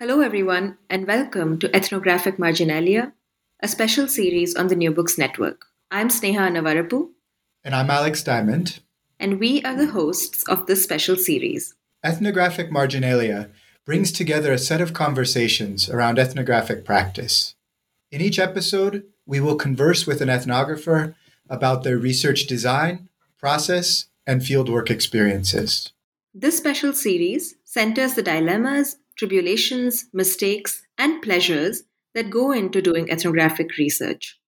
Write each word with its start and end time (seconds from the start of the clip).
Hello, 0.00 0.22
everyone, 0.22 0.78
and 0.88 1.06
welcome 1.06 1.58
to 1.58 1.76
Ethnographic 1.76 2.38
Marginalia, 2.38 3.12
a 3.62 3.68
special 3.68 4.08
series 4.08 4.56
on 4.56 4.68
the 4.68 4.74
New 4.74 4.90
Books 4.92 5.18
Network. 5.18 5.66
I'm 5.90 6.08
Sneha 6.08 6.48
Annavarapu. 6.48 7.10
And 7.62 7.74
I'm 7.74 7.90
Alex 7.90 8.22
Diamond. 8.22 8.80
And 9.18 9.38
we 9.38 9.62
are 9.62 9.76
the 9.76 9.92
hosts 9.92 10.42
of 10.48 10.64
this 10.64 10.82
special 10.82 11.16
series. 11.16 11.74
Ethnographic 12.02 12.72
Marginalia 12.72 13.50
brings 13.84 14.10
together 14.10 14.54
a 14.54 14.58
set 14.58 14.80
of 14.80 14.94
conversations 14.94 15.90
around 15.90 16.18
ethnographic 16.18 16.86
practice. 16.86 17.54
In 18.10 18.22
each 18.22 18.38
episode, 18.38 19.04
we 19.26 19.38
will 19.38 19.56
converse 19.56 20.06
with 20.06 20.22
an 20.22 20.30
ethnographer 20.30 21.14
about 21.50 21.84
their 21.84 21.98
research 21.98 22.46
design, 22.46 23.10
process, 23.38 24.06
and 24.26 24.40
fieldwork 24.40 24.88
experiences. 24.88 25.92
This 26.32 26.56
special 26.56 26.94
series 26.94 27.56
centers 27.64 28.14
the 28.14 28.22
dilemmas 28.22 28.96
tribulations, 29.20 30.06
mistakes, 30.14 30.82
and 30.96 31.20
pleasures 31.20 31.82
that 32.14 32.30
go 32.30 32.52
into 32.52 32.80
doing 32.80 33.10
ethnographic 33.10 33.76
research. 33.76 34.38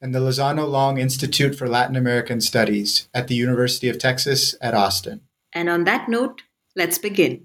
and 0.00 0.14
the 0.14 0.18
Lozano 0.18 0.66
Long 0.66 0.96
Institute 0.96 1.54
for 1.54 1.68
Latin 1.68 1.94
American 1.94 2.40
Studies 2.40 3.06
at 3.12 3.28
the 3.28 3.34
University 3.34 3.88
of 3.88 3.98
Texas 3.98 4.54
at 4.62 4.72
Austin. 4.72 5.20
And 5.52 5.68
on 5.68 5.84
that 5.84 6.08
note, 6.08 6.42
let's 6.74 6.96
begin. 6.96 7.44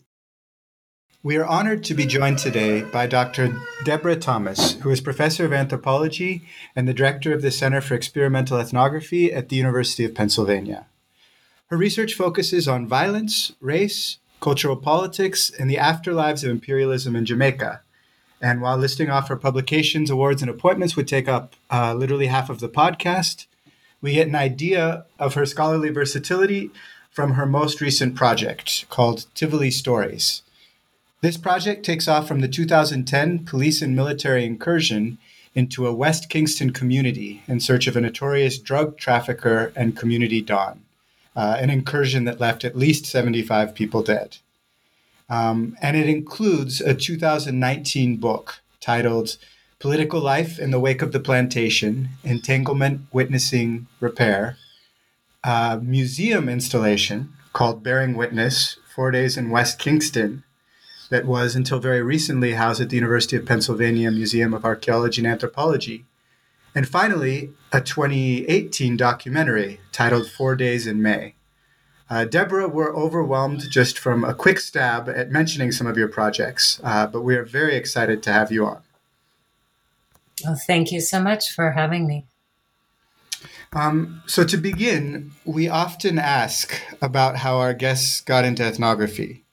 We 1.22 1.36
are 1.36 1.46
honored 1.46 1.84
to 1.84 1.94
be 1.94 2.06
joined 2.06 2.38
today 2.38 2.82
by 2.82 3.06
Dr. 3.06 3.54
Deborah 3.84 4.16
Thomas, 4.16 4.76
who 4.76 4.90
is 4.90 5.02
professor 5.02 5.44
of 5.44 5.52
anthropology 5.52 6.44
and 6.78 6.88
the 6.88 6.94
director 6.94 7.34
of 7.34 7.42
the 7.42 7.52
Center 7.52 7.82
for 7.82 7.94
Experimental 7.94 8.58
Ethnography 8.58 9.34
at 9.34 9.50
the 9.50 9.58
University 9.58 10.06
of 10.06 10.16
Pennsylvania. 10.16 10.86
Her 11.68 11.76
research 11.76 12.14
focuses 12.14 12.70
on 12.70 12.88
violence, 12.88 13.52
race, 13.60 14.20
cultural 14.40 14.78
politics, 14.78 15.50
and 15.50 15.70
the 15.70 15.76
afterlives 15.76 16.46
of 16.46 16.52
imperialism 16.52 17.18
in 17.18 17.26
Jamaica. 17.26 17.82
And 18.42 18.62
while 18.62 18.78
listing 18.78 19.10
off 19.10 19.28
her 19.28 19.36
publications, 19.36 20.10
awards, 20.10 20.42
and 20.42 20.50
appointments 20.50 20.96
would 20.96 21.10
take 21.10 21.28
up 21.28 21.58
uh, 21.70 21.96
literally 21.96 22.28
half 22.28 22.50
of 22.50 22.62
the 22.62 22.70
podcast, 22.70 23.46
we 24.00 24.14
get 24.14 24.30
an 24.30 24.36
idea 24.36 25.06
of 25.20 25.34
her 25.34 25.46
scholarly 25.46 25.90
versatility 25.90 26.72
from 27.12 27.34
her 27.34 27.46
most 27.46 27.82
recent 27.82 28.16
project 28.16 28.86
called 28.90 29.26
Tivoli 29.36 29.70
Stories 29.70 30.44
this 31.22 31.38
project 31.38 31.86
takes 31.86 32.08
off 32.08 32.28
from 32.28 32.40
the 32.40 32.48
2010 32.48 33.46
police 33.46 33.82
and 33.82 33.96
military 33.96 34.46
incursion 34.46 35.18
into 35.54 35.86
a 35.86 35.94
West 35.94 36.30
Kingston 36.30 36.72
community 36.72 37.44
in 37.48 37.60
search 37.60 37.88
of 37.88 37.98
a 37.98 38.02
notorious 38.02 38.58
drug 38.58 38.98
trafficker 38.98 39.74
and 39.76 39.98
community 39.98 40.42
don, 40.42 40.82
uh, 41.36 41.58
an 41.60 41.70
incursion 41.70 42.24
that 42.24 42.40
left 42.40 42.64
at 42.64 42.78
least 42.78 43.06
75 43.06 43.76
people 43.76 44.02
dead. 44.02 44.38
Um, 45.30 45.76
and 45.82 45.98
it 45.98 46.08
includes 46.08 46.82
a 46.82 46.94
2019 46.94 48.18
book 48.18 48.62
titled 48.80 49.38
Political 49.80 50.22
Life 50.22 50.58
in 50.58 50.72
the 50.72 50.80
Wake 50.80 51.02
of 51.02 51.12
the 51.12 51.20
Plantation 51.20 52.10
Entanglement, 52.24 53.02
Witnessing, 53.12 53.88
Repair, 54.00 54.58
a 55.44 55.80
museum 55.82 56.50
installation 56.50 57.34
called 57.54 57.84
Bearing 57.84 58.16
Witness 58.16 58.78
Four 58.94 59.12
Days 59.12 59.38
in 59.38 59.50
West 59.50 59.80
Kingston 59.80 60.44
that 61.10 61.26
was 61.26 61.56
until 61.56 61.80
very 61.80 62.02
recently 62.02 62.54
housed 62.54 62.82
at 62.82 62.90
the 62.90 62.96
University 62.96 63.36
of 63.36 63.46
Pennsylvania 63.46 64.12
Museum 64.12 64.54
of 64.54 64.66
Archaeology 64.66 65.22
and 65.22 65.28
Anthropology. 65.28 66.06
And 66.76 66.88
finally, 66.88 67.52
a 67.72 67.82
2018 67.82 68.96
documentary 68.96 69.80
titled 69.92 70.30
Four 70.30 70.56
Days 70.56 70.86
in 70.86 71.02
May. 71.02 71.36
Uh, 72.10 72.26
Deborah, 72.26 72.68
we're 72.68 72.96
overwhelmed 72.96 73.70
just 73.70 74.00
from 74.00 74.24
a 74.24 74.34
quick 74.34 74.60
stab 74.60 75.08
at 75.10 75.30
mentioning 75.30 75.72
some 75.72 75.86
of 75.86 75.98
your 75.98 76.08
projects, 76.08 76.80
uh, 76.84 77.06
but 77.06 77.22
we 77.22 77.36
are 77.36 77.44
very 77.44 77.76
excited 77.76 78.24
to 78.24 78.34
have 78.34 78.52
you 78.52 78.66
on. 78.66 78.82
Well, 80.44 80.60
thank 80.66 80.92
you 80.92 81.02
so 81.02 81.22
much 81.22 81.52
for 81.52 81.72
having 81.72 82.08
me. 82.08 82.26
Um, 83.74 84.24
so, 84.26 84.44
to 84.44 84.58
begin, 84.58 85.32
we 85.46 85.70
often 85.70 86.18
ask 86.18 86.82
about 87.02 87.38
how 87.38 87.58
our 87.58 87.74
guests 87.74 88.22
got 88.22 88.44
into 88.44 88.64
ethnography. 88.64 89.44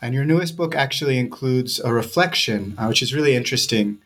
And 0.00 0.14
your 0.14 0.24
newest 0.24 0.56
book 0.56 0.74
actually 0.74 1.18
includes 1.18 1.80
a 1.80 1.92
reflection, 1.92 2.74
uh, 2.78 2.86
which 2.86 3.02
is 3.02 3.14
really 3.14 3.34
interesting, 3.34 3.98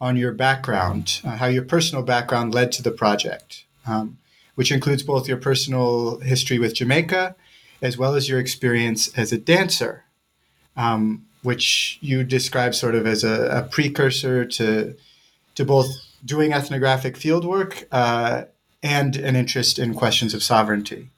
on 0.00 0.16
your 0.16 0.32
background, 0.32 1.20
uh, 1.24 1.36
how 1.36 1.46
your 1.46 1.64
personal 1.64 2.04
background 2.04 2.54
led 2.54 2.70
to 2.72 2.82
the 2.82 2.90
project, 2.90 3.64
um, 3.86 4.18
which 4.54 4.70
includes 4.70 5.02
both 5.02 5.26
your 5.26 5.36
personal 5.36 6.20
history 6.20 6.58
with 6.58 6.74
Jamaica 6.74 7.34
as 7.80 7.96
well 7.96 8.14
as 8.14 8.28
your 8.28 8.38
experience 8.38 9.08
as 9.16 9.32
a 9.32 9.38
dancer, 9.38 10.04
um, 10.76 11.26
which 11.42 11.98
you 12.00 12.24
describe 12.24 12.74
sort 12.74 12.94
of 12.94 13.06
as 13.06 13.24
a, 13.24 13.58
a, 13.58 13.62
precursor 13.62 14.44
to, 14.44 14.96
to 15.54 15.64
both 15.64 15.88
doing 16.24 16.52
ethnographic 16.52 17.14
fieldwork 17.14 17.84
uh, 17.92 18.44
and 18.82 19.16
an 19.16 19.36
interest 19.36 19.78
in 19.78 19.94
questions 19.94 20.34
of 20.34 20.42
sovereignty. 20.42 21.10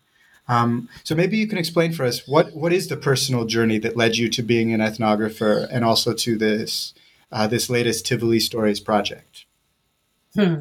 Um, 0.50 0.88
so 1.04 1.14
maybe 1.14 1.36
you 1.36 1.46
can 1.46 1.58
explain 1.58 1.92
for 1.92 2.04
us 2.04 2.26
what 2.26 2.46
what 2.54 2.72
is 2.72 2.88
the 2.88 2.96
personal 2.96 3.44
journey 3.44 3.78
that 3.78 3.96
led 3.96 4.16
you 4.16 4.28
to 4.30 4.42
being 4.42 4.74
an 4.74 4.80
ethnographer 4.80 5.68
and 5.70 5.84
also 5.84 6.12
to 6.14 6.36
this 6.36 6.92
uh, 7.30 7.46
this 7.46 7.70
latest 7.70 8.06
Tivoli 8.06 8.40
Stories 8.40 8.80
project. 8.80 9.46
Hmm. 10.34 10.54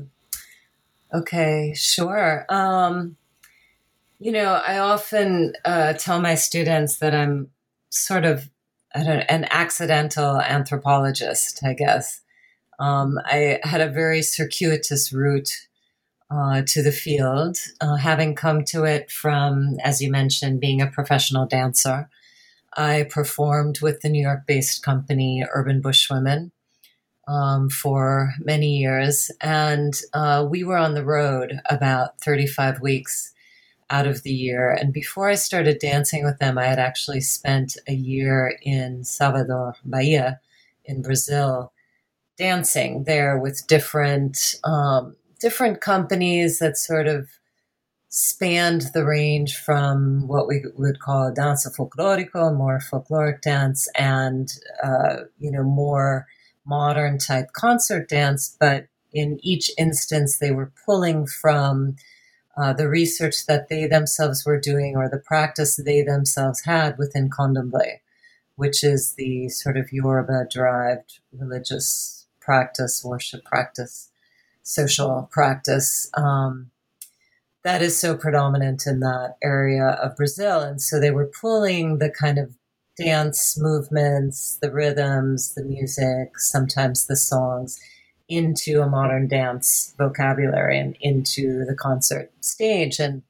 Okay, 1.12 1.74
sure. 1.76 2.46
Um, 2.50 3.18
You 4.22 4.34
know, 4.34 4.62
I 4.68 4.80
often 4.80 5.54
uh, 5.64 5.94
tell 5.94 6.20
my 6.20 6.36
students 6.36 6.98
that 6.98 7.16
I'm 7.16 7.50
sort 7.90 8.26
of 8.26 8.50
an 8.94 9.46
accidental 9.50 10.42
anthropologist, 10.42 11.64
I 11.64 11.74
guess. 11.74 12.22
Um, 12.80 13.18
I 13.26 13.60
had 13.64 13.82
a 13.82 13.90
very 13.90 14.22
circuitous 14.22 15.14
route 15.14 15.69
uh, 16.32 16.62
to 16.68 16.84
the 16.84 16.92
field, 16.92 17.58
uh, 17.82 17.96
having 17.96 18.36
come 18.36 18.64
to 18.64 18.84
it 18.84 19.12
from, 19.12 19.78
as 19.84 20.02
you 20.02 20.12
mentioned, 20.12 20.60
being 20.60 20.82
a 20.82 20.88
professional 20.88 21.46
dancer. 21.46 22.10
I 22.78 23.08
performed 23.10 23.82
with 23.82 24.02
the 24.02 24.10
New 24.10 24.22
York 24.22 24.46
based 24.48 24.84
company 24.84 25.44
Urban 25.54 25.82
Bush 25.82 26.10
Women 26.10 26.52
um, 27.28 27.70
for 27.70 28.34
many 28.40 28.78
years, 28.78 29.32
and 29.42 30.00
uh, 30.14 30.46
we 30.50 30.64
were 30.64 30.78
on 30.78 30.94
the 30.94 31.06
road 31.06 31.60
about 31.70 32.20
35 32.22 32.80
weeks 32.80 33.34
out 33.90 34.06
of 34.06 34.22
the 34.24 34.32
year. 34.32 34.72
And 34.72 34.94
before 34.94 35.30
I 35.30 35.36
started 35.36 35.80
dancing 35.80 36.24
with 36.24 36.38
them, 36.38 36.58
I 36.58 36.66
had 36.66 36.80
actually 36.80 37.22
spent 37.22 37.76
a 37.88 37.94
year 37.94 38.58
in 38.62 39.04
Salvador, 39.04 39.76
Bahia, 39.84 40.40
in 40.86 41.02
Brazil, 41.02 41.74
dancing 42.38 43.04
there 43.04 43.38
with 43.38 43.68
different 43.68 44.56
um, 44.64 45.16
different 45.40 45.82
companies 45.82 46.60
that 46.60 46.78
sort 46.78 47.08
of 47.08 47.30
spanned 48.10 48.90
the 48.94 49.06
range 49.06 49.56
from 49.56 50.28
what 50.28 50.48
we 50.48 50.64
would 50.76 51.00
call 51.00 51.32
danza 51.32 51.70
folklorico, 51.70 52.56
more 52.56 52.80
folkloric 52.80 53.42
dance, 53.42 53.88
and 53.96 54.52
uh, 54.84 55.18
you 55.38 55.52
know 55.52 55.64
more 55.64 56.28
modern 56.66 57.18
type 57.18 57.54
concert 57.54 58.10
dance. 58.10 58.56
But 58.60 58.88
in 59.14 59.40
each 59.44 59.72
instance, 59.78 60.38
they 60.38 60.52
were 60.52 60.72
pulling 60.86 61.26
from 61.28 61.96
uh, 62.58 62.74
the 62.74 62.90
research 62.90 63.46
that 63.48 63.70
they 63.70 63.88
themselves 63.88 64.46
were 64.46 64.60
doing 64.60 64.96
or 64.96 65.08
the 65.08 65.18
practice 65.18 65.76
they 65.78 66.02
themselves 66.02 66.62
had 66.66 66.98
within 66.98 67.30
Candomblé, 67.30 68.00
which 68.56 68.84
is 68.84 69.14
the 69.14 69.50
sort 69.50 69.78
of 69.78 69.94
Yoruba 69.94 70.46
derived 70.52 71.20
religious 71.32 72.28
practice, 72.42 73.04
worship 73.04 73.46
practice, 73.46 74.10
social 74.70 75.28
practice. 75.32 76.12
Um, 76.14 76.70
that 77.64 77.82
is 77.82 78.00
so 78.00 78.16
predominant 78.16 78.86
in 78.86 79.00
that 79.00 79.36
area 79.44 79.98
of 80.02 80.16
Brazil. 80.16 80.62
And 80.62 80.80
so 80.82 81.00
they 81.00 81.12
were 81.12 81.26
pulling 81.26 81.98
the 81.98 82.10
kind 82.10 82.38
of 82.38 82.54
dance 82.96 83.58
movements, 83.60 84.60
the 84.62 84.72
rhythms, 84.72 85.56
the 85.56 85.64
music, 85.64 86.40
sometimes 86.40 87.08
the 87.08 87.16
songs, 87.16 87.80
into 88.28 88.82
a 88.82 88.88
modern 88.88 89.28
dance 89.28 89.96
vocabulary 89.98 90.78
and 90.78 90.96
into 91.02 91.66
the 91.66 91.76
concert 91.76 92.32
stage. 92.42 93.00
And 93.00 93.24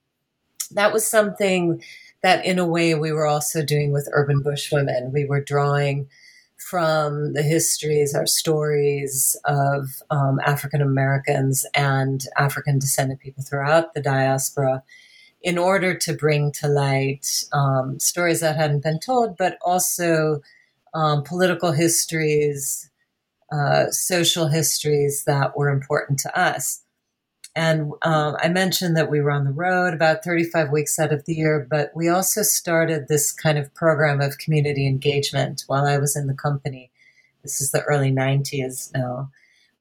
that 0.72 0.92
was 0.92 1.08
something 1.08 1.82
that, 2.22 2.46
in 2.46 2.60
a 2.60 2.68
way, 2.68 2.96
we 2.96 3.14
were 3.14 3.28
also 3.28 3.64
doing 3.64 3.94
with 3.94 4.10
Urban 4.12 4.42
bush 4.42 4.74
women. 4.74 5.14
We 5.14 5.24
were 5.24 5.42
drawing 5.42 6.10
from 6.60 7.34
the 7.34 7.42
histories, 7.42 8.14
our 8.14 8.28
stories 8.28 9.36
of 9.46 10.04
um, 10.10 10.40
African 10.46 10.82
Americans 10.82 11.66
and 11.74 12.26
African 12.38 12.80
descended 12.80 13.20
people 13.20 13.44
throughout 13.44 13.94
the 13.94 14.02
diaspora 14.02 14.84
in 15.42 15.58
order 15.58 15.96
to 15.96 16.14
bring 16.14 16.52
to 16.52 16.68
light 16.68 17.46
um, 17.54 18.00
stories 18.00 18.42
that 18.42 18.58
hadn't 18.58 18.84
been 18.84 19.00
told, 19.00 19.38
but 19.38 19.58
also 19.64 20.42
um, 20.94 21.24
political 21.24 21.72
histories, 21.72 22.90
uh, 23.52 23.90
social 23.90 24.48
histories 24.48 25.24
that 25.24 25.58
were 25.58 25.70
important 25.70 26.20
to 26.20 26.40
us. 26.40 26.82
And 27.56 27.92
um, 28.04 28.38
I 28.40 28.48
mentioned 28.48 28.96
that 28.96 29.10
we 29.10 29.22
were 29.22 29.32
on 29.32 29.44
the 29.44 29.52
road 29.52 29.94
about 29.94 30.24
35 30.24 30.72
weeks 30.72 31.00
out 31.00 31.12
of 31.12 31.26
the 31.26 31.34
year, 31.34 31.66
but 31.70 31.92
we 31.96 32.08
also 32.08 32.44
started 32.44 33.08
this 33.08 33.32
kind 33.32 33.58
of 33.58 33.74
program 33.74 34.22
of 34.22 34.38
community 34.38 34.88
engagement 34.88 35.64
while 35.68 35.86
I 35.86 35.98
was 35.98 36.16
in 36.16 36.28
the 36.28 36.34
company. 36.34 36.92
This 37.44 37.60
is 37.60 37.72
the 37.72 37.82
early 37.84 38.12
90s 38.12 38.94
now. 38.94 39.32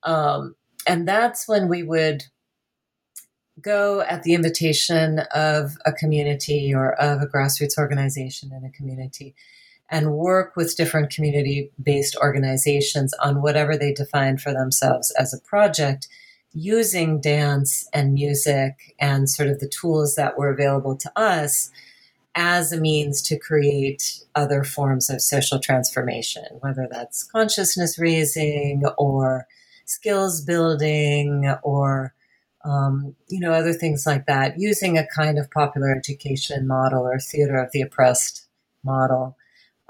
Um, 0.03 0.55
and 0.87 1.07
that's 1.07 1.47
when 1.47 1.69
we 1.69 1.83
would 1.83 2.25
go 3.61 4.01
at 4.01 4.23
the 4.23 4.35
invitation 4.35 5.21
of 5.35 5.77
a 5.85 5.93
community 5.93 6.73
or 6.75 6.95
of 6.95 7.21
a 7.21 7.27
grassroots 7.27 7.77
organization 7.77 8.53
in 8.53 8.65
a 8.65 8.71
community 8.71 9.35
and 9.91 10.13
work 10.13 10.55
with 10.55 10.77
different 10.77 11.11
community 11.11 11.71
based 11.83 12.17
organizations 12.17 13.15
on 13.15 13.43
whatever 13.43 13.77
they 13.77 13.93
define 13.93 14.39
for 14.39 14.53
themselves 14.53 15.13
as 15.19 15.35
a 15.35 15.41
project 15.41 16.09
using 16.53 17.21
dance 17.21 17.89
and 17.93 18.15
music 18.15 18.95
and 18.99 19.29
sort 19.29 19.49
of 19.49 19.61
the 19.61 19.69
tools 19.69 20.15
that 20.17 20.39
were 20.39 20.51
available 20.51 20.97
to 20.97 21.13
us 21.19 21.71
as 22.35 22.73
a 22.73 22.81
means 22.81 23.21
to 23.23 23.39
create 23.39 24.23
other 24.35 24.63
forms 24.63 25.11
of 25.11 25.21
social 25.21 25.59
transformation, 25.59 26.45
whether 26.61 26.89
that's 26.91 27.25
consciousness 27.25 27.99
raising 27.99 28.85
or 28.97 29.47
skills 29.87 30.41
building 30.41 31.53
or 31.63 32.15
um, 32.65 33.15
you 33.29 33.41
know 33.41 33.53
other 33.53 33.73
things 33.73 34.07
like 34.07 34.27
that, 34.27 34.59
using 34.59 34.99
a 34.99 35.07
kind 35.07 35.39
of 35.39 35.51
popular 35.51 35.91
education 35.91 36.67
model 36.67 37.07
or 37.07 37.19
theater 37.19 37.57
of 37.57 37.73
the 37.73 37.81
oppressed 37.81 38.47
model 38.85 39.37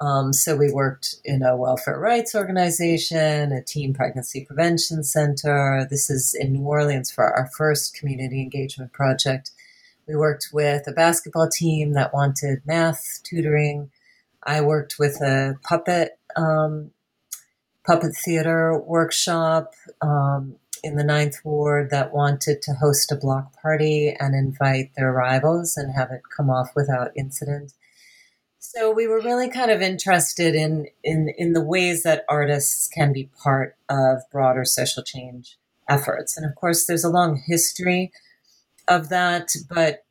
um, 0.00 0.32
so 0.32 0.54
we 0.56 0.72
worked 0.72 1.16
in 1.24 1.42
a 1.42 1.56
welfare 1.56 1.98
rights 1.98 2.34
organization, 2.34 3.52
a 3.52 3.62
teen 3.62 3.92
pregnancy 3.92 4.44
prevention 4.44 5.02
center. 5.02 5.86
This 5.90 6.08
is 6.08 6.36
in 6.38 6.52
New 6.52 6.62
Orleans 6.62 7.10
for 7.10 7.24
our 7.24 7.48
first 7.56 7.94
community 7.94 8.40
engagement 8.40 8.92
project. 8.92 9.50
We 10.06 10.14
worked 10.14 10.48
with 10.52 10.86
a 10.86 10.92
basketball 10.92 11.48
team 11.48 11.94
that 11.94 12.14
wanted 12.14 12.62
math 12.64 13.20
tutoring. 13.24 13.90
I 14.44 14.60
worked 14.60 14.96
with 14.98 15.20
a 15.20 15.58
puppet 15.64 16.18
um, 16.36 16.92
puppet 17.84 18.14
theater 18.14 18.78
workshop 18.78 19.74
um, 20.00 20.56
in 20.84 20.96
the 20.96 21.04
Ninth 21.04 21.38
Ward 21.42 21.90
that 21.90 22.12
wanted 22.12 22.62
to 22.62 22.74
host 22.74 23.10
a 23.10 23.16
block 23.16 23.60
party 23.60 24.14
and 24.18 24.34
invite 24.34 24.92
their 24.96 25.12
rivals 25.12 25.76
and 25.76 25.94
have 25.94 26.12
it 26.12 26.22
come 26.36 26.50
off 26.50 26.70
without 26.76 27.10
incident. 27.16 27.72
So 28.70 28.92
we 28.92 29.08
were 29.08 29.22
really 29.22 29.48
kind 29.48 29.70
of 29.70 29.80
interested 29.80 30.54
in 30.54 30.88
in 31.02 31.32
in 31.38 31.54
the 31.54 31.64
ways 31.64 32.02
that 32.02 32.26
artists 32.28 32.86
can 32.86 33.14
be 33.14 33.30
part 33.42 33.74
of 33.88 34.18
broader 34.30 34.66
social 34.66 35.02
change 35.02 35.56
efforts. 35.88 36.36
And 36.36 36.44
of 36.44 36.54
course 36.54 36.84
there's 36.84 37.02
a 37.02 37.08
long 37.08 37.42
history 37.46 38.12
of 38.86 39.08
that, 39.08 39.52
but 39.70 40.04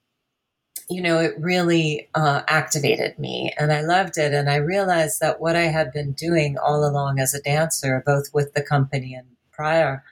you 0.89 1.03
know, 1.03 1.19
it 1.19 1.35
really 1.37 2.09
uh, 2.15 2.41
activated 2.47 3.19
me 3.19 3.53
and 3.59 3.71
I 3.71 3.81
loved 3.81 4.17
it. 4.17 4.33
And 4.33 4.49
I 4.49 4.55
realized 4.55 5.19
that 5.19 5.39
what 5.39 5.55
I 5.55 5.65
had 5.65 5.93
been 5.93 6.13
doing 6.13 6.57
all 6.57 6.83
along 6.83 7.19
as 7.19 7.35
a 7.35 7.41
dancer, 7.41 8.01
both 8.03 8.33
with 8.33 8.55
the 8.55 8.63
company 8.63 9.13
and 9.13 9.27
prior 9.51 10.03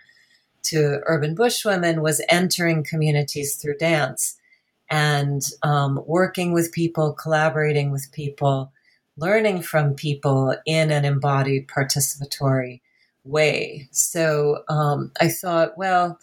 to 0.65 1.00
Urban 1.08 1.34
Bush 1.34 1.65
Women, 1.65 2.03
was 2.03 2.22
entering 2.29 2.84
communities 2.84 3.55
through 3.55 3.77
dance 3.77 4.38
and 4.89 5.42
um, 5.63 6.01
working 6.06 6.54
with 6.54 6.72
people, 6.72 7.13
collaborating 7.13 7.92
with 7.92 8.12
people, 8.12 8.72
learning 9.18 9.62
from 9.62 9.96
people 9.96 10.56
in 10.65 10.92
an 10.92 11.06
embodied 11.06 11.68
participatory 11.68 12.82
way. 13.24 13.88
So 13.92 14.63
um, 14.70 15.12
I 15.20 15.30
thought, 15.30 15.77
well, 15.77 16.20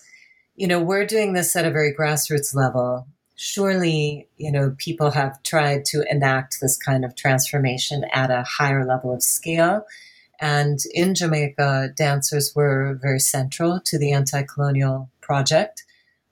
you 0.55 0.67
know, 0.67 0.81
we're 0.81 1.07
doing 1.07 1.33
this 1.33 1.57
at 1.57 1.65
a 1.65 1.71
very 1.71 1.93
grassroots 1.93 2.55
level. 2.55 3.07
Surely, 3.35 4.29
you 4.37 4.53
know, 4.53 4.75
people 4.79 5.11
have 5.11 5.43
tried 5.43 5.85
to 5.87 6.05
enact 6.09 6.61
this 6.61 6.77
kind 6.77 7.05
of 7.05 7.17
transformation 7.17 8.05
at 8.13 8.31
a 8.31 8.45
higher 8.45 8.85
level 8.85 9.13
of 9.13 9.23
scale. 9.23 9.85
And 10.39 10.81
in 10.93 11.15
Jamaica, 11.15 11.95
dancers 11.97 12.53
were 12.55 12.99
very 13.01 13.21
central 13.21 13.81
to 13.85 13.99
the 13.99 14.13
anti 14.13 14.43
colonial 14.43 15.09
project 15.21 15.85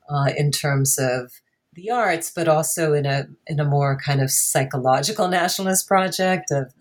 uh, 0.09 0.31
in 0.37 0.53
terms 0.53 0.99
of 0.99 1.41
the 1.75 1.91
arts, 1.91 2.33
but 2.35 2.49
also 2.49 2.93
in 2.93 3.07
a 3.07 3.29
in 3.47 3.61
a 3.61 3.65
more 3.65 3.99
kind 3.99 4.21
of 4.21 4.31
psychological 4.31 5.29
nationalist 5.29 5.87
project 5.87 6.51
of 6.51 6.73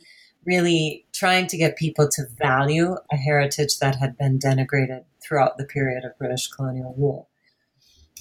really 0.45 1.05
trying 1.13 1.47
to 1.47 1.57
get 1.57 1.77
people 1.77 2.07
to 2.09 2.25
value 2.37 2.95
a 3.11 3.15
heritage 3.15 3.77
that 3.79 3.97
had 3.97 4.17
been 4.17 4.39
denigrated 4.39 5.03
throughout 5.21 5.57
the 5.57 5.65
period 5.65 6.03
of 6.03 6.17
British 6.17 6.47
colonial 6.47 6.95
rule. 6.97 7.29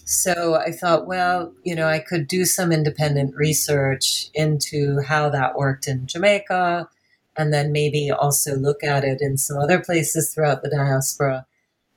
So 0.05 0.55
I 0.55 0.73
thought, 0.73 1.07
well, 1.07 1.53
you 1.65 1.75
know, 1.75 1.87
I 1.87 1.99
could 2.01 2.29
do 2.29 2.45
some 2.45 2.73
independent 2.73 3.35
research 3.37 4.31
into 4.35 5.01
how 5.01 5.29
that 5.31 5.57
worked 5.57 5.87
in 5.87 6.07
Jamaica, 6.07 6.89
and 7.37 7.53
then 7.53 7.73
maybe 7.73 8.11
also 8.11 8.57
look 8.57 8.83
at 8.83 9.05
it 9.05 9.19
in 9.21 9.37
some 9.37 9.59
other 9.59 9.79
places 9.79 10.33
throughout 10.33 10.63
the 10.63 10.71
diaspora 10.71 11.47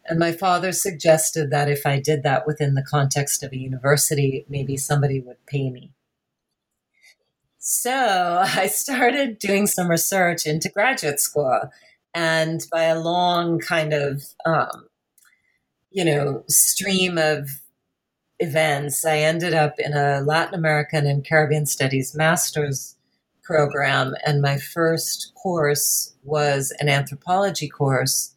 and 0.06 0.20
my 0.20 0.32
father 0.32 0.72
suggested 0.72 1.52
that 1.52 1.70
if 1.70 1.86
I 1.86 2.00
did 2.00 2.24
that 2.24 2.48
within 2.48 2.74
the 2.74 2.84
context 2.84 3.44
of 3.44 3.52
a 3.52 3.58
university, 3.58 4.46
maybe 4.50 4.78
somebody 4.78 5.20
would 5.20 5.46
pay 5.46 5.70
me. 5.70 5.92
So 7.60 7.92
I 8.44 8.68
started 8.68 9.40
doing 9.40 9.68
some 9.68 9.90
research 9.90 10.46
into 10.46 10.70
graduate 10.70 11.20
school. 11.20 11.72
And 12.14 12.62
by 12.72 12.84
a 12.84 13.00
long 13.00 13.60
kind 13.60 13.94
of, 13.94 14.24
um, 14.46 14.88
you 15.92 16.04
know, 16.04 16.44
stream 16.48 17.18
of 17.18 17.50
events, 18.40 19.06
I 19.06 19.20
ended 19.20 19.54
up 19.54 19.80
in 19.80 19.94
a 19.94 20.22
Latin 20.22 20.56
American 20.56 21.06
and 21.06 21.26
Caribbean 21.26 21.66
Studies 21.66 22.16
master's 22.16 22.96
program. 23.44 24.16
And 24.26 24.42
my 24.42 24.58
first 24.58 25.32
course 25.36 26.14
was 26.24 26.74
an 26.80 26.90
anthropology 26.90 27.70
course 27.70 28.36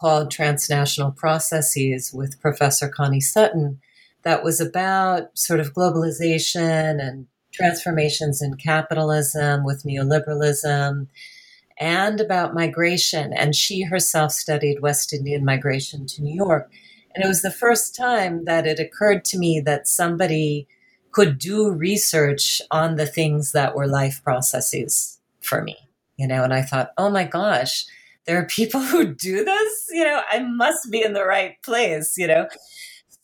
called 0.00 0.30
Transnational 0.30 1.10
Processes 1.10 2.12
with 2.12 2.40
Professor 2.40 2.88
Connie 2.88 3.20
Sutton 3.20 3.80
that 4.22 4.42
was 4.42 4.60
about 4.60 5.36
sort 5.38 5.60
of 5.60 5.74
globalization 5.74 7.00
and 7.00 7.26
transformations 7.52 8.40
in 8.40 8.54
capitalism 8.54 9.64
with 9.64 9.84
neoliberalism 9.84 11.06
and 11.78 12.20
about 12.20 12.54
migration. 12.54 13.32
And 13.32 13.54
she 13.54 13.82
herself 13.82 14.32
studied 14.32 14.80
West 14.80 15.12
Indian 15.12 15.44
migration 15.44 16.06
to 16.06 16.22
New 16.22 16.34
York. 16.34 16.70
And 17.14 17.24
it 17.24 17.28
was 17.28 17.42
the 17.42 17.50
first 17.50 17.96
time 17.96 18.44
that 18.44 18.66
it 18.66 18.78
occurred 18.78 19.24
to 19.26 19.38
me 19.38 19.60
that 19.60 19.88
somebody 19.88 20.68
could 21.12 21.38
do 21.38 21.70
research 21.70 22.62
on 22.70 22.96
the 22.96 23.06
things 23.06 23.52
that 23.52 23.74
were 23.74 23.88
life 23.88 24.22
processes 24.22 25.18
for 25.40 25.62
me, 25.62 25.76
you 26.16 26.26
know, 26.28 26.44
and 26.44 26.54
I 26.54 26.62
thought, 26.62 26.92
oh 26.96 27.10
my 27.10 27.24
gosh, 27.24 27.86
there 28.26 28.38
are 28.38 28.46
people 28.46 28.80
who 28.80 29.14
do 29.14 29.44
this, 29.44 29.86
you 29.90 30.04
know, 30.04 30.22
I 30.30 30.40
must 30.40 30.90
be 30.90 31.02
in 31.02 31.12
the 31.12 31.24
right 31.24 31.60
place, 31.62 32.16
you 32.16 32.26
know. 32.26 32.48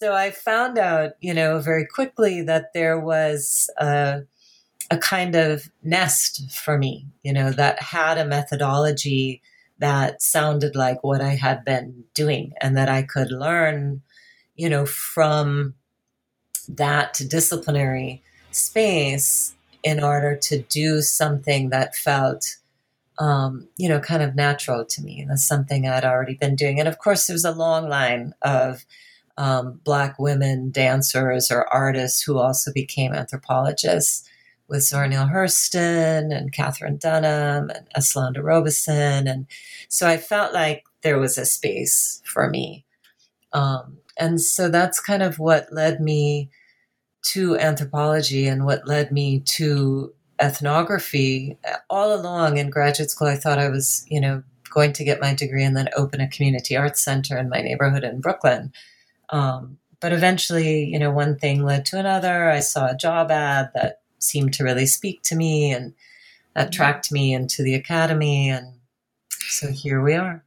So 0.01 0.15
I 0.15 0.31
found 0.31 0.79
out, 0.79 1.13
you 1.21 1.33
know, 1.33 1.59
very 1.59 1.87
quickly 1.87 2.43
that 2.43 2.75
there 2.75 3.01
was 3.01 3.71
a, 3.79 4.23
a 4.91 4.99
kind 4.99 5.35
of 5.35 5.71
nest 5.83 6.53
for 6.53 6.77
me, 6.77 7.07
you 7.23 7.33
know, 7.33 7.51
that 7.51 7.81
had 7.81 8.19
a 8.19 8.27
methodology 8.27 9.43
that 9.79 10.21
sounded 10.21 10.75
like 10.75 11.03
what 11.03 11.21
I 11.21 11.35
had 11.35 11.65
been 11.65 12.05
doing 12.15 12.53
and 12.61 12.77
that 12.77 12.89
I 12.89 13.03
could 13.03 13.31
learn, 13.31 14.03
you 14.55 14.69
know, 14.69 14.85
from 14.87 15.75
that 16.69 17.21
disciplinary 17.29 18.23
space 18.51 19.55
in 19.83 20.03
order 20.03 20.37
to 20.37 20.63
do 20.63 21.01
something 21.01 21.71
that 21.71 21.95
felt 21.95 22.57
um, 23.19 23.69
you 23.77 23.89
know 23.89 24.01
kind 24.01 24.23
of 24.23 24.35
natural 24.35 24.85
to 24.85 25.03
me 25.03 25.25
that's 25.29 25.47
something 25.47 25.89
i'd 25.89 26.05
already 26.05 26.35
been 26.35 26.55
doing 26.55 26.79
and 26.79 26.89
of 26.89 26.99
course 26.99 27.27
there's 27.27 27.45
a 27.45 27.53
long 27.53 27.89
line 27.89 28.35
of 28.43 28.85
um, 29.39 29.81
black 29.85 30.19
women 30.19 30.71
dancers 30.71 31.51
or 31.51 31.67
artists 31.73 32.23
who 32.23 32.39
also 32.39 32.73
became 32.73 33.13
anthropologists 33.13 34.29
with 34.69 34.83
Zora 34.83 35.09
Neale 35.09 35.29
Hurston 35.29 36.37
and 36.37 36.53
Katherine 36.53 36.97
Dunham 36.97 37.71
and 37.71 37.87
Eslanda 37.97 38.43
Robeson. 38.43 39.29
And 39.29 39.47
so 39.89 40.09
I 40.09 40.17
felt 40.17 40.53
like 40.53 40.85
there 41.03 41.19
was 41.19 41.39
a 41.39 41.47
space 41.47 42.21
for 42.25 42.51
me. 42.51 42.85
Um, 43.53 43.99
and 44.19 44.41
so 44.41 44.69
that's 44.69 45.01
kind 45.01 45.23
of 45.23 45.39
what 45.39 45.73
led 45.73 46.01
me 46.01 46.51
to 47.23 47.57
anthropology 47.59 48.47
and 48.47 48.65
what 48.65 48.89
led 48.89 49.13
me 49.13 49.41
to 49.41 50.15
ethnography. 50.41 51.59
All 51.91 52.15
along 52.15 52.59
in 52.59 52.71
graduate 52.71 53.11
school, 53.11 53.29
I 53.29 53.37
thought 53.37 53.59
I 53.59 53.69
was, 53.69 54.05
you 54.09 54.21
know, 54.21 54.43
going 54.71 54.93
to 54.93 55.05
get 55.05 55.21
my 55.21 55.35
degree 55.35 55.65
and 55.65 55.77
then 55.77 55.89
open 55.97 56.21
a 56.21 56.29
community 56.29 56.77
arts 56.77 57.03
center 57.03 57.39
in 57.39 57.49
my 57.49 57.63
neighborhood 57.63 58.05
in 58.05 58.21
Brooklyn. 58.21 58.73
Um, 59.31 59.79
but 60.01 60.13
eventually, 60.13 60.85
you 60.85 60.99
know, 60.99 61.11
one 61.11 61.39
thing 61.39 61.65
led 61.65 61.87
to 61.87 61.99
another. 61.99 62.51
I 62.51 62.61
saw 62.61 62.91
a 62.91 62.97
job 62.97 63.31
ad 63.31 63.71
that 63.75 64.01
seemed 64.19 64.53
to 64.55 64.65
really 64.65 64.87
speak 64.87 65.23
to 65.23 65.37
me 65.37 65.73
and 65.73 65.95
attract 66.55 67.11
me 67.11 67.35
into 67.35 67.63
the 67.63 67.75
academy. 67.75 68.51
And 68.51 68.75
so 69.31 69.71
here 69.71 70.03
we 70.03 70.15
are. 70.15 70.45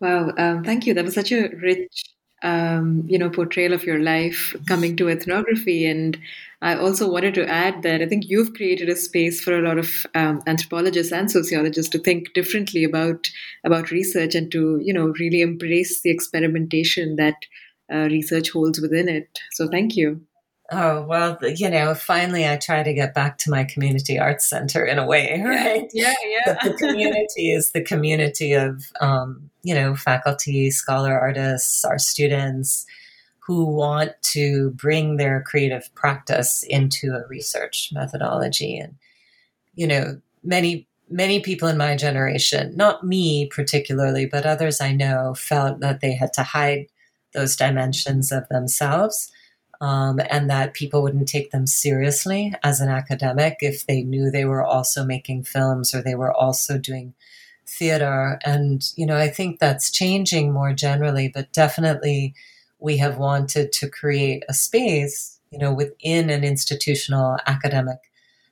Wow, 0.00 0.32
um, 0.36 0.64
thank 0.64 0.86
you. 0.86 0.94
That 0.94 1.04
was 1.04 1.14
such 1.14 1.30
a 1.30 1.48
rich, 1.48 2.04
um, 2.42 3.04
you 3.06 3.18
know, 3.18 3.30
portrayal 3.30 3.72
of 3.72 3.84
your 3.84 4.00
life 4.00 4.54
coming 4.66 4.96
to 4.96 5.08
ethnography. 5.08 5.86
And 5.86 6.18
I 6.62 6.76
also 6.76 7.10
wanted 7.10 7.34
to 7.34 7.48
add 7.48 7.82
that 7.82 8.00
I 8.00 8.06
think 8.06 8.28
you've 8.28 8.54
created 8.54 8.88
a 8.88 8.94
space 8.94 9.40
for 9.40 9.58
a 9.58 9.62
lot 9.62 9.78
of 9.78 10.06
um, 10.14 10.40
anthropologists 10.46 11.12
and 11.12 11.28
sociologists 11.28 11.90
to 11.90 11.98
think 11.98 12.32
differently 12.34 12.84
about 12.84 13.28
about 13.64 13.90
research 13.90 14.36
and 14.36 14.50
to, 14.52 14.80
you 14.80 14.94
know, 14.94 15.12
really 15.18 15.42
embrace 15.42 16.02
the 16.02 16.10
experimentation 16.10 17.16
that 17.16 17.34
uh, 17.92 18.06
research 18.08 18.50
holds 18.50 18.80
within 18.80 19.08
it. 19.08 19.40
So 19.50 19.68
thank 19.68 19.96
you. 19.96 20.20
Oh, 20.70 21.02
well, 21.02 21.36
you 21.42 21.68
know, 21.68 21.94
finally 21.94 22.48
I 22.48 22.56
try 22.56 22.84
to 22.84 22.94
get 22.94 23.12
back 23.12 23.38
to 23.38 23.50
my 23.50 23.64
community 23.64 24.18
arts 24.18 24.48
center 24.48 24.86
in 24.86 25.00
a 25.00 25.04
way, 25.04 25.42
right? 25.44 25.90
Yeah, 25.92 26.14
yeah. 26.24 26.56
the 26.62 26.74
community 26.74 27.50
is 27.50 27.72
the 27.72 27.82
community 27.82 28.52
of, 28.52 28.84
um, 29.00 29.50
you 29.64 29.74
know, 29.74 29.96
faculty, 29.96 30.70
scholar 30.70 31.18
artists, 31.18 31.84
our 31.84 31.98
students 31.98 32.86
who 33.52 33.66
want 33.66 34.12
to 34.22 34.70
bring 34.70 35.16
their 35.16 35.42
creative 35.42 35.94
practice 35.94 36.62
into 36.62 37.12
a 37.12 37.26
research 37.28 37.90
methodology. 37.92 38.78
And, 38.78 38.94
you 39.74 39.86
know, 39.86 40.20
many, 40.42 40.88
many 41.10 41.40
people 41.40 41.68
in 41.68 41.76
my 41.76 41.94
generation, 41.96 42.74
not 42.76 43.04
me 43.04 43.46
particularly, 43.46 44.24
but 44.24 44.46
others 44.46 44.80
I 44.80 44.92
know, 44.92 45.34
felt 45.34 45.80
that 45.80 46.00
they 46.00 46.14
had 46.14 46.32
to 46.34 46.42
hide 46.42 46.86
those 47.34 47.54
dimensions 47.56 48.32
of 48.32 48.48
themselves 48.48 49.30
um, 49.82 50.18
and 50.30 50.48
that 50.48 50.72
people 50.72 51.02
wouldn't 51.02 51.28
take 51.28 51.50
them 51.50 51.66
seriously 51.66 52.54
as 52.62 52.80
an 52.80 52.88
academic 52.88 53.58
if 53.60 53.86
they 53.86 54.02
knew 54.02 54.30
they 54.30 54.46
were 54.46 54.64
also 54.64 55.04
making 55.04 55.44
films 55.44 55.94
or 55.94 56.00
they 56.00 56.14
were 56.14 56.32
also 56.32 56.78
doing 56.78 57.12
theater. 57.66 58.38
And, 58.46 58.82
you 58.96 59.04
know, 59.04 59.18
I 59.18 59.28
think 59.28 59.58
that's 59.58 59.90
changing 59.90 60.52
more 60.52 60.72
generally, 60.72 61.28
but 61.28 61.52
definitely 61.52 62.34
we 62.82 62.96
have 62.98 63.18
wanted 63.18 63.72
to 63.72 63.88
create 63.88 64.42
a 64.48 64.54
space, 64.54 65.38
you 65.50 65.58
know, 65.58 65.72
within 65.72 66.30
an 66.30 66.44
institutional 66.44 67.38
academic 67.46 67.98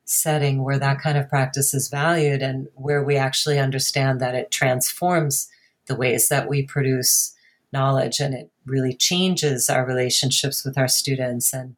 setting 0.05 0.65
where 0.65 0.79
that 0.79 1.01
kind 1.01 1.19
of 1.19 1.29
practice 1.29 1.75
is 1.75 1.89
valued 1.89 2.43
and 2.43 2.69
where 2.75 3.03
we 3.03 3.17
actually 3.17 3.59
understand 3.59 4.21
that 4.21 4.35
it 4.35 4.51
transforms 4.51 5.49
the 5.87 5.95
ways 5.95 6.29
that 6.29 6.49
we 6.49 6.63
produce 6.63 7.35
knowledge 7.73 8.19
and 8.19 8.35
it 8.35 8.51
really 8.67 8.95
changes 8.95 9.71
our 9.71 9.87
relationships 9.87 10.65
with 10.65 10.77
our 10.77 10.89
students 10.89 11.53
and 11.53 11.77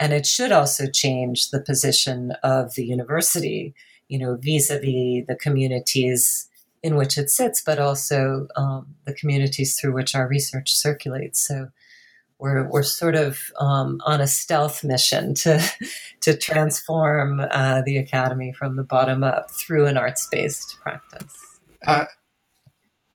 and 0.00 0.12
it 0.12 0.26
should 0.26 0.50
also 0.50 0.90
change 0.90 1.50
the 1.50 1.60
position 1.60 2.32
of 2.42 2.74
the 2.74 2.84
university 2.86 3.74
you 4.08 4.18
know 4.18 4.36
vis-a-vis 4.40 5.26
the 5.26 5.36
communities 5.38 6.48
in 6.84 6.96
which 6.96 7.16
it 7.16 7.30
sits 7.30 7.62
but 7.62 7.78
also 7.78 8.46
um, 8.56 8.94
the 9.06 9.14
communities 9.14 9.78
through 9.80 9.94
which 9.94 10.14
our 10.14 10.28
research 10.28 10.72
circulates. 10.72 11.40
So 11.40 11.70
we're, 12.44 12.68
we're 12.68 12.82
sort 12.82 13.14
of 13.14 13.50
um, 13.58 14.02
on 14.04 14.20
a 14.20 14.26
stealth 14.26 14.84
mission 14.84 15.32
to 15.34 15.66
to 16.20 16.36
transform 16.36 17.40
uh, 17.50 17.80
the 17.86 17.96
academy 17.96 18.52
from 18.52 18.76
the 18.76 18.82
bottom 18.82 19.24
up 19.24 19.50
through 19.50 19.86
an 19.86 19.96
arts 19.96 20.28
based 20.30 20.76
practice. 20.82 21.34
Uh, 21.86 22.04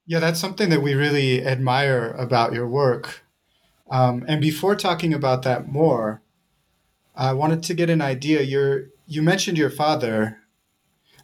yeah, 0.08 0.20
that's 0.20 0.40
something 0.40 0.70
that 0.72 0.82
we 0.82 0.96
really 0.96 1.46
admire 1.46 2.10
about 2.18 2.54
your 2.54 2.68
work. 2.68 3.24
Um, 3.92 4.26
and 4.28 4.42
before 4.42 4.76
talking 4.76 5.14
about 5.14 5.44
that 5.44 5.68
more, 5.68 6.24
I 7.16 7.34
wanted 7.34 7.62
to 7.64 7.76
get 7.76 7.92
an 7.92 8.02
idea. 8.02 8.42
You 8.42 9.22
mentioned 9.22 9.60
your 9.60 9.70
father. 9.70 10.40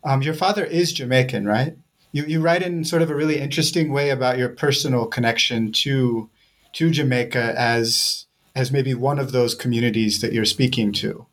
Um, 0.03 0.21
your 0.21 0.35
father 0.35 0.63
is 0.63 0.93
Jamaican, 0.93 1.47
right? 1.47 1.75
You, 2.11 2.25
you 2.25 2.39
write 2.39 2.61
in 2.61 2.83
sort 2.83 3.01
of 3.01 3.09
a 3.09 3.15
really 3.15 3.39
interesting 3.39 3.91
way 3.91 4.11
about 4.11 4.37
your 4.37 4.49
personal 4.49 5.07
connection 5.07 5.71
to 5.71 6.29
to 6.75 6.91
Jamaica 6.91 7.53
as 7.57 8.25
as 8.55 8.71
maybe 8.71 8.93
one 8.93 9.19
of 9.19 9.33
those 9.33 9.53
communities 9.53 10.21
that 10.21 10.31
you're 10.31 10.45
speaking 10.45 10.93
to, 10.93 11.25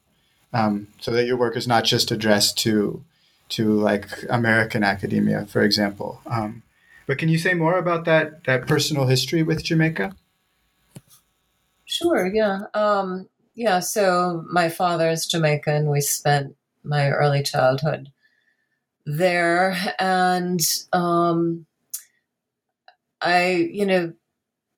um, 0.52 0.88
so 0.98 1.12
that 1.12 1.26
your 1.26 1.36
work 1.36 1.56
is 1.56 1.68
not 1.68 1.84
just 1.84 2.10
addressed 2.10 2.58
to 2.58 3.04
to 3.50 3.72
like 3.72 4.08
American 4.30 4.82
academia, 4.82 5.46
for 5.46 5.62
example. 5.62 6.20
Um, 6.26 6.62
but 7.06 7.18
can 7.18 7.28
you 7.28 7.38
say 7.38 7.54
more 7.54 7.78
about 7.78 8.04
that 8.06 8.44
that 8.44 8.66
personal 8.66 9.06
history 9.06 9.42
with 9.42 9.62
Jamaica? 9.64 10.14
Sure. 11.84 12.26
Yeah. 12.26 12.62
Um, 12.72 13.28
yeah. 13.54 13.80
So 13.80 14.44
my 14.50 14.68
father 14.68 15.10
is 15.10 15.26
Jamaican. 15.26 15.90
We 15.90 16.00
spent 16.00 16.56
my 16.84 17.10
early 17.10 17.42
childhood 17.42 18.10
there, 19.04 19.76
and 19.98 20.60
um, 20.92 21.66
I, 23.20 23.68
you 23.72 23.84
know, 23.84 24.12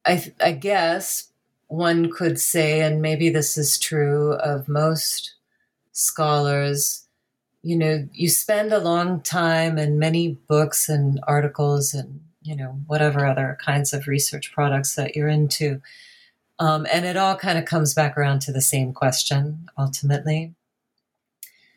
I 0.07 0.33
I 0.41 0.53
guess 0.53 1.29
one 1.69 2.11
could 2.11 2.39
say, 2.39 2.81
and 2.81 3.03
maybe 3.03 3.31
this 3.31 3.57
is 3.59 3.79
true 3.79 4.35
of 4.35 4.69
most 4.69 5.35
scholars 5.93 7.05
you 7.65 7.77
know, 7.77 8.07
you 8.13 8.29
spend 8.29 8.73
a 8.73 8.79
long 8.79 9.23
time 9.23 9.79
and 9.79 9.99
many 9.99 10.39
books 10.49 10.91
and 10.91 11.19
articles 11.27 11.95
and, 11.95 12.21
you 12.43 12.55
know, 12.55 12.79
whatever 12.87 13.25
other 13.25 13.57
kinds 13.59 13.95
of 13.95 14.07
research 14.07 14.53
products 14.53 14.97
that 14.97 15.17
you're 15.17 15.29
into. 15.29 15.81
Um, 16.59 16.87
and 16.93 17.07
it 17.07 17.17
all 17.17 17.37
kind 17.37 17.57
of 17.57 17.65
comes 17.65 17.95
back 17.95 18.19
around 18.19 18.41
to 18.43 18.53
the 18.53 18.61
same 18.61 18.93
question 18.93 19.67
ultimately. 19.79 20.55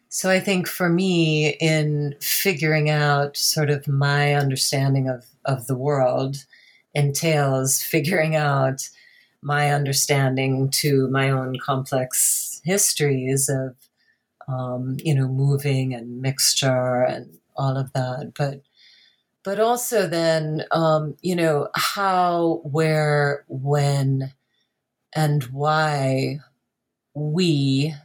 So 0.10 0.30
I 0.30 0.42
think 0.42 0.68
for 0.68 0.90
me, 0.90 1.52
in 1.62 2.16
figuring 2.20 2.90
out 2.90 3.38
sort 3.38 3.70
of 3.70 3.88
my 3.88 4.34
understanding 4.34 5.08
of, 5.08 5.26
of 5.46 5.68
the 5.68 5.78
world 5.78 6.46
entails 6.94 7.82
figuring 7.82 8.36
out 8.36 8.90
my 9.42 9.72
understanding 9.72 10.70
to 10.72 11.08
my 11.10 11.30
own 11.30 11.58
complex 11.60 12.62
histories 12.64 13.50
of, 13.50 13.76
um, 14.48 14.98
you 15.04 15.14
know, 15.14 15.28
moving 15.28 15.94
and 15.94 16.22
mixture 16.22 17.04
and 17.04 17.38
all 17.56 17.78
of 17.78 17.94
that. 17.94 18.34
But 18.38 18.62
but 19.44 19.62
also 19.62 20.08
then, 20.08 20.66
um, 20.72 21.16
you 21.22 21.34
know, 21.34 21.70
how, 21.74 22.60
where, 22.64 23.46
when, 23.48 24.34
and 25.16 25.44
why 25.46 26.40
we 27.14 27.96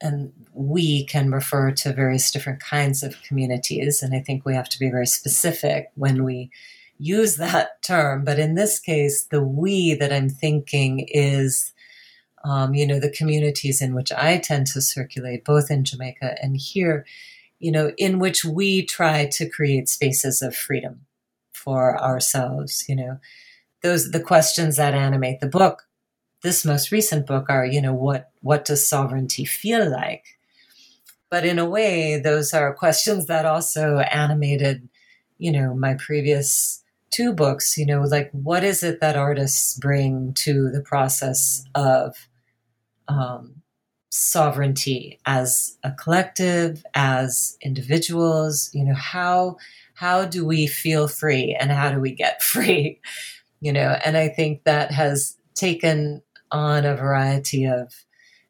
and 0.00 0.32
we 0.54 1.04
can 1.04 1.30
refer 1.30 1.70
to 1.70 1.92
various 1.92 2.30
different 2.30 2.60
kinds 2.60 3.02
of 3.02 3.20
communities. 3.22 4.02
And 4.02 4.14
I 4.14 4.20
think 4.20 4.44
we 4.44 4.54
have 4.54 4.70
to 4.70 4.78
be 4.78 4.88
very 4.88 5.06
specific 5.06 5.90
when 5.96 6.24
we 6.24 6.50
use 6.98 7.36
that 7.36 7.82
term. 7.82 8.24
But 8.24 8.38
in 8.38 8.54
this 8.54 8.78
case, 8.78 9.24
the 9.24 9.42
we 9.42 9.94
that 9.94 10.12
I'm 10.12 10.28
thinking 10.28 11.06
is, 11.08 11.72
um, 12.44 12.74
you 12.74 12.86
know, 12.86 13.00
the 13.00 13.10
communities 13.10 13.80
in 13.80 13.94
which 13.94 14.12
I 14.12 14.38
tend 14.38 14.66
to 14.68 14.80
circulate, 14.80 15.44
both 15.44 15.70
in 15.70 15.84
Jamaica 15.84 16.36
and 16.42 16.56
here, 16.56 17.04
you 17.58 17.72
know, 17.72 17.92
in 17.98 18.18
which 18.18 18.44
we 18.44 18.84
try 18.84 19.26
to 19.32 19.48
create 19.48 19.88
spaces 19.88 20.42
of 20.42 20.54
freedom 20.54 21.06
for 21.52 22.00
ourselves, 22.00 22.84
you 22.88 22.96
know. 22.96 23.18
Those 23.82 24.12
the 24.12 24.20
questions 24.20 24.76
that 24.76 24.94
animate 24.94 25.40
the 25.40 25.46
book 25.46 25.84
this 26.44 26.64
most 26.64 26.92
recent 26.92 27.26
book 27.26 27.46
are, 27.48 27.64
you 27.64 27.80
know, 27.80 27.94
what 27.94 28.30
what 28.42 28.66
does 28.66 28.86
sovereignty 28.86 29.46
feel 29.46 29.90
like? 29.90 30.38
But 31.30 31.46
in 31.46 31.58
a 31.58 31.68
way, 31.68 32.20
those 32.20 32.52
are 32.52 32.74
questions 32.74 33.26
that 33.26 33.46
also 33.46 33.98
animated, 33.98 34.86
you 35.38 35.50
know, 35.50 35.74
my 35.74 35.94
previous 35.94 36.83
two 37.14 37.32
books, 37.32 37.78
you 37.78 37.86
know, 37.86 38.02
like 38.02 38.28
what 38.32 38.64
is 38.64 38.82
it 38.82 39.00
that 39.00 39.16
artists 39.16 39.78
bring 39.78 40.32
to 40.34 40.68
the 40.70 40.80
process 40.80 41.64
of 41.74 42.28
um, 43.06 43.62
sovereignty 44.10 45.20
as 45.24 45.78
a 45.84 45.92
collective, 45.92 46.84
as 46.94 47.56
individuals, 47.62 48.68
you 48.74 48.84
know, 48.84 48.94
how 48.94 49.56
how 49.94 50.24
do 50.24 50.44
we 50.44 50.66
feel 50.66 51.06
free 51.06 51.56
and 51.58 51.70
how 51.70 51.92
do 51.92 52.00
we 52.00 52.10
get 52.10 52.42
free? 52.52 53.00
You 53.60 53.72
know, 53.72 53.96
and 54.04 54.16
I 54.16 54.28
think 54.28 54.64
that 54.64 54.90
has 54.90 55.36
taken 55.54 56.20
on 56.50 56.84
a 56.84 56.96
variety 56.96 57.64
of 57.64 57.94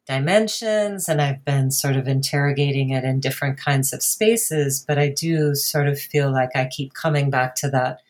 dimensions 0.07 1.07
and 1.07 1.21
I've 1.21 1.45
been 1.45 1.69
sort 1.69 1.95
of 1.95 2.07
interrogating 2.07 2.89
it 2.89 3.03
in 3.03 3.19
different 3.19 3.59
kinds 3.59 3.93
of 3.93 4.01
spaces, 4.01 4.83
but 4.87 4.97
I 4.97 5.09
do 5.09 5.53
sort 5.53 5.87
of 5.87 5.99
feel 5.99 6.31
like 6.31 6.55
I 6.55 6.65
keep 6.65 6.93
coming 6.93 7.29
back 7.29 7.55
to 7.57 7.69
that 7.69 8.01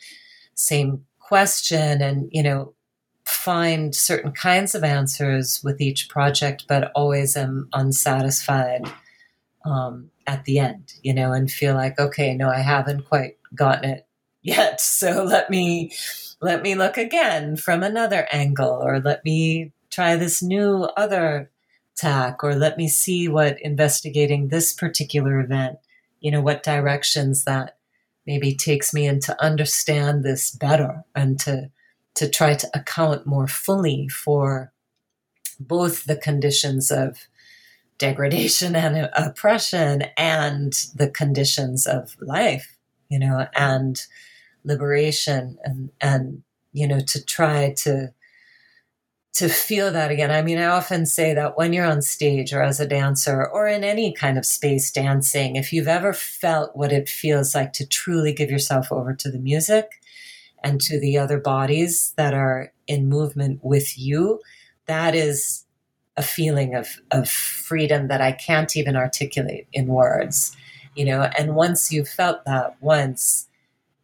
same 0.56 1.06
question 1.20 2.02
and, 2.02 2.30
you 2.32 2.44
know, 2.44 2.74
find 3.26 3.96
certain 3.96 4.32
kinds 4.32 4.76
of 4.76 4.84
answers 4.84 5.62
with 5.64 5.82
each 5.82 6.10
project, 6.10 6.66
but 6.68 6.92
always 6.96 7.36
am 7.36 7.70
unsatisfied 7.74 8.92
um, 9.66 10.10
at 10.28 10.46
the 10.46 10.60
end, 10.60 10.94
you 11.02 11.14
know, 11.14 11.32
and 11.32 11.52
feel 11.52 11.74
like, 11.74 12.00
okay, 12.00 12.36
no, 12.36 12.50
I 12.50 12.60
haven't 12.60 13.08
quite 13.08 13.38
gotten 13.54 13.90
it 13.90 14.08
yet. 14.42 14.80
So 14.82 15.24
let 15.24 15.50
me 15.50 15.92
let 16.42 16.62
me 16.62 16.76
look 16.76 16.98
again 16.98 17.56
from 17.56 17.82
another 17.82 18.28
angle 18.32 18.80
or 18.84 19.00
let 19.00 19.24
me 19.26 19.72
try 19.90 20.16
this 20.16 20.44
new 20.44 20.84
other 20.98 21.50
tack 21.96 22.44
or 22.44 22.56
let 22.56 22.78
me 22.78 22.88
see 22.88 23.28
what 23.28 23.60
investigating 23.62 24.50
this 24.50 24.74
particular 24.74 25.40
event 25.40 25.80
you 26.20 26.30
know 26.30 26.42
what 26.42 26.64
directions 26.64 27.46
that 27.46 27.75
maybe 28.26 28.56
takes 28.56 28.94
me 28.94 29.08
in 29.08 29.20
to 29.22 29.44
understand 29.44 30.24
this 30.24 30.52
better 30.52 31.04
and 31.16 31.40
to 31.40 31.70
to 32.16 32.30
try 32.30 32.54
to 32.54 32.70
account 32.74 33.26
more 33.26 33.48
fully 33.48 34.08
for 34.08 34.72
both 35.60 36.06
the 36.06 36.16
conditions 36.16 36.90
of 36.90 37.28
degradation 37.98 38.76
and 38.76 39.10
oppression 39.16 40.04
and 40.18 40.74
the 40.96 41.10
conditions 41.10 41.86
of 41.86 42.16
life 42.22 42.78
you 43.10 43.20
know 43.20 43.48
and 43.56 44.06
liberation 44.64 45.58
and 45.64 45.92
and 46.02 46.44
you 46.74 46.88
know 46.88 47.00
to 47.00 47.24
try 47.24 47.74
to 47.78 48.14
to 49.36 49.50
feel 49.50 49.92
that 49.92 50.12
again. 50.12 50.32
I 50.32 50.42
mean, 50.42 50.58
I 50.58 50.68
often 50.68 51.06
say 51.06 51.34
that 51.34 51.58
when 51.58 51.74
you're 51.74 51.86
on 51.86 52.02
stage 52.02 52.54
or 52.54 52.62
as 52.62 52.80
a 52.80 52.88
dancer 52.88 53.46
or 53.46 53.68
in 53.68 53.84
any 53.84 54.14
kind 54.14 54.38
of 54.38 54.46
space 54.46 54.90
dancing, 54.92 55.58
if 55.58 55.74
you've 55.74 55.90
ever 55.90 56.14
felt 56.14 56.76
what 56.76 56.94
it 56.94 57.10
feels 57.10 57.54
like 57.54 57.74
to 57.74 57.86
truly 57.86 58.32
give 58.32 58.50
yourself 58.50 58.94
over 58.94 59.14
to 59.14 59.30
the 59.30 59.38
music 59.38 60.02
and 60.64 60.80
to 60.82 60.98
the 61.02 61.18
other 61.18 61.38
bodies 61.38 62.14
that 62.16 62.34
are 62.34 62.72
in 62.88 63.10
movement 63.10 63.60
with 63.62 64.00
you, 64.00 64.40
that 64.86 65.14
is 65.14 65.66
a 66.16 66.24
feeling 66.24 66.74
of, 66.74 66.88
of 67.12 67.30
freedom 67.30 68.08
that 68.08 68.22
I 68.22 68.32
can't 68.32 68.78
even 68.78 68.96
articulate 68.96 69.68
in 69.74 69.88
words, 69.88 70.56
you 70.96 71.04
know. 71.04 71.24
And 71.38 71.56
once 71.56 71.92
you've 71.92 72.08
felt 72.08 72.46
that 72.46 72.78
once, 72.80 73.50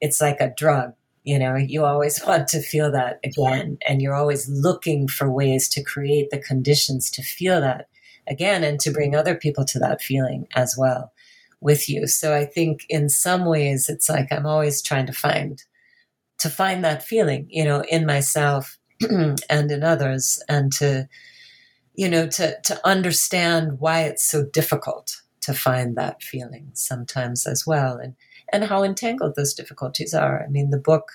it's 0.01 0.19
like 0.19 0.41
a 0.41 0.53
drug 0.57 0.93
you 1.23 1.37
know, 1.37 1.55
you 1.55 1.85
always 1.85 2.23
want 2.27 2.47
to 2.49 2.61
feel 2.61 2.91
that 2.91 3.19
again, 3.23 3.77
and 3.87 4.01
you're 4.01 4.15
always 4.15 4.47
looking 4.49 5.07
for 5.07 5.31
ways 5.31 5.69
to 5.69 5.83
create 5.83 6.29
the 6.31 6.39
conditions 6.39 7.09
to 7.11 7.23
feel 7.23 7.61
that 7.61 7.87
again 8.27 8.63
and 8.63 8.79
to 8.79 8.91
bring 8.91 9.15
other 9.15 9.35
people 9.35 9.65
to 9.65 9.79
that 9.79 10.01
feeling 10.01 10.47
as 10.55 10.75
well 10.77 11.11
with 11.59 11.89
you. 11.89 12.07
So 12.07 12.35
I 12.35 12.45
think 12.45 12.85
in 12.89 13.09
some 13.09 13.45
ways 13.45 13.89
it's 13.89 14.09
like 14.09 14.27
I'm 14.31 14.45
always 14.45 14.81
trying 14.81 15.05
to 15.07 15.13
find 15.13 15.63
to 16.39 16.49
find 16.49 16.83
that 16.83 17.03
feeling, 17.03 17.45
you 17.49 17.63
know, 17.63 17.83
in 17.89 18.05
myself 18.05 18.79
and 19.01 19.71
in 19.71 19.83
others 19.83 20.41
and 20.49 20.71
to 20.73 21.07
you 21.93 22.09
know 22.09 22.27
to 22.27 22.55
to 22.63 22.87
understand 22.87 23.79
why 23.79 24.01
it's 24.01 24.23
so 24.23 24.45
difficult 24.45 25.21
to 25.41 25.53
find 25.53 25.95
that 25.95 26.21
feeling 26.21 26.69
sometimes 26.73 27.47
as 27.47 27.65
well 27.65 27.97
and 27.97 28.15
and 28.53 28.65
how 28.65 28.83
entangled 28.83 29.35
those 29.35 29.53
difficulties 29.53 30.13
are. 30.13 30.43
I 30.43 30.49
mean, 30.49 30.71
the 30.71 30.77
book, 30.77 31.11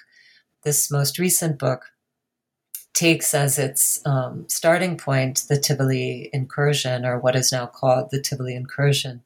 this 0.64 0.90
most 0.90 1.18
recent 1.18 1.58
book, 1.58 1.84
takes 2.94 3.34
as 3.34 3.58
its 3.58 4.04
um, 4.06 4.46
starting 4.48 4.96
point 4.96 5.44
the 5.50 5.60
Tivoli 5.60 6.30
incursion, 6.32 7.04
or 7.04 7.18
what 7.18 7.36
is 7.36 7.52
now 7.52 7.66
called 7.66 8.08
the 8.10 8.22
Tivoli 8.22 8.54
incursion, 8.54 9.22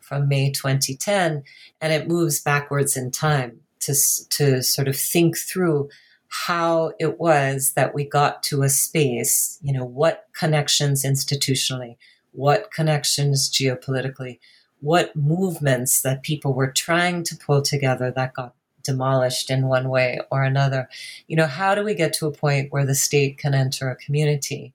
from 0.00 0.26
May 0.26 0.50
2010, 0.50 1.44
and 1.80 1.92
it 1.92 2.08
moves 2.08 2.40
backwards 2.40 2.96
in 2.96 3.10
time 3.10 3.60
to 3.80 3.94
to 4.30 4.62
sort 4.62 4.88
of 4.88 4.96
think 4.96 5.36
through 5.36 5.88
how 6.28 6.92
it 6.98 7.18
was 7.20 7.72
that 7.74 7.94
we 7.94 8.04
got 8.04 8.42
to 8.44 8.62
a 8.62 8.68
space, 8.68 9.58
you 9.62 9.72
know, 9.72 9.84
what 9.84 10.26
connections 10.32 11.04
institutionally, 11.04 11.96
what 12.32 12.72
connections 12.72 13.50
geopolitically, 13.50 14.38
what 14.80 15.14
movements 15.14 16.02
that 16.02 16.22
people 16.22 16.54
were 16.54 16.70
trying 16.70 17.22
to 17.24 17.36
pull 17.36 17.62
together 17.62 18.10
that 18.10 18.34
got 18.34 18.54
demolished 18.82 19.50
in 19.50 19.68
one 19.68 19.88
way 19.88 20.20
or 20.30 20.42
another. 20.42 20.88
You 21.26 21.36
know, 21.36 21.46
how 21.46 21.74
do 21.74 21.84
we 21.84 21.94
get 21.94 22.12
to 22.14 22.26
a 22.26 22.32
point 22.32 22.72
where 22.72 22.86
the 22.86 22.94
state 22.94 23.38
can 23.38 23.54
enter 23.54 23.90
a 23.90 23.96
community 23.96 24.72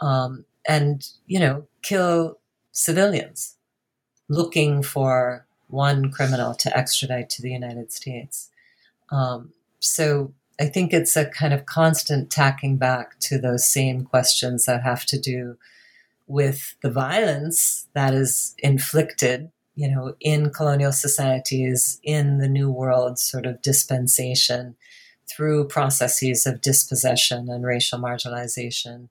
um, 0.00 0.44
and, 0.66 1.08
you 1.26 1.38
know, 1.38 1.66
kill 1.82 2.38
civilians 2.72 3.56
looking 4.28 4.82
for 4.82 5.46
one 5.68 6.10
criminal 6.10 6.54
to 6.54 6.76
extradite 6.76 7.30
to 7.30 7.42
the 7.42 7.52
United 7.52 7.92
States? 7.92 8.50
Um, 9.10 9.52
so 9.80 10.32
I 10.60 10.66
think 10.66 10.92
it's 10.92 11.16
a 11.16 11.26
kind 11.26 11.54
of 11.54 11.66
constant 11.66 12.30
tacking 12.30 12.76
back 12.76 13.18
to 13.20 13.38
those 13.38 13.68
same 13.68 14.04
questions 14.04 14.66
that 14.66 14.82
have 14.82 15.04
to 15.06 15.18
do 15.18 15.56
with 16.28 16.76
the 16.82 16.90
violence 16.90 17.88
that 17.94 18.14
is 18.14 18.54
inflicted, 18.58 19.50
you 19.74 19.90
know, 19.90 20.14
in 20.20 20.50
colonial 20.50 20.92
societies, 20.92 21.98
in 22.02 22.38
the 22.38 22.48
New 22.48 22.70
World 22.70 23.18
sort 23.18 23.46
of 23.46 23.62
dispensation 23.62 24.76
through 25.28 25.68
processes 25.68 26.46
of 26.46 26.60
dispossession 26.60 27.48
and 27.48 27.64
racial 27.64 27.98
marginalization, 27.98 29.08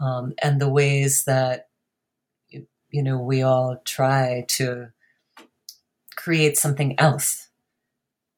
um, 0.00 0.34
and 0.42 0.60
the 0.60 0.68
ways 0.68 1.24
that, 1.24 1.68
you 2.48 3.02
know, 3.02 3.18
we 3.18 3.42
all 3.42 3.80
try 3.84 4.44
to 4.48 4.88
create 6.14 6.56
something 6.56 6.98
else 6.98 7.48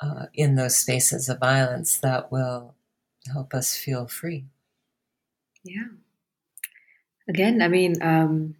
uh, 0.00 0.26
in 0.34 0.56
those 0.56 0.76
spaces 0.76 1.28
of 1.28 1.38
violence 1.38 1.98
that 1.98 2.30
will 2.30 2.74
help 3.32 3.54
us 3.54 3.76
feel 3.76 4.06
free. 4.06 4.44
Yeah 5.62 5.88
again, 7.28 7.62
I 7.62 7.68
mean, 7.68 8.00
um, 8.02 8.54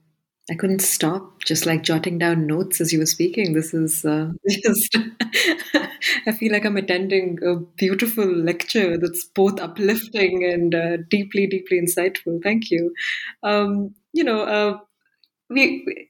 I 0.51 0.55
couldn't 0.55 0.81
stop 0.81 1.45
just 1.45 1.67
like 1.67 1.83
jotting 1.83 2.19
down 2.19 2.47
notes 2.47 2.81
as 2.81 2.93
you 2.93 2.99
were 3.01 3.07
speaking. 3.07 3.53
This 3.53 3.75
is 3.75 4.05
uh, 4.05 4.33
just, 4.49 4.97
I 6.27 6.33
feel 6.33 6.53
like 6.53 6.65
I'm 6.65 6.77
attending 6.77 7.39
a 7.45 7.57
beautiful 7.77 8.27
lecture 8.27 8.97
that's 8.99 9.25
both 9.25 9.61
uplifting 9.61 10.45
and 10.45 10.75
uh, 10.75 10.97
deeply, 11.11 11.47
deeply 11.47 11.81
insightful. 11.81 12.43
Thank 12.43 12.71
you. 12.71 12.95
Um, 13.43 13.95
you 14.13 14.25
know, 14.25 14.43
uh, 14.43 14.79
we, 15.51 16.09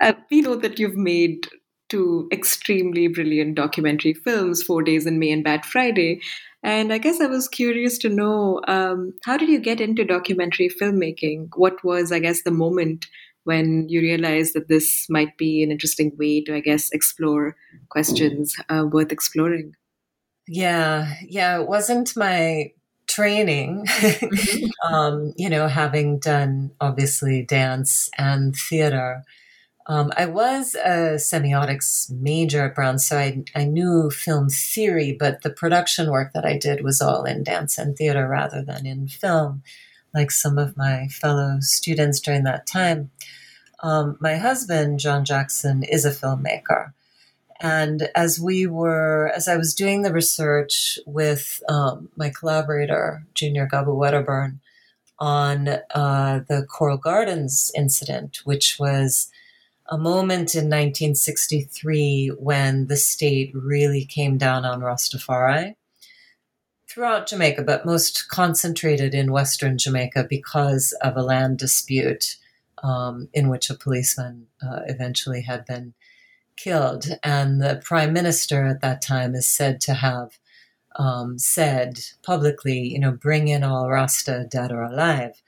uh, 0.00 0.14
we 0.30 0.40
know 0.42 0.56
that 0.56 0.78
you've 0.78 0.96
made 0.96 1.46
two 1.90 2.28
extremely 2.32 3.08
brilliant 3.08 3.56
documentary 3.56 4.14
films, 4.14 4.62
Four 4.62 4.82
Days 4.82 5.06
in 5.06 5.18
May 5.18 5.32
and 5.32 5.44
Bad 5.44 5.66
Friday. 5.66 6.20
And 6.62 6.92
I 6.92 6.98
guess 6.98 7.20
I 7.20 7.26
was 7.26 7.48
curious 7.48 7.98
to 7.98 8.08
know 8.08 8.60
um, 8.68 9.14
how 9.24 9.36
did 9.36 9.48
you 9.48 9.58
get 9.58 9.80
into 9.80 10.04
documentary 10.04 10.68
filmmaking? 10.68 11.48
What 11.56 11.82
was, 11.84 12.12
I 12.12 12.18
guess, 12.18 12.42
the 12.42 12.50
moment 12.50 13.06
when 13.44 13.88
you 13.88 14.00
realized 14.00 14.54
that 14.54 14.68
this 14.68 15.06
might 15.08 15.36
be 15.36 15.62
an 15.62 15.70
interesting 15.70 16.12
way 16.18 16.42
to, 16.44 16.54
I 16.54 16.60
guess, 16.60 16.90
explore 16.92 17.56
questions 17.88 18.54
uh, 18.68 18.84
worth 18.90 19.12
exploring? 19.12 19.74
Yeah, 20.46 21.14
yeah, 21.26 21.60
it 21.60 21.68
wasn't 21.68 22.16
my 22.16 22.72
training, 23.08 23.86
mm-hmm. 23.86 24.66
um, 24.94 25.32
you 25.36 25.48
know, 25.48 25.66
having 25.66 26.18
done 26.18 26.72
obviously 26.80 27.42
dance 27.42 28.10
and 28.18 28.54
theater. 28.54 29.22
Um, 29.90 30.12
I 30.16 30.26
was 30.26 30.76
a 30.76 31.16
semiotics 31.16 32.12
major 32.12 32.66
at 32.66 32.76
Brown, 32.76 33.00
so 33.00 33.18
I, 33.18 33.42
I 33.56 33.64
knew 33.64 34.08
film 34.08 34.48
theory, 34.48 35.16
but 35.18 35.42
the 35.42 35.50
production 35.50 36.12
work 36.12 36.32
that 36.32 36.44
I 36.44 36.56
did 36.56 36.84
was 36.84 37.00
all 37.00 37.24
in 37.24 37.42
dance 37.42 37.76
and 37.76 37.96
theater 37.96 38.28
rather 38.28 38.62
than 38.62 38.86
in 38.86 39.08
film, 39.08 39.64
like 40.14 40.30
some 40.30 40.58
of 40.58 40.76
my 40.76 41.08
fellow 41.08 41.56
students 41.58 42.20
during 42.20 42.44
that 42.44 42.68
time. 42.68 43.10
Um, 43.82 44.16
my 44.20 44.36
husband, 44.36 45.00
John 45.00 45.24
Jackson, 45.24 45.82
is 45.82 46.04
a 46.04 46.12
filmmaker. 46.12 46.92
And 47.60 48.10
as 48.14 48.38
we 48.38 48.68
were, 48.68 49.32
as 49.34 49.48
I 49.48 49.56
was 49.56 49.74
doing 49.74 50.02
the 50.02 50.12
research 50.12 51.00
with 51.04 51.60
um, 51.68 52.10
my 52.14 52.30
collaborator, 52.30 53.26
Junior 53.34 53.66
Gabu 53.66 53.96
Wedderburn, 53.96 54.60
on 55.18 55.66
uh, 55.66 56.42
the 56.48 56.64
Coral 56.70 56.96
Gardens 56.96 57.72
incident, 57.74 58.38
which 58.44 58.78
was 58.78 59.32
a 59.90 59.98
moment 59.98 60.54
in 60.54 60.66
1963 60.66 62.28
when 62.38 62.86
the 62.86 62.96
state 62.96 63.50
really 63.54 64.04
came 64.04 64.38
down 64.38 64.64
on 64.64 64.80
Rastafari 64.80 65.74
throughout 66.88 67.26
Jamaica, 67.26 67.62
but 67.62 67.84
most 67.84 68.28
concentrated 68.28 69.14
in 69.14 69.32
Western 69.32 69.78
Jamaica 69.78 70.26
because 70.28 70.92
of 71.02 71.16
a 71.16 71.22
land 71.22 71.58
dispute 71.58 72.36
um, 72.82 73.28
in 73.32 73.48
which 73.48 73.68
a 73.68 73.74
policeman 73.74 74.46
uh, 74.62 74.80
eventually 74.86 75.42
had 75.42 75.66
been 75.66 75.94
killed. 76.56 77.06
And 77.22 77.60
the 77.60 77.80
prime 77.84 78.12
minister 78.12 78.66
at 78.66 78.80
that 78.82 79.02
time 79.02 79.34
is 79.34 79.46
said 79.46 79.80
to 79.82 79.94
have 79.94 80.38
um, 80.96 81.38
said 81.38 82.00
publicly, 82.22 82.78
you 82.78 82.98
know, 82.98 83.12
bring 83.12 83.48
in 83.48 83.64
all 83.64 83.88
Rasta, 83.88 84.46
dead 84.48 84.70
or 84.70 84.82
alive 84.82 85.42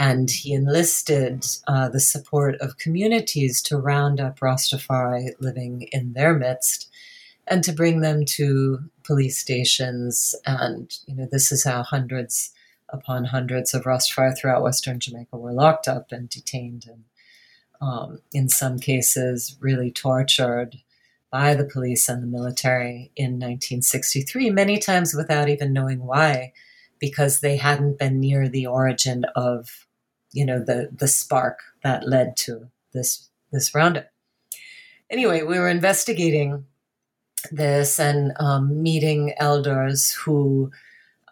and 0.00 0.30
he 0.30 0.54
enlisted 0.54 1.46
uh, 1.68 1.86
the 1.90 2.00
support 2.00 2.54
of 2.62 2.78
communities 2.78 3.60
to 3.60 3.76
round 3.76 4.18
up 4.18 4.40
Rastafari 4.40 5.32
living 5.40 5.88
in 5.92 6.14
their 6.14 6.32
midst 6.32 6.88
and 7.46 7.62
to 7.64 7.72
bring 7.72 8.00
them 8.00 8.24
to 8.24 8.78
police 9.02 9.36
stations. 9.36 10.34
And, 10.46 10.90
you 11.06 11.14
know, 11.14 11.28
this 11.30 11.52
is 11.52 11.64
how 11.64 11.82
hundreds 11.82 12.50
upon 12.88 13.26
hundreds 13.26 13.74
of 13.74 13.84
Rastafari 13.84 14.38
throughout 14.38 14.62
Western 14.62 15.00
Jamaica 15.00 15.36
were 15.36 15.52
locked 15.52 15.86
up 15.86 16.12
and 16.12 16.30
detained 16.30 16.86
and, 16.88 17.04
um, 17.82 18.20
in 18.32 18.48
some 18.48 18.78
cases, 18.78 19.58
really 19.60 19.90
tortured 19.90 20.78
by 21.30 21.54
the 21.54 21.66
police 21.66 22.08
and 22.08 22.22
the 22.22 22.26
military 22.26 23.12
in 23.16 23.32
1963, 23.32 24.48
many 24.48 24.78
times 24.78 25.14
without 25.14 25.50
even 25.50 25.74
knowing 25.74 26.06
why 26.06 26.54
because 27.00 27.40
they 27.40 27.56
hadn't 27.56 27.98
been 27.98 28.20
near 28.20 28.48
the 28.48 28.66
origin 28.66 29.24
of, 29.34 29.86
you 30.32 30.44
know, 30.44 30.58
the 30.58 30.90
the 30.96 31.08
spark 31.08 31.58
that 31.82 32.08
led 32.08 32.36
to 32.38 32.68
this 32.92 33.28
this 33.52 33.74
roundup. 33.74 34.10
Anyway, 35.08 35.42
we 35.42 35.58
were 35.58 35.68
investigating 35.68 36.66
this 37.50 37.98
and 37.98 38.32
um, 38.38 38.82
meeting 38.82 39.34
elders 39.38 40.12
who 40.12 40.70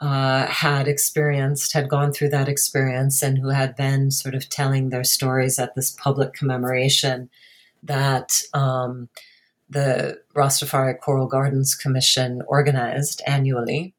uh, 0.00 0.46
had 0.46 0.88
experienced, 0.88 1.72
had 1.72 1.88
gone 1.88 2.12
through 2.12 2.30
that 2.30 2.48
experience, 2.48 3.22
and 3.22 3.38
who 3.38 3.48
had 3.48 3.76
been 3.76 4.10
sort 4.10 4.34
of 4.34 4.48
telling 4.48 4.88
their 4.88 5.04
stories 5.04 5.58
at 5.58 5.74
this 5.74 5.90
public 5.90 6.32
commemoration 6.32 7.28
that 7.82 8.42
um, 8.54 9.08
the 9.68 10.20
Rastafari 10.34 10.98
Coral 10.98 11.26
Gardens 11.26 11.74
Commission 11.74 12.42
organized 12.46 13.22
annually. 13.26 13.94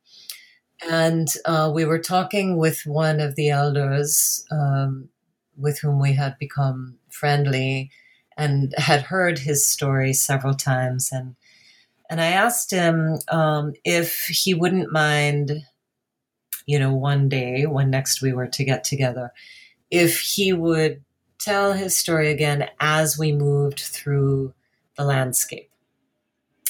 And 0.87 1.27
uh, 1.45 1.71
we 1.73 1.85
were 1.85 1.99
talking 1.99 2.57
with 2.57 2.85
one 2.85 3.19
of 3.19 3.35
the 3.35 3.49
elders 3.49 4.45
um, 4.51 5.09
with 5.57 5.79
whom 5.79 5.99
we 5.99 6.13
had 6.13 6.37
become 6.39 6.97
friendly 7.09 7.91
and 8.37 8.73
had 8.77 9.01
heard 9.01 9.39
his 9.39 9.65
story 9.65 10.13
several 10.13 10.53
times. 10.53 11.09
And, 11.11 11.35
and 12.09 12.21
I 12.21 12.27
asked 12.27 12.71
him 12.71 13.19
um, 13.27 13.73
if 13.83 14.27
he 14.27 14.53
wouldn't 14.53 14.93
mind, 14.93 15.65
you 16.65 16.79
know, 16.79 16.93
one 16.93 17.27
day 17.27 17.65
when 17.65 17.89
next 17.89 18.21
we 18.21 18.31
were 18.31 18.47
to 18.47 18.63
get 18.63 18.85
together, 18.85 19.33
if 19.91 20.19
he 20.21 20.53
would 20.53 21.03
tell 21.39 21.73
his 21.73 21.97
story 21.97 22.31
again 22.31 22.69
as 22.79 23.17
we 23.17 23.31
moved 23.31 23.79
through 23.79 24.53
the 24.95 25.03
landscape. 25.03 25.69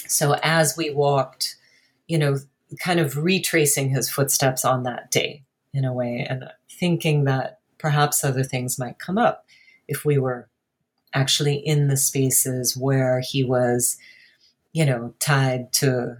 So 0.07 0.35
as 0.41 0.75
we 0.77 0.89
walked, 0.89 1.57
you 2.07 2.17
know, 2.17 2.37
kind 2.77 2.99
of 2.99 3.17
retracing 3.17 3.89
his 3.89 4.09
footsteps 4.09 4.63
on 4.63 4.83
that 4.83 5.11
day 5.11 5.43
in 5.73 5.85
a 5.85 5.93
way 5.93 6.25
and 6.29 6.45
thinking 6.69 7.23
that 7.23 7.59
perhaps 7.77 8.23
other 8.23 8.43
things 8.43 8.77
might 8.77 8.99
come 8.99 9.17
up 9.17 9.45
if 9.87 10.05
we 10.05 10.17
were 10.17 10.47
actually 11.13 11.55
in 11.55 11.87
the 11.87 11.97
spaces 11.97 12.77
where 12.77 13.21
he 13.21 13.43
was, 13.43 13.97
you 14.73 14.85
know, 14.85 15.13
tied 15.19 15.73
to 15.73 16.17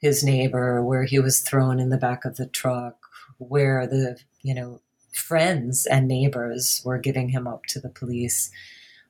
his 0.00 0.24
neighbor, 0.24 0.82
where 0.82 1.04
he 1.04 1.18
was 1.18 1.40
thrown 1.40 1.78
in 1.78 1.90
the 1.90 1.98
back 1.98 2.24
of 2.24 2.36
the 2.36 2.46
truck, 2.46 3.06
where 3.38 3.86
the, 3.86 4.18
you 4.42 4.54
know, 4.54 4.80
friends 5.12 5.86
and 5.86 6.08
neighbors 6.08 6.80
were 6.84 6.98
giving 6.98 7.28
him 7.28 7.46
up 7.46 7.66
to 7.66 7.80
the 7.80 7.90
police. 7.90 8.50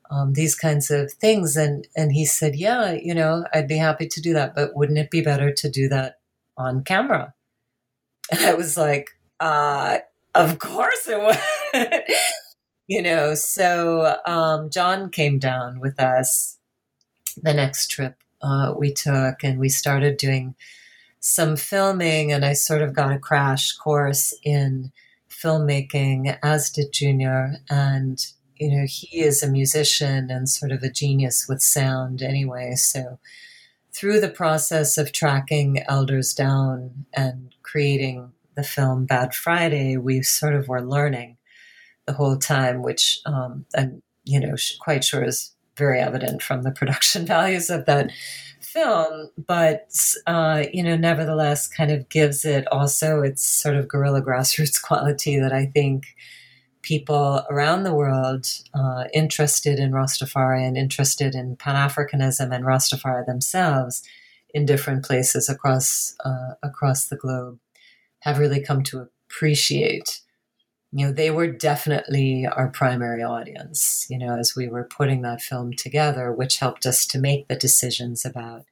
Um, 0.09 0.33
these 0.33 0.55
kinds 0.55 0.91
of 0.91 1.13
things. 1.13 1.55
And, 1.55 1.87
and 1.95 2.11
he 2.11 2.25
said, 2.25 2.55
yeah, 2.55 2.91
you 2.91 3.13
know, 3.13 3.45
I'd 3.53 3.69
be 3.69 3.77
happy 3.77 4.07
to 4.07 4.21
do 4.21 4.33
that, 4.33 4.53
but 4.53 4.75
wouldn't 4.75 4.99
it 4.99 5.09
be 5.09 5.21
better 5.21 5.53
to 5.53 5.69
do 5.69 5.87
that 5.87 6.19
on 6.61 6.83
camera. 6.83 7.33
And 8.31 8.39
I 8.41 8.53
was 8.53 8.77
like, 8.77 9.09
uh, 9.39 9.99
of 10.33 10.59
course 10.59 11.07
it 11.07 11.19
would. 11.19 12.03
you 12.87 13.01
know, 13.01 13.35
so 13.35 14.17
um, 14.25 14.69
John 14.69 15.09
came 15.09 15.39
down 15.39 15.79
with 15.79 15.99
us 15.99 16.57
the 17.41 17.53
next 17.53 17.87
trip 17.87 18.15
uh, 18.41 18.73
we 18.77 18.93
took, 18.93 19.43
and 19.43 19.59
we 19.59 19.69
started 19.69 20.17
doing 20.17 20.55
some 21.19 21.55
filming, 21.55 22.31
and 22.31 22.43
I 22.43 22.53
sort 22.53 22.81
of 22.81 22.93
got 22.93 23.11
a 23.11 23.19
crash 23.19 23.73
course 23.73 24.33
in 24.43 24.91
filmmaking, 25.29 26.37
as 26.43 26.69
did 26.69 26.91
Junior. 26.91 27.55
And, 27.69 28.25
you 28.55 28.75
know, 28.75 28.85
he 28.87 29.21
is 29.21 29.43
a 29.43 29.49
musician 29.49 30.29
and 30.31 30.49
sort 30.49 30.71
of 30.71 30.83
a 30.83 30.89
genius 30.89 31.47
with 31.47 31.61
sound 31.61 32.21
anyway. 32.21 32.73
So 32.75 33.19
through 33.93 34.19
the 34.19 34.29
process 34.29 34.97
of 34.97 35.11
tracking 35.11 35.83
elders 35.87 36.33
down 36.33 37.05
and 37.13 37.53
creating 37.63 38.31
the 38.55 38.63
film 38.63 39.05
Bad 39.05 39.33
Friday, 39.33 39.97
we 39.97 40.21
sort 40.21 40.55
of 40.55 40.67
were 40.67 40.81
learning 40.81 41.37
the 42.05 42.13
whole 42.13 42.37
time, 42.37 42.81
which 42.81 43.19
um, 43.25 43.65
I'm, 43.75 44.01
you 44.23 44.39
know, 44.39 44.55
quite 44.79 45.03
sure 45.03 45.23
is 45.23 45.53
very 45.77 45.99
evident 45.99 46.41
from 46.41 46.63
the 46.63 46.71
production 46.79 47.25
values 47.25 47.69
of 47.69 47.85
that 47.85 48.11
film. 48.59 49.29
But, 49.37 49.89
uh, 50.27 50.65
you 50.73 50.83
know, 50.83 50.95
nevertheless, 50.95 51.67
kind 51.67 51.91
of 51.91 52.09
gives 52.09 52.45
it 52.45 52.67
also 52.71 53.21
its 53.21 53.43
sort 53.43 53.75
of 53.75 53.87
guerrilla 53.87 54.21
grassroots 54.21 54.81
quality 54.87 55.39
that 55.39 55.53
I 55.53 55.65
think 55.65 56.05
people 56.81 57.43
around 57.49 57.83
the 57.83 57.93
world 57.93 58.47
uh, 58.73 59.05
interested 59.13 59.79
in 59.79 59.91
Rastafari 59.91 60.65
and 60.65 60.77
interested 60.77 61.35
in 61.35 61.55
Pan 61.55 61.75
Africanism 61.75 62.53
and 62.53 62.65
Rastafari 62.65 63.25
themselves 63.25 64.03
in 64.53 64.65
different 64.65 65.05
places 65.05 65.49
across 65.49 66.15
uh, 66.25 66.55
across 66.63 67.05
the 67.05 67.15
globe 67.15 67.59
have 68.19 68.39
really 68.39 68.61
come 68.61 68.83
to 68.83 69.07
appreciate. 69.27 70.21
You 70.91 71.07
know, 71.07 71.13
they 71.13 71.31
were 71.31 71.47
definitely 71.47 72.45
our 72.45 72.67
primary 72.67 73.23
audience. 73.23 74.05
You 74.09 74.17
know, 74.17 74.37
as 74.37 74.55
we 74.55 74.67
were 74.67 74.83
putting 74.83 75.21
that 75.21 75.41
film 75.41 75.73
together, 75.73 76.31
which 76.31 76.57
helped 76.57 76.85
us 76.85 77.05
to 77.07 77.19
make 77.19 77.47
the 77.47 77.55
decisions 77.55 78.25
about 78.25 78.65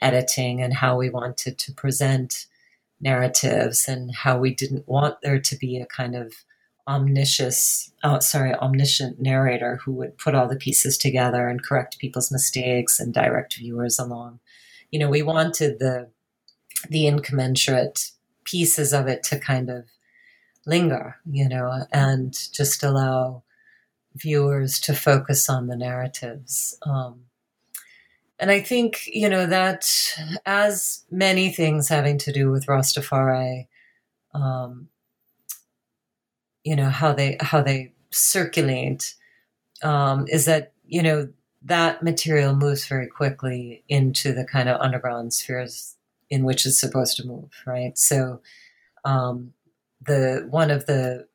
editing 0.00 0.62
and 0.62 0.74
how 0.74 0.96
we 0.96 1.10
wanted 1.10 1.58
to 1.58 1.72
present 1.72 2.46
narratives 3.00 3.88
and 3.88 4.14
how 4.14 4.38
we 4.38 4.54
didn't 4.54 4.88
want 4.88 5.20
there 5.22 5.40
to 5.40 5.56
be 5.56 5.78
a 5.78 5.86
kind 5.86 6.14
of 6.14 6.34
omniscious, 6.88 7.92
oh, 8.02 8.18
sorry, 8.20 8.54
omniscient 8.54 9.20
narrator 9.20 9.76
who 9.84 9.92
would 9.92 10.16
put 10.16 10.34
all 10.34 10.48
the 10.48 10.56
pieces 10.56 10.96
together 10.96 11.48
and 11.48 11.62
correct 11.62 11.98
people's 11.98 12.32
mistakes 12.32 12.98
and 12.98 13.12
direct 13.12 13.56
viewers 13.56 13.98
along. 13.98 14.40
You 14.90 14.98
know, 14.98 15.10
we 15.10 15.22
wanted 15.22 15.78
the 15.78 16.08
the 16.88 17.06
incommensurate 17.06 18.12
pieces 18.44 18.92
of 18.92 19.08
it 19.08 19.22
to 19.24 19.38
kind 19.38 19.68
of 19.68 19.84
linger, 20.64 21.16
you 21.30 21.48
know, 21.48 21.86
and 21.92 22.32
just 22.52 22.82
allow 22.82 23.42
viewers 24.14 24.78
to 24.80 24.94
focus 24.94 25.48
on 25.48 25.66
the 25.66 25.76
narratives. 25.76 26.78
Um, 26.82 27.24
and 28.38 28.50
I 28.50 28.60
think, 28.60 29.00
you 29.06 29.28
know, 29.28 29.46
that 29.46 29.86
as 30.46 31.04
many 31.10 31.50
things 31.50 31.88
having 31.88 32.18
to 32.18 32.32
do 32.32 32.50
with 32.50 32.66
Rastafari, 32.66 33.66
um, 34.32 34.88
you 36.68 36.76
know, 36.76 36.90
how 36.90 37.12
they, 37.14 37.36
how 37.40 37.62
they 37.62 37.92
circulate, 38.10 39.14
um, 39.82 40.26
is 40.28 40.44
that, 40.44 40.72
you 40.86 41.02
know, 41.02 41.28
that 41.62 42.02
material 42.02 42.54
moves 42.54 42.86
very 42.86 43.06
quickly 43.06 43.82
into 43.88 44.32
the 44.32 44.44
kind 44.44 44.68
of 44.68 44.80
underground 44.80 45.32
spheres 45.32 45.96
in 46.28 46.44
which 46.44 46.66
it's 46.66 46.78
supposed 46.78 47.16
to 47.16 47.26
move, 47.26 47.50
right? 47.66 47.96
So, 47.96 48.42
um, 49.04 49.54
the, 50.06 50.46
one 50.50 50.70
of 50.70 50.84
the 50.84 51.26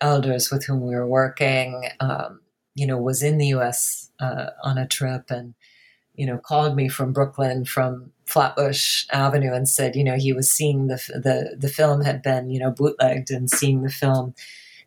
elders 0.00 0.50
with 0.50 0.66
whom 0.66 0.82
we 0.82 0.94
were 0.94 1.06
working, 1.06 1.88
um, 2.00 2.40
you 2.74 2.86
know, 2.86 2.98
was 2.98 3.22
in 3.22 3.38
the 3.38 3.48
U.S. 3.48 4.10
Uh, 4.20 4.50
on 4.62 4.76
a 4.76 4.86
trip 4.86 5.30
and 5.30 5.54
you 6.14 6.26
know, 6.26 6.38
called 6.38 6.76
me 6.76 6.88
from 6.88 7.12
Brooklyn 7.12 7.64
from 7.64 8.12
Flatbush 8.26 9.06
Avenue 9.12 9.52
and 9.52 9.68
said, 9.68 9.96
you 9.96 10.04
know, 10.04 10.16
he 10.16 10.32
was 10.32 10.48
seeing 10.48 10.86
the 10.86 10.96
the 11.08 11.56
the 11.58 11.68
film 11.68 12.02
had 12.02 12.22
been, 12.22 12.50
you 12.50 12.60
know, 12.60 12.70
bootlegged 12.70 13.30
and 13.30 13.50
seeing 13.50 13.82
the 13.82 13.90
film 13.90 14.34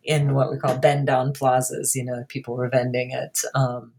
in 0.04 0.34
what 0.34 0.50
we 0.50 0.58
call 0.58 0.78
bend 0.78 1.06
down 1.06 1.32
plazas. 1.32 1.94
You 1.94 2.04
know, 2.04 2.24
people 2.28 2.56
were 2.56 2.68
vending 2.68 3.10
it, 3.10 3.42
um, 3.54 3.92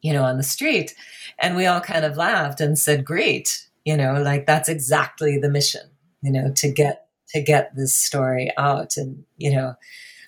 you 0.00 0.12
know, 0.12 0.24
on 0.24 0.36
the 0.36 0.42
street, 0.42 0.94
and 1.38 1.56
we 1.56 1.66
all 1.66 1.80
kind 1.80 2.04
of 2.04 2.16
laughed 2.16 2.60
and 2.60 2.78
said, 2.78 3.04
"Great, 3.04 3.66
you 3.84 3.96
know, 3.96 4.14
like 4.14 4.46
that's 4.46 4.68
exactly 4.68 5.38
the 5.38 5.50
mission, 5.50 5.90
you 6.22 6.32
know, 6.32 6.52
to 6.56 6.70
get 6.70 7.06
to 7.30 7.40
get 7.40 7.74
this 7.74 7.94
story 7.94 8.52
out, 8.56 8.96
and 8.96 9.24
you 9.36 9.52
know." 9.52 9.74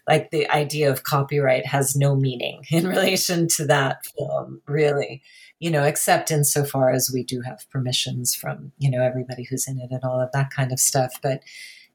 Like 0.06 0.30
the 0.30 0.46
idea 0.50 0.90
of 0.90 1.02
copyright 1.02 1.64
has 1.64 1.96
no 1.96 2.14
meaning 2.14 2.62
in 2.70 2.86
relation 2.86 3.48
to 3.56 3.64
that 3.68 4.04
film, 4.04 4.60
really 4.68 5.22
you 5.64 5.70
know, 5.70 5.84
except 5.84 6.30
insofar 6.30 6.90
as 6.90 7.10
we 7.10 7.24
do 7.24 7.40
have 7.40 7.64
permissions 7.70 8.34
from, 8.34 8.72
you 8.76 8.90
know, 8.90 9.02
everybody 9.02 9.44
who's 9.44 9.66
in 9.66 9.78
it 9.78 9.90
and 9.90 10.04
all 10.04 10.20
of 10.20 10.30
that 10.32 10.50
kind 10.50 10.72
of 10.72 10.78
stuff. 10.78 11.18
But, 11.22 11.42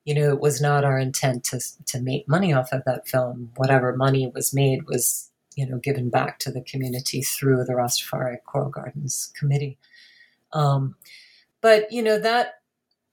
you 0.06 0.16
know, 0.16 0.30
it 0.30 0.40
was 0.40 0.62
not 0.62 0.84
our 0.84 0.98
intent 0.98 1.44
to, 1.46 1.60
to 1.88 2.02
make 2.02 2.28
money 2.28 2.54
off 2.54 2.72
of 2.72 2.84
that 2.86 3.08
film. 3.08 3.52
Whatever 3.56 3.96
money 3.96 4.32
was 4.34 4.54
made 4.54 4.88
was, 4.88 5.30
you 5.56 5.68
know, 5.68 5.78
given 5.78 6.10
back 6.10 6.40
to 6.40 6.52
the 6.52 6.62
community 6.62 7.22
through 7.22 7.64
the 7.66 7.74
Rastafari 7.74 8.38
Coral 8.46 8.70
Gardens 8.70 9.32
Committee. 9.38 9.78
Um, 10.54 10.96
but, 11.62 11.92
you 11.92 12.02
know, 12.02 12.18
that 12.20 12.56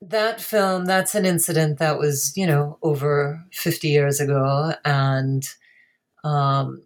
that 0.02 0.40
film, 0.40 0.84
that's 0.84 1.14
an 1.14 1.24
incident 1.24 1.78
that 1.78 1.98
was, 1.98 2.36
you 2.36 2.46
know, 2.46 2.78
over 2.82 3.42
50 3.52 3.88
years 3.88 4.20
ago. 4.20 4.74
And, 4.84 5.48
um, 6.22 6.82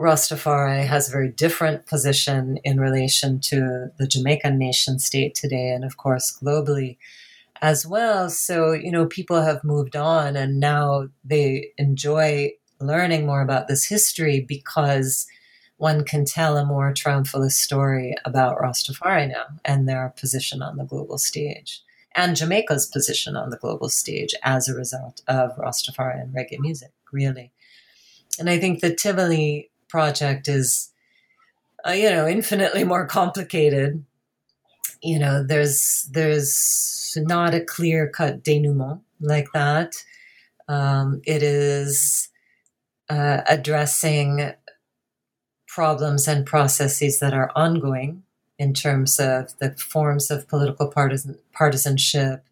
Rastafari 0.00 0.84
has 0.84 1.08
a 1.08 1.12
very 1.12 1.28
different 1.28 1.86
position 1.86 2.58
in 2.64 2.80
relation 2.80 3.40
to 3.40 3.90
the 3.98 4.06
Jamaican 4.06 4.58
nation 4.58 4.98
state 4.98 5.34
today, 5.34 5.70
and 5.70 5.84
of 5.84 5.96
course, 5.96 6.36
globally 6.42 6.96
as 7.62 7.86
well. 7.86 8.28
So, 8.28 8.72
you 8.72 8.90
know, 8.90 9.06
people 9.06 9.40
have 9.40 9.64
moved 9.64 9.96
on 9.96 10.36
and 10.36 10.60
now 10.60 11.08
they 11.24 11.70
enjoy 11.78 12.52
learning 12.80 13.24
more 13.24 13.40
about 13.40 13.68
this 13.68 13.84
history 13.84 14.40
because 14.40 15.26
one 15.76 16.04
can 16.04 16.24
tell 16.24 16.56
a 16.56 16.66
more 16.66 16.92
triumphalist 16.92 17.52
story 17.52 18.16
about 18.24 18.58
Rastafari 18.58 19.28
now 19.28 19.46
and 19.64 19.88
their 19.88 20.12
position 20.18 20.60
on 20.60 20.76
the 20.76 20.84
global 20.84 21.18
stage 21.18 21.82
and 22.14 22.36
Jamaica's 22.36 22.86
position 22.86 23.36
on 23.36 23.50
the 23.50 23.56
global 23.56 23.88
stage 23.88 24.34
as 24.42 24.68
a 24.68 24.74
result 24.74 25.22
of 25.28 25.56
Rastafari 25.56 26.20
and 26.20 26.34
reggae 26.34 26.58
music, 26.58 26.92
really. 27.10 27.52
And 28.38 28.50
I 28.50 28.58
think 28.58 28.80
the 28.80 28.94
Tivoli 28.94 29.70
project 29.88 30.48
is, 30.48 30.90
uh, 31.86 31.92
you 31.92 32.10
know, 32.10 32.26
infinitely 32.26 32.84
more 32.84 33.06
complicated. 33.06 34.04
You 35.02 35.18
know, 35.18 35.42
there's 35.42 36.08
there's 36.12 37.01
not 37.16 37.54
a 37.54 37.60
clear 37.60 38.08
cut 38.08 38.42
denouement 38.42 39.00
like 39.20 39.48
that. 39.54 40.04
Um, 40.68 41.20
it 41.24 41.42
is 41.42 42.28
uh, 43.08 43.42
addressing 43.48 44.52
problems 45.66 46.28
and 46.28 46.46
processes 46.46 47.18
that 47.20 47.32
are 47.32 47.50
ongoing 47.56 48.22
in 48.58 48.74
terms 48.74 49.18
of 49.18 49.56
the 49.58 49.72
forms 49.72 50.30
of 50.30 50.46
political 50.46 50.88
partisan, 50.88 51.38
partisanship, 51.52 52.44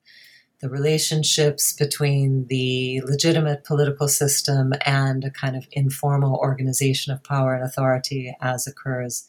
the 0.60 0.68
relationships 0.68 1.72
between 1.72 2.46
the 2.48 3.00
legitimate 3.04 3.64
political 3.64 4.08
system 4.08 4.72
and 4.84 5.24
a 5.24 5.30
kind 5.30 5.56
of 5.56 5.66
informal 5.72 6.36
organization 6.36 7.12
of 7.12 7.22
power 7.22 7.54
and 7.54 7.64
authority 7.64 8.34
as 8.40 8.66
occurs 8.66 9.26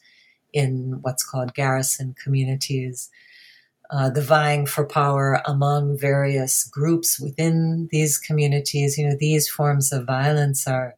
in 0.52 0.98
what's 1.02 1.24
called 1.24 1.54
garrison 1.54 2.14
communities. 2.22 3.10
Uh, 3.92 4.08
the 4.08 4.22
vying 4.22 4.64
for 4.64 4.86
power 4.86 5.42
among 5.44 5.98
various 5.98 6.64
groups 6.64 7.20
within 7.20 7.88
these 7.92 8.16
communities, 8.16 8.96
you 8.96 9.06
know, 9.06 9.14
these 9.20 9.50
forms 9.50 9.92
of 9.92 10.06
violence 10.06 10.66
are, 10.66 10.94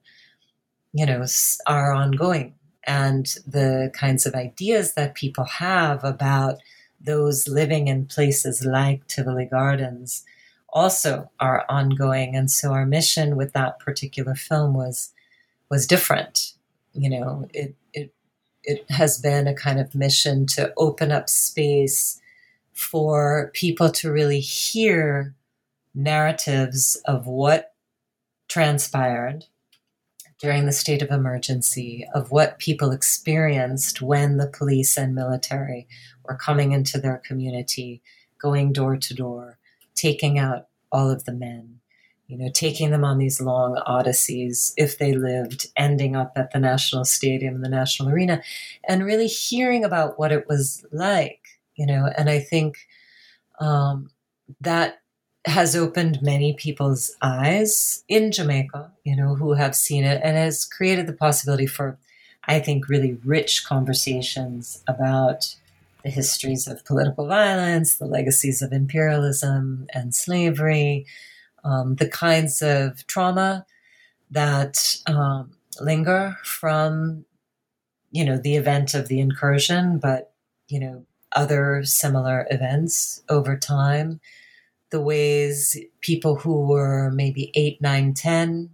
you 0.92 1.04
know, 1.04 1.24
are 1.66 1.92
ongoing. 1.92 2.54
And 2.86 3.26
the 3.48 3.90
kinds 3.94 4.26
of 4.26 4.34
ideas 4.34 4.94
that 4.94 5.16
people 5.16 5.44
have 5.44 6.04
about 6.04 6.58
those 7.00 7.48
living 7.48 7.88
in 7.88 8.06
places 8.06 8.64
like 8.64 9.08
Tivoli 9.08 9.46
Gardens 9.46 10.24
also 10.68 11.30
are 11.40 11.64
ongoing. 11.68 12.36
And 12.36 12.48
so 12.48 12.72
our 12.72 12.86
mission 12.86 13.34
with 13.34 13.54
that 13.54 13.80
particular 13.80 14.36
film 14.36 14.72
was 14.72 15.12
was 15.68 15.88
different. 15.88 16.52
You 16.92 17.10
know, 17.10 17.48
it 17.52 17.74
it 17.92 18.14
it 18.62 18.88
has 18.90 19.18
been 19.18 19.48
a 19.48 19.54
kind 19.54 19.80
of 19.80 19.96
mission 19.96 20.46
to 20.54 20.72
open 20.76 21.10
up 21.10 21.28
space 21.28 22.20
for 22.74 23.50
people 23.54 23.88
to 23.88 24.12
really 24.12 24.40
hear 24.40 25.34
narratives 25.94 26.96
of 27.06 27.26
what 27.26 27.72
transpired 28.48 29.46
during 30.40 30.66
the 30.66 30.72
state 30.72 31.00
of 31.00 31.10
emergency, 31.10 32.06
of 32.14 32.30
what 32.30 32.58
people 32.58 32.90
experienced 32.90 34.02
when 34.02 34.36
the 34.36 34.48
police 34.48 34.98
and 34.98 35.14
military 35.14 35.86
were 36.24 36.36
coming 36.36 36.72
into 36.72 36.98
their 36.98 37.22
community, 37.24 38.02
going 38.38 38.72
door 38.72 38.96
to 38.96 39.14
door, 39.14 39.58
taking 39.94 40.38
out 40.38 40.66
all 40.90 41.10
of 41.10 41.24
the 41.24 41.32
men, 41.32 41.80
you 42.26 42.36
know, 42.36 42.50
taking 42.52 42.90
them 42.90 43.04
on 43.04 43.18
these 43.18 43.40
long 43.40 43.80
odysseys 43.86 44.74
if 44.76 44.98
they 44.98 45.12
lived, 45.12 45.68
ending 45.76 46.16
up 46.16 46.32
at 46.36 46.50
the 46.50 46.58
National 46.58 47.04
Stadium, 47.04 47.60
the 47.60 47.68
National 47.68 48.10
Arena, 48.10 48.42
and 48.88 49.04
really 49.04 49.28
hearing 49.28 49.84
about 49.84 50.18
what 50.18 50.32
it 50.32 50.48
was 50.48 50.84
like, 50.90 51.43
you 51.76 51.86
know. 51.86 52.10
And 52.16 52.28
I 52.28 52.38
think 52.38 52.78
um, 53.60 54.10
that 54.60 55.00
has 55.46 55.76
opened 55.76 56.22
many 56.22 56.54
people's 56.54 57.14
eyes 57.20 58.02
in 58.08 58.32
Jamaica, 58.32 58.90
you 59.04 59.14
know, 59.14 59.34
who 59.34 59.52
have 59.52 59.76
seen 59.76 60.04
it 60.04 60.20
and 60.24 60.36
has 60.36 60.64
created 60.64 61.06
the 61.06 61.12
possibility 61.12 61.66
for, 61.66 61.98
I 62.46 62.60
think, 62.60 62.88
really 62.88 63.18
rich 63.24 63.64
conversations 63.66 64.82
about 64.88 65.54
the 66.02 66.10
histories 66.10 66.66
of 66.66 66.84
political 66.84 67.26
violence, 67.26 67.96
the 67.96 68.06
legacies 68.06 68.62
of 68.62 68.72
imperialism 68.72 69.86
and 69.94 70.14
slavery, 70.14 71.06
um, 71.62 71.96
the 71.96 72.08
kinds 72.08 72.62
of 72.62 73.06
trauma 73.06 73.66
that 74.30 74.96
um, 75.06 75.52
linger 75.80 76.36
from, 76.44 77.24
you 78.10 78.24
know, 78.24 78.38
the 78.38 78.56
event 78.56 78.94
of 78.94 79.08
the 79.08 79.20
incursion, 79.20 79.98
but, 79.98 80.32
you 80.68 80.80
know, 80.80 81.06
other 81.34 81.82
similar 81.84 82.46
events 82.50 83.22
over 83.28 83.56
time 83.56 84.20
the 84.94 85.00
ways 85.00 85.76
people 86.02 86.36
who 86.36 86.68
were 86.68 87.10
maybe 87.10 87.50
8, 87.56 87.82
9, 87.82 88.14
10 88.14 88.70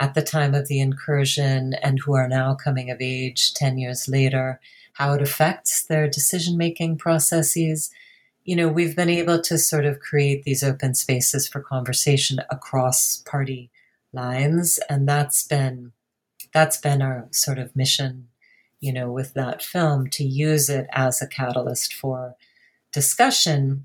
at 0.00 0.14
the 0.14 0.22
time 0.22 0.54
of 0.54 0.66
the 0.66 0.80
incursion 0.80 1.74
and 1.82 1.98
who 1.98 2.14
are 2.14 2.26
now 2.26 2.54
coming 2.54 2.90
of 2.90 3.02
age 3.02 3.52
10 3.52 3.76
years 3.76 4.08
later, 4.08 4.60
how 4.94 5.12
it 5.12 5.20
affects 5.20 5.84
their 5.84 6.08
decision 6.08 6.56
making 6.56 6.96
processes. 6.96 7.90
You 8.44 8.56
know, 8.56 8.68
we've 8.68 8.96
been 8.96 9.10
able 9.10 9.42
to 9.42 9.58
sort 9.58 9.84
of 9.84 10.00
create 10.00 10.44
these 10.44 10.62
open 10.62 10.94
spaces 10.94 11.46
for 11.46 11.60
conversation 11.60 12.38
across 12.50 13.22
party 13.26 13.70
lines, 14.14 14.80
and 14.88 15.06
that's 15.06 15.46
been 15.46 15.92
that's 16.54 16.78
been 16.78 17.02
our 17.02 17.28
sort 17.30 17.58
of 17.58 17.76
mission, 17.76 18.27
you 18.80 18.92
know, 18.92 19.10
with 19.10 19.34
that 19.34 19.62
film 19.62 20.08
to 20.10 20.24
use 20.24 20.68
it 20.68 20.86
as 20.92 21.20
a 21.20 21.26
catalyst 21.26 21.92
for 21.92 22.36
discussion 22.92 23.84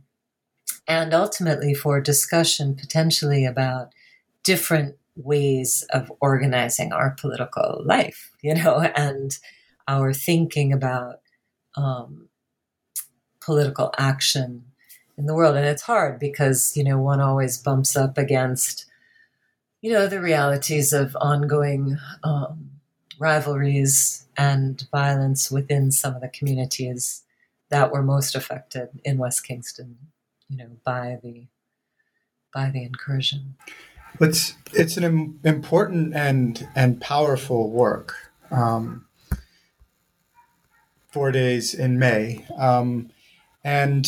and 0.88 1.14
ultimately 1.14 1.74
for 1.74 2.02
discussion 2.02 2.76
potentially 2.76 3.46
about 3.46 3.94
different 4.44 4.96
ways 5.16 5.86
of 5.92 6.12
organizing 6.20 6.92
our 6.92 7.12
political 7.12 7.82
life, 7.86 8.32
you 8.42 8.56
know, 8.56 8.82
and 8.96 9.38
our 9.88 10.14
thinking 10.14 10.72
about 10.72 11.20
um, 11.76 12.30
political 13.42 13.94
action 13.98 14.64
in 15.18 15.26
the 15.26 15.34
world. 15.34 15.56
And 15.56 15.66
it's 15.66 15.82
hard 15.82 16.20
because, 16.20 16.76
you 16.78 16.84
know, 16.84 16.98
one 16.98 17.20
always 17.20 17.58
bumps 17.58 17.96
up 17.96 18.18
against, 18.18 18.86
you 19.82 19.92
know, 19.92 20.08
the 20.08 20.22
realities 20.22 20.94
of 20.94 21.18
ongoing 21.20 21.98
um, 22.24 22.72
rivalries 23.20 24.23
and 24.38 24.86
violence 24.91 25.52
within 25.52 25.91
some 25.91 26.15
of 26.15 26.22
the 26.22 26.28
communities 26.28 27.24
that 27.69 27.91
were 27.91 28.04
most 28.04 28.36
affected 28.36 28.89
in 29.04 29.17
West 29.17 29.46
Kingston, 29.46 29.98
you 30.50 30.58
know, 30.58 30.78
by 30.84 31.19
the 31.24 31.48
by 32.54 32.69
the 32.69 32.84
incursion. 32.84 33.56
It's 34.19 34.54
it's 34.74 34.98
an 34.98 35.39
important 35.43 36.13
and 36.13 36.67
and 36.76 37.02
powerful 37.02 37.72
work. 37.72 38.15
Um, 38.52 39.06
four 41.12 41.32
days 41.32 41.74
in 41.74 41.98
May, 41.98 42.46
um, 42.58 43.10
and 43.63 44.08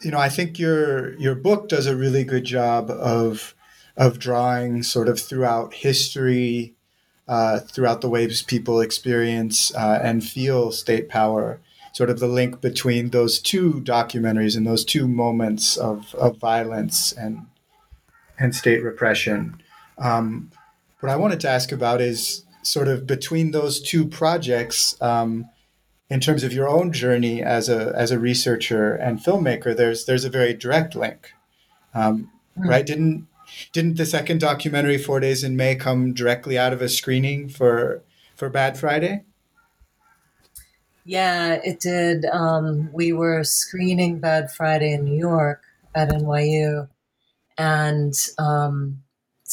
you 0.00 0.12
know 0.12 0.18
I 0.18 0.28
think 0.28 0.58
your 0.58 1.18
your 1.18 1.34
book 1.34 1.68
does 1.68 1.86
a 1.86 1.96
really 1.96 2.24
good 2.24 2.44
job 2.44 2.90
of 2.90 3.54
of 3.96 4.18
drawing 4.18 4.82
sort 4.82 5.08
of 5.08 5.20
throughout 5.20 5.74
history, 5.74 6.74
uh, 7.28 7.60
throughout 7.60 8.00
the 8.00 8.08
ways 8.08 8.42
people 8.42 8.80
experience 8.80 9.74
uh, 9.74 10.00
and 10.02 10.24
feel 10.24 10.72
state 10.72 11.08
power. 11.08 11.60
Sort 11.92 12.10
of 12.10 12.20
the 12.20 12.26
link 12.26 12.60
between 12.60 13.10
those 13.10 13.38
two 13.38 13.82
documentaries 13.82 14.56
and 14.56 14.66
those 14.66 14.84
two 14.84 15.06
moments 15.06 15.76
of, 15.76 16.14
of 16.14 16.38
violence 16.38 17.12
and 17.12 17.46
and 18.38 18.54
state 18.54 18.82
repression. 18.82 19.62
Um, 19.98 20.50
what 21.00 21.12
I 21.12 21.16
wanted 21.16 21.38
to 21.40 21.50
ask 21.50 21.70
about 21.70 22.00
is 22.00 22.44
sort 22.62 22.88
of 22.88 23.06
between 23.06 23.50
those 23.50 23.80
two 23.80 24.06
projects, 24.06 25.00
um, 25.02 25.46
in 26.12 26.20
terms 26.20 26.44
of 26.44 26.52
your 26.52 26.68
own 26.68 26.92
journey 26.92 27.42
as 27.42 27.70
a 27.70 27.92
as 27.96 28.10
a 28.10 28.18
researcher 28.18 28.94
and 28.94 29.18
filmmaker. 29.18 29.74
There's 29.74 30.04
there's 30.04 30.26
a 30.26 30.30
very 30.30 30.52
direct 30.52 30.94
link, 30.94 31.32
um, 31.94 32.30
mm. 32.58 32.68
right? 32.68 32.84
Didn't 32.84 33.26
didn't 33.72 33.96
the 33.96 34.06
second 34.06 34.40
documentary, 34.40 34.98
Four 34.98 35.20
Days 35.20 35.44
in 35.44 35.56
May, 35.56 35.74
come 35.74 36.12
directly 36.12 36.58
out 36.58 36.72
of 36.72 36.82
a 36.82 36.88
screening 36.88 37.48
for 37.48 38.02
for 38.36 38.48
Bad 38.48 38.78
Friday? 38.78 39.24
Yeah, 41.04 41.54
it 41.64 41.80
did. 41.80 42.24
Um, 42.26 42.90
we 42.92 43.12
were 43.12 43.42
screening 43.44 44.20
Bad 44.20 44.52
Friday 44.52 44.92
in 44.92 45.04
New 45.04 45.18
York 45.18 45.62
at 45.94 46.10
NYU, 46.10 46.88
and 47.58 48.14
um, 48.38 49.02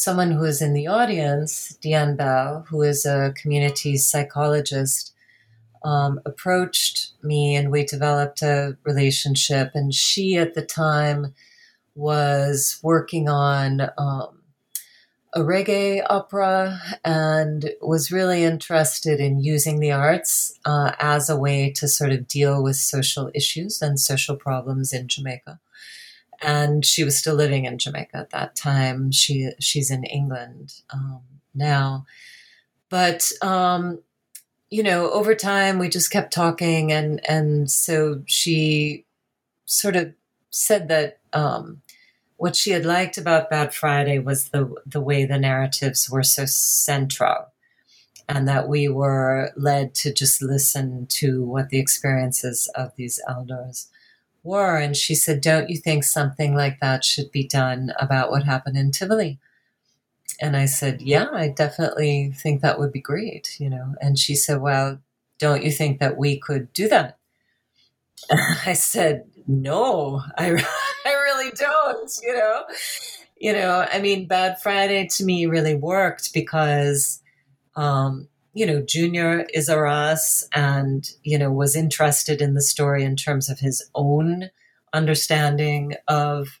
someone 0.00 0.30
who 0.30 0.40
was 0.40 0.62
in 0.62 0.72
the 0.72 0.86
audience, 0.86 1.76
Deanne 1.82 2.16
Bell, 2.16 2.64
who 2.68 2.82
is 2.82 3.04
a 3.04 3.34
community 3.36 3.96
psychologist, 3.96 5.12
um, 5.84 6.20
approached 6.24 7.12
me 7.22 7.54
and 7.54 7.70
we 7.70 7.84
developed 7.84 8.42
a 8.42 8.76
relationship. 8.84 9.72
And 9.74 9.94
she, 9.94 10.36
at 10.36 10.54
the 10.54 10.64
time, 10.64 11.34
was 12.00 12.80
working 12.82 13.28
on 13.28 13.82
um, 13.98 14.42
a 15.34 15.40
reggae 15.40 16.04
opera 16.08 16.80
and 17.04 17.70
was 17.80 18.10
really 18.10 18.42
interested 18.42 19.20
in 19.20 19.38
using 19.38 19.78
the 19.78 19.92
arts 19.92 20.58
uh, 20.64 20.92
as 20.98 21.30
a 21.30 21.36
way 21.36 21.70
to 21.70 21.86
sort 21.86 22.10
of 22.12 22.26
deal 22.26 22.62
with 22.62 22.76
social 22.76 23.30
issues 23.34 23.80
and 23.80 24.00
social 24.00 24.36
problems 24.36 24.92
in 24.92 25.06
Jamaica 25.06 25.60
and 26.40 26.84
she 26.84 27.04
was 27.04 27.16
still 27.16 27.34
living 27.34 27.64
in 27.64 27.78
Jamaica 27.78 28.16
at 28.16 28.30
that 28.30 28.56
time. 28.56 29.10
She 29.12 29.50
she's 29.58 29.90
in 29.90 30.04
England 30.04 30.74
um, 30.90 31.20
now, 31.54 32.06
but 32.88 33.30
um, 33.42 34.00
you 34.70 34.82
know, 34.82 35.10
over 35.10 35.34
time 35.34 35.78
we 35.78 35.88
just 35.88 36.10
kept 36.10 36.32
talking, 36.32 36.92
and 36.92 37.20
and 37.28 37.70
so 37.70 38.22
she 38.26 39.04
sort 39.66 39.96
of 39.96 40.14
said 40.50 40.88
that 40.88 41.18
um, 41.32 41.82
what 42.40 42.56
she 42.56 42.70
had 42.70 42.86
liked 42.86 43.18
about 43.18 43.50
Bad 43.50 43.74
Friday 43.74 44.18
was 44.18 44.48
the 44.48 44.74
the 44.86 45.00
way 45.00 45.26
the 45.26 45.38
narratives 45.38 46.08
were 46.08 46.22
so 46.22 46.46
central. 46.46 47.52
And 48.30 48.48
that 48.48 48.66
we 48.66 48.88
were 48.88 49.50
led 49.56 49.94
to 49.96 50.14
just 50.14 50.40
listen 50.40 51.06
to 51.18 51.44
what 51.44 51.68
the 51.68 51.78
experiences 51.78 52.70
of 52.76 52.92
these 52.96 53.20
elders 53.28 53.88
were. 54.42 54.76
And 54.78 54.96
she 54.96 55.14
said, 55.14 55.42
Don't 55.42 55.68
you 55.68 55.76
think 55.76 56.02
something 56.04 56.54
like 56.54 56.80
that 56.80 57.04
should 57.04 57.30
be 57.30 57.46
done 57.46 57.92
about 58.00 58.30
what 58.30 58.44
happened 58.44 58.78
in 58.78 58.90
Tivoli? 58.90 59.38
And 60.40 60.56
I 60.56 60.64
said, 60.64 61.02
Yeah, 61.02 61.26
I 61.34 61.48
definitely 61.48 62.32
think 62.34 62.62
that 62.62 62.78
would 62.78 62.92
be 62.92 63.02
great, 63.02 63.60
you 63.60 63.68
know. 63.68 63.96
And 64.00 64.18
she 64.18 64.34
said, 64.34 64.62
Well, 64.62 64.98
don't 65.38 65.62
you 65.62 65.72
think 65.72 66.00
that 66.00 66.16
we 66.16 66.38
could 66.38 66.72
do 66.72 66.88
that? 66.88 67.18
I 68.64 68.72
said, 68.72 69.24
No, 69.46 70.22
I, 70.38 70.54
I 70.54 70.89
really 71.40 71.52
don't, 71.56 72.10
you 72.22 72.34
know. 72.34 72.64
You 73.36 73.54
know, 73.54 73.86
I 73.90 74.00
mean, 74.00 74.26
Bad 74.26 74.60
Friday 74.60 75.08
to 75.12 75.24
me 75.24 75.46
really 75.46 75.74
worked 75.74 76.34
because 76.34 77.22
um, 77.76 78.28
you 78.52 78.66
know, 78.66 78.82
Junior 78.82 79.46
is 79.54 79.68
a 79.68 79.78
Ras 79.78 80.46
and, 80.54 81.08
you 81.22 81.38
know, 81.38 81.52
was 81.52 81.76
interested 81.76 82.42
in 82.42 82.54
the 82.54 82.62
story 82.62 83.04
in 83.04 83.14
terms 83.16 83.48
of 83.48 83.60
his 83.60 83.88
own 83.94 84.50
understanding 84.92 85.94
of 86.08 86.60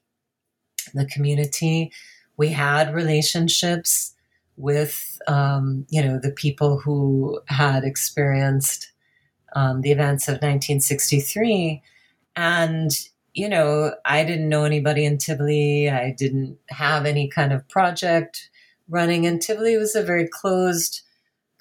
the 0.94 1.04
community. 1.06 1.90
We 2.36 2.50
had 2.50 2.94
relationships 2.94 4.14
with, 4.56 5.20
um, 5.26 5.84
you 5.90 6.02
know, 6.02 6.18
the 6.18 6.30
people 6.30 6.78
who 6.78 7.40
had 7.46 7.82
experienced 7.82 8.92
um, 9.56 9.80
the 9.80 9.90
events 9.90 10.28
of 10.28 10.34
1963. 10.34 11.82
And, 12.36 12.92
you 13.40 13.48
know, 13.48 13.94
I 14.04 14.22
didn't 14.22 14.50
know 14.50 14.64
anybody 14.64 15.02
in 15.02 15.16
Tivoli. 15.16 15.88
I 15.88 16.10
didn't 16.10 16.58
have 16.68 17.06
any 17.06 17.26
kind 17.26 17.54
of 17.54 17.66
project 17.70 18.50
running. 18.86 19.24
And 19.24 19.40
Tivoli 19.40 19.78
was 19.78 19.96
a 19.96 20.02
very 20.02 20.28
closed, 20.28 21.00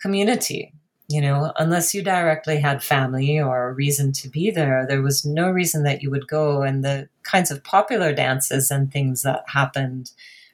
community. 0.02 0.74
You 1.08 1.22
know, 1.22 1.54
unless 1.58 1.94
you 1.96 2.04
directly 2.04 2.60
had 2.60 2.84
family 2.84 3.40
or 3.40 3.70
a 3.70 3.74
reason 3.74 4.12
to 4.12 4.28
be 4.28 4.52
there, 4.52 4.86
there 4.86 5.02
was 5.02 5.24
no 5.24 5.50
reason 5.50 5.84
that 5.84 6.04
you 6.04 6.12
would 6.12 6.28
go. 6.28 6.64
And 6.64 6.84
the 6.84 7.08
kinds 7.24 7.50
of 7.50 7.64
popular 7.64 8.14
dances 8.14 8.70
and 8.70 8.92
things 8.92 9.22
that 9.22 9.46
happened 9.48 10.12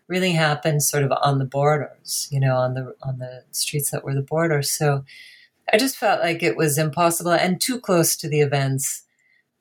really 0.08 0.34
happened 0.34 0.84
sort 0.84 1.04
of 1.04 1.12
on 1.24 1.40
the 1.40 1.46
borders, 1.46 2.28
you 2.32 2.40
know, 2.40 2.56
on 2.56 2.76
the 2.76 2.96
on 3.02 3.18
the 3.18 3.44
streets 3.50 3.90
that 3.90 4.04
were 4.04 4.14
the 4.14 4.22
borders. 4.22 4.70
So 4.70 5.04
I 5.74 5.80
just 5.80 5.98
felt 5.98 6.22
like 6.22 6.44
it 6.44 6.56
was 6.56 6.78
impossible 6.78 7.32
and 7.32 7.60
too 7.60 7.80
close 7.80 8.16
to 8.18 8.30
the 8.30 8.42
events 8.42 9.05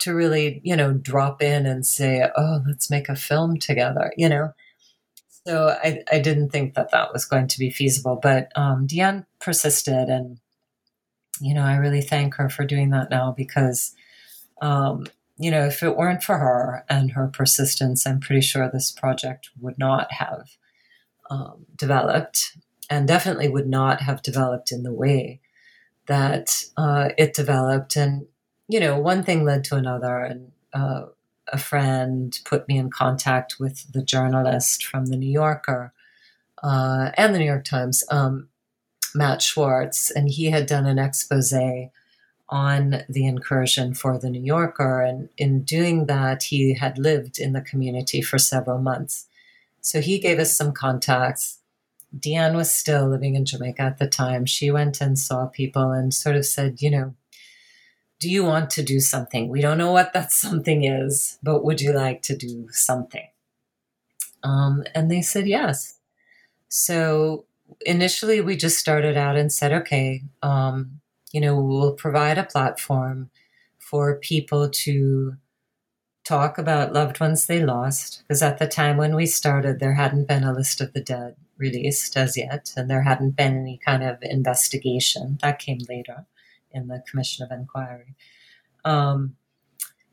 to 0.00 0.14
really, 0.14 0.60
you 0.64 0.76
know, 0.76 0.92
drop 0.92 1.42
in 1.42 1.66
and 1.66 1.86
say, 1.86 2.28
"Oh, 2.36 2.60
let's 2.66 2.90
make 2.90 3.08
a 3.08 3.16
film 3.16 3.58
together," 3.58 4.12
you 4.16 4.28
know. 4.28 4.52
So 5.46 5.68
I, 5.68 6.02
I 6.10 6.20
didn't 6.20 6.50
think 6.50 6.74
that 6.74 6.90
that 6.92 7.12
was 7.12 7.26
going 7.26 7.48
to 7.48 7.58
be 7.58 7.70
feasible, 7.70 8.18
but 8.22 8.50
um, 8.56 8.86
Deanne 8.86 9.26
persisted, 9.40 10.08
and 10.08 10.38
you 11.40 11.54
know 11.54 11.62
I 11.62 11.76
really 11.76 12.02
thank 12.02 12.34
her 12.34 12.48
for 12.48 12.64
doing 12.64 12.90
that 12.90 13.10
now 13.10 13.34
because 13.36 13.94
um, 14.62 15.06
you 15.36 15.50
know 15.50 15.66
if 15.66 15.82
it 15.82 15.96
weren't 15.96 16.22
for 16.22 16.38
her 16.38 16.84
and 16.88 17.12
her 17.12 17.28
persistence, 17.28 18.06
I'm 18.06 18.20
pretty 18.20 18.40
sure 18.42 18.68
this 18.70 18.90
project 18.90 19.50
would 19.60 19.78
not 19.78 20.12
have 20.12 20.48
um, 21.30 21.66
developed, 21.76 22.56
and 22.90 23.06
definitely 23.08 23.48
would 23.48 23.68
not 23.68 24.00
have 24.02 24.22
developed 24.22 24.72
in 24.72 24.82
the 24.82 24.92
way 24.92 25.40
that 26.06 26.64
uh, 26.76 27.10
it 27.16 27.34
developed. 27.34 27.96
And 27.96 28.26
you 28.68 28.80
know, 28.80 28.98
one 28.98 29.22
thing 29.22 29.44
led 29.44 29.64
to 29.64 29.76
another, 29.76 30.18
and 30.18 30.52
uh, 30.72 31.06
a 31.52 31.58
friend 31.58 32.38
put 32.44 32.66
me 32.68 32.78
in 32.78 32.90
contact 32.90 33.56
with 33.60 33.92
the 33.92 34.02
journalist 34.02 34.84
from 34.84 35.06
the 35.06 35.16
New 35.16 35.30
Yorker 35.30 35.92
uh, 36.62 37.10
and 37.16 37.34
the 37.34 37.38
New 37.38 37.44
York 37.44 37.64
Times, 37.64 38.04
um, 38.10 38.48
Matt 39.14 39.42
Schwartz, 39.42 40.10
and 40.10 40.28
he 40.28 40.46
had 40.46 40.66
done 40.66 40.86
an 40.86 40.98
expose 40.98 41.52
on 42.48 43.04
the 43.08 43.26
incursion 43.26 43.94
for 43.94 44.18
the 44.18 44.30
New 44.30 44.42
Yorker. 44.42 45.02
And 45.02 45.28
in 45.36 45.62
doing 45.62 46.06
that, 46.06 46.44
he 46.44 46.74
had 46.74 46.98
lived 46.98 47.38
in 47.38 47.52
the 47.52 47.60
community 47.60 48.22
for 48.22 48.38
several 48.38 48.78
months. 48.78 49.26
So 49.80 50.00
he 50.00 50.18
gave 50.18 50.38
us 50.38 50.56
some 50.56 50.72
contacts. 50.72 51.58
Deanne 52.16 52.54
was 52.54 52.72
still 52.72 53.08
living 53.08 53.34
in 53.34 53.44
Jamaica 53.44 53.82
at 53.82 53.98
the 53.98 54.06
time. 54.06 54.46
She 54.46 54.70
went 54.70 55.00
and 55.00 55.18
saw 55.18 55.46
people 55.46 55.90
and 55.90 56.14
sort 56.14 56.36
of 56.36 56.46
said, 56.46 56.80
you 56.80 56.90
know, 56.90 57.14
do 58.20 58.30
you 58.30 58.44
want 58.44 58.70
to 58.70 58.82
do 58.82 59.00
something? 59.00 59.48
We 59.48 59.60
don't 59.60 59.78
know 59.78 59.92
what 59.92 60.12
that 60.12 60.32
something 60.44 60.84
is, 60.84 61.38
but 61.42 61.64
would 61.64 61.80
you 61.80 61.92
like 61.92 62.22
to 62.22 62.36
do 62.36 62.68
something? 62.70 63.28
Um, 64.42 64.84
and 64.94 65.10
they 65.10 65.22
said 65.22 65.46
yes. 65.46 65.98
So 66.68 67.46
initially, 67.86 68.40
we 68.40 68.56
just 68.56 68.78
started 68.78 69.16
out 69.16 69.36
and 69.36 69.52
said, 69.52 69.72
okay, 69.72 70.22
um, 70.42 71.00
you 71.32 71.40
know, 71.40 71.58
we'll 71.60 71.94
provide 71.94 72.38
a 72.38 72.44
platform 72.44 73.30
for 73.78 74.16
people 74.16 74.68
to 74.70 75.36
talk 76.24 76.58
about 76.58 76.92
loved 76.92 77.20
ones 77.20 77.46
they 77.46 77.64
lost. 77.64 78.22
Because 78.22 78.42
at 78.42 78.58
the 78.58 78.66
time 78.66 78.96
when 78.96 79.14
we 79.14 79.26
started, 79.26 79.80
there 79.80 79.94
hadn't 79.94 80.28
been 80.28 80.44
a 80.44 80.52
list 80.52 80.80
of 80.80 80.92
the 80.92 81.00
dead 81.00 81.36
released 81.56 82.16
as 82.16 82.36
yet, 82.36 82.72
and 82.76 82.90
there 82.90 83.02
hadn't 83.02 83.36
been 83.36 83.56
any 83.56 83.78
kind 83.84 84.02
of 84.02 84.18
investigation. 84.22 85.38
That 85.42 85.58
came 85.58 85.80
later 85.88 86.26
in 86.74 86.88
the 86.88 87.02
Commission 87.08 87.44
of 87.44 87.50
Inquiry. 87.50 88.14
Um, 88.84 89.36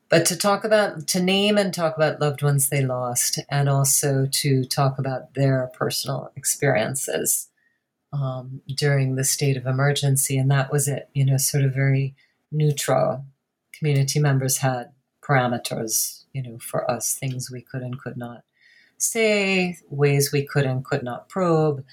but 0.10 0.26
to 0.28 0.38
talk 0.38 0.64
about, 0.64 1.08
to 1.08 1.22
name 1.22 1.58
and 1.58 1.74
talk 1.74 1.96
about 1.96 2.20
loved 2.20 2.44
ones 2.44 2.70
they 2.70 2.86
lost, 2.86 3.40
and 3.50 3.68
also 3.68 4.28
to 4.30 4.66
talk 4.66 5.00
about 5.00 5.34
their 5.34 5.72
personal 5.74 6.32
experiences 6.36 7.48
um, 8.14 8.62
during 8.68 9.16
the 9.16 9.24
state 9.24 9.58
of 9.58 9.66
emergency. 9.66 10.38
And 10.38 10.52
that 10.52 10.72
was 10.72 10.88
it, 10.88 11.10
you 11.14 11.26
know, 11.26 11.38
sort 11.38 11.64
of 11.64 11.74
very 11.74 12.14
neutral 12.52 13.26
community 13.78 14.20
members 14.20 14.58
had 14.58 14.92
parameters, 15.22 16.26
you 16.34 16.44
know, 16.44 16.60
for 16.60 16.90
us, 16.92 17.14
things 17.14 17.50
we 17.50 17.62
could 17.62 17.82
and 17.82 17.98
could 17.98 18.18
not 18.18 18.44
say, 18.98 19.78
ways 19.90 20.32
we 20.32 20.46
could 20.46 20.66
and 20.66 20.84
could 20.84 21.04
not 21.04 21.30
probe, 21.30 21.84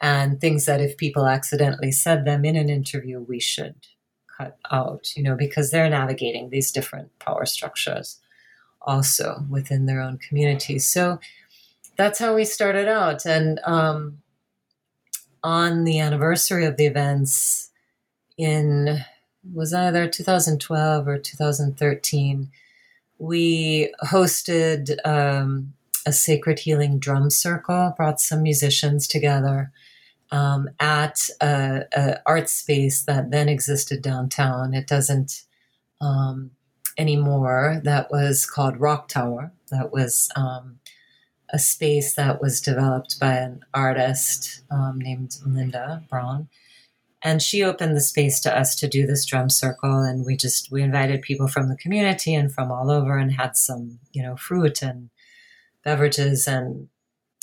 and 0.00 0.40
things 0.40 0.66
that 0.66 0.80
if 0.80 0.96
people 0.96 1.26
accidentally 1.26 1.92
said 1.92 2.24
them 2.24 2.44
in 2.44 2.56
an 2.56 2.68
interview, 2.68 3.20
we 3.20 3.40
should 3.40 3.86
cut 4.38 4.58
out, 4.70 5.16
you 5.16 5.22
know, 5.22 5.34
because 5.34 5.70
they're 5.70 5.90
navigating 5.90 6.50
these 6.50 6.70
different 6.70 7.16
power 7.18 7.44
structures 7.44 8.20
also 8.82 9.44
within 9.50 9.86
their 9.86 10.00
own 10.00 10.18
communities. 10.18 10.84
So 10.84 11.18
that's 11.96 12.18
how 12.18 12.34
we 12.34 12.44
started 12.44 12.88
out. 12.88 13.26
And 13.26 13.60
um, 13.64 14.18
on 15.42 15.84
the 15.84 15.98
anniversary 15.98 16.64
of 16.64 16.76
the 16.76 16.86
events 16.86 17.70
in 18.36 19.04
was 19.52 19.74
either 19.74 20.08
2012 20.08 21.08
or 21.08 21.18
2013, 21.18 22.50
we 23.18 23.92
hosted 24.04 24.96
um, 25.04 25.74
a 26.06 26.12
sacred 26.12 26.60
healing 26.60 26.98
drum 26.98 27.30
circle, 27.30 27.94
brought 27.96 28.20
some 28.20 28.42
musicians 28.42 29.08
together 29.08 29.72
um, 30.30 30.68
at 30.80 31.28
a, 31.40 31.84
a, 31.92 32.20
art 32.26 32.48
space 32.48 33.02
that 33.02 33.30
then 33.30 33.48
existed 33.48 34.02
downtown. 34.02 34.74
It 34.74 34.86
doesn't 34.86 35.42
um, 36.00 36.50
anymore. 36.96 37.80
That 37.84 38.10
was 38.10 38.44
called 38.44 38.80
Rock 38.80 39.08
Tower. 39.08 39.52
That 39.70 39.92
was 39.92 40.30
um, 40.36 40.80
a 41.50 41.58
space 41.58 42.14
that 42.14 42.40
was 42.40 42.60
developed 42.60 43.18
by 43.18 43.34
an 43.34 43.64
artist 43.72 44.62
um, 44.70 44.98
named 44.98 45.36
Linda 45.46 46.02
Braun. 46.10 46.48
And 47.22 47.42
she 47.42 47.64
opened 47.64 47.96
the 47.96 48.00
space 48.00 48.38
to 48.40 48.56
us 48.56 48.76
to 48.76 48.86
do 48.86 49.04
this 49.04 49.24
drum 49.24 49.50
circle, 49.50 50.02
and 50.02 50.24
we 50.24 50.36
just 50.36 50.70
we 50.70 50.82
invited 50.82 51.20
people 51.22 51.48
from 51.48 51.68
the 51.68 51.76
community 51.76 52.32
and 52.32 52.52
from 52.52 52.70
all 52.70 52.92
over, 52.92 53.18
and 53.18 53.32
had 53.32 53.56
some 53.56 53.98
you 54.12 54.22
know 54.22 54.36
fruit 54.36 54.82
and 54.82 55.10
beverages 55.82 56.46
and 56.46 56.88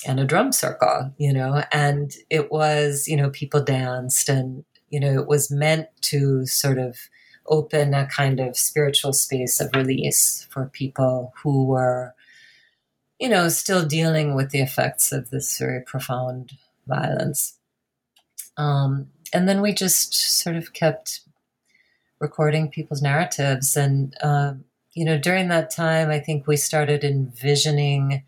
and 0.06 0.20
a 0.20 0.26
drum 0.26 0.52
circle, 0.52 1.14
you 1.18 1.34
know, 1.34 1.64
and 1.72 2.16
it 2.30 2.52
was, 2.52 3.08
you 3.08 3.18
know, 3.18 3.30
people 3.30 3.64
danced 3.64 4.30
and, 4.30 4.64
you 4.90 5.00
know, 5.00 5.20
it 5.20 5.28
was 5.28 5.52
meant 5.52 5.88
to 6.02 6.46
sort 6.46 6.78
of 6.78 6.98
open 7.48 7.94
a 7.94 8.08
kind 8.08 8.40
of 8.40 8.58
spiritual 8.58 9.14
space 9.14 9.60
of 9.60 9.76
release 9.76 10.48
for 10.50 10.66
people 10.68 11.34
who 11.44 11.66
were, 11.66 12.14
you 13.20 13.30
know, 13.30 13.50
still 13.50 13.86
dealing 13.86 14.36
with 14.36 14.52
the 14.52 14.62
effects 14.62 15.12
of 15.12 15.30
this 15.30 15.58
very 15.58 15.82
profound 15.82 16.54
violence. 16.88 17.58
Um, 18.58 19.08
and 19.34 19.48
then 19.48 19.62
we 19.62 19.74
just 19.74 20.14
sort 20.14 20.56
of 20.56 20.74
kept 20.74 21.22
recording 22.20 22.70
people's 22.70 23.02
narratives. 23.02 23.76
And, 23.76 24.16
uh, 24.22 24.54
you 24.94 25.06
know, 25.06 25.18
during 25.18 25.50
that 25.50 25.70
time, 25.70 26.10
I 26.10 26.20
think 26.20 26.48
we 26.48 26.58
started 26.58 27.04
envisioning 27.04 28.24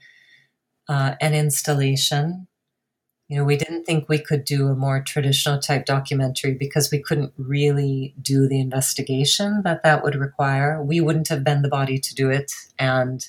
uh, 0.87 1.15
an 1.21 1.33
installation. 1.33 2.47
You 3.27 3.37
know, 3.37 3.43
we 3.43 3.57
didn't 3.57 3.83
think 3.83 4.07
we 4.07 4.19
could 4.19 4.45
do 4.45 4.69
a 4.69 4.75
more 4.75 5.01
traditional 5.01 5.59
type 5.59 5.85
documentary 5.85 6.53
because 6.53 6.91
we 6.91 6.99
couldn't 6.99 7.33
really 7.37 8.15
do 8.21 8.47
the 8.47 8.59
investigation 8.59 9.63
that 9.63 9.83
that 9.83 10.01
would 10.01 10.15
require. 10.15 10.81
We 10.81 11.01
wouldn't 11.01 11.27
have 11.27 11.43
been 11.43 11.61
the 11.61 11.67
body 11.67 11.99
to 11.99 12.15
do 12.15 12.29
it, 12.29 12.53
and 12.79 13.27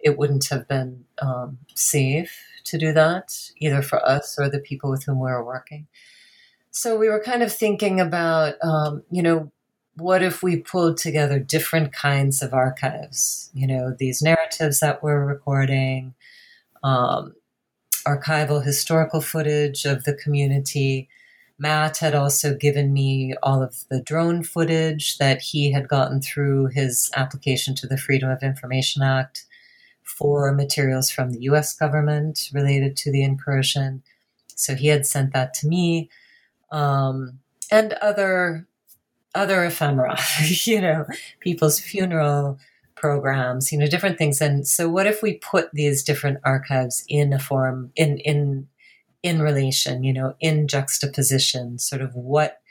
it 0.00 0.16
wouldn't 0.16 0.48
have 0.48 0.66
been 0.66 1.04
um, 1.20 1.58
safe 1.74 2.40
to 2.64 2.78
do 2.78 2.92
that 2.92 3.50
either 3.58 3.82
for 3.82 4.06
us 4.06 4.38
or 4.38 4.48
the 4.48 4.58
people 4.58 4.90
with 4.90 5.04
whom 5.04 5.18
we 5.18 5.30
were 5.30 5.44
working. 5.44 5.86
So 6.70 6.98
we 6.98 7.08
were 7.08 7.22
kind 7.22 7.42
of 7.42 7.52
thinking 7.52 8.00
about, 8.00 8.54
um, 8.64 9.02
you 9.10 9.22
know, 9.22 9.52
what 9.96 10.22
if 10.22 10.42
we 10.42 10.56
pulled 10.56 10.96
together 10.96 11.38
different 11.38 11.92
kinds 11.92 12.42
of 12.42 12.52
archives? 12.52 13.50
You 13.54 13.66
know, 13.66 13.94
these 13.96 14.22
narratives 14.22 14.80
that 14.80 15.02
we're 15.02 15.24
recording, 15.24 16.14
um, 16.84 17.34
archival 18.06 18.62
historical 18.62 19.20
footage 19.20 19.84
of 19.84 20.04
the 20.04 20.14
community. 20.14 21.08
Matt 21.58 21.98
had 21.98 22.14
also 22.14 22.54
given 22.54 22.92
me 22.92 23.34
all 23.42 23.62
of 23.62 23.76
the 23.88 24.00
drone 24.00 24.42
footage 24.42 25.18
that 25.18 25.40
he 25.40 25.72
had 25.72 25.88
gotten 25.88 26.20
through 26.20 26.66
his 26.66 27.10
application 27.16 27.74
to 27.76 27.86
the 27.86 27.96
Freedom 27.96 28.28
of 28.28 28.42
Information 28.42 29.02
Act 29.02 29.46
for 30.02 30.52
materials 30.52 31.10
from 31.10 31.30
the 31.30 31.40
US 31.42 31.74
government 31.74 32.50
related 32.52 32.96
to 32.98 33.10
the 33.10 33.22
incursion. 33.22 34.02
So 34.54 34.74
he 34.74 34.88
had 34.88 35.06
sent 35.06 35.32
that 35.32 35.54
to 35.54 35.66
me. 35.66 36.10
Um, 36.70 37.38
and 37.70 37.94
other 37.94 38.66
other 39.34 39.64
ephemera, 39.64 40.18
you 40.44 40.80
know, 40.80 41.06
people's 41.40 41.80
funeral 41.80 42.58
programs, 43.04 43.70
you 43.70 43.76
know, 43.76 43.86
different 43.86 44.16
things. 44.16 44.40
And 44.40 44.66
so 44.66 44.88
what 44.88 45.06
if 45.06 45.22
we 45.22 45.34
put 45.34 45.70
these 45.74 46.02
different 46.02 46.38
archives 46.42 47.04
in 47.06 47.34
a 47.34 47.38
form 47.38 47.92
in 47.96 48.16
in 48.20 48.66
in 49.22 49.42
relation, 49.42 50.04
you 50.04 50.14
know, 50.14 50.36
in 50.40 50.66
juxtaposition, 50.66 51.78
sort 51.78 52.00
of 52.00 52.14
what 52.14 52.62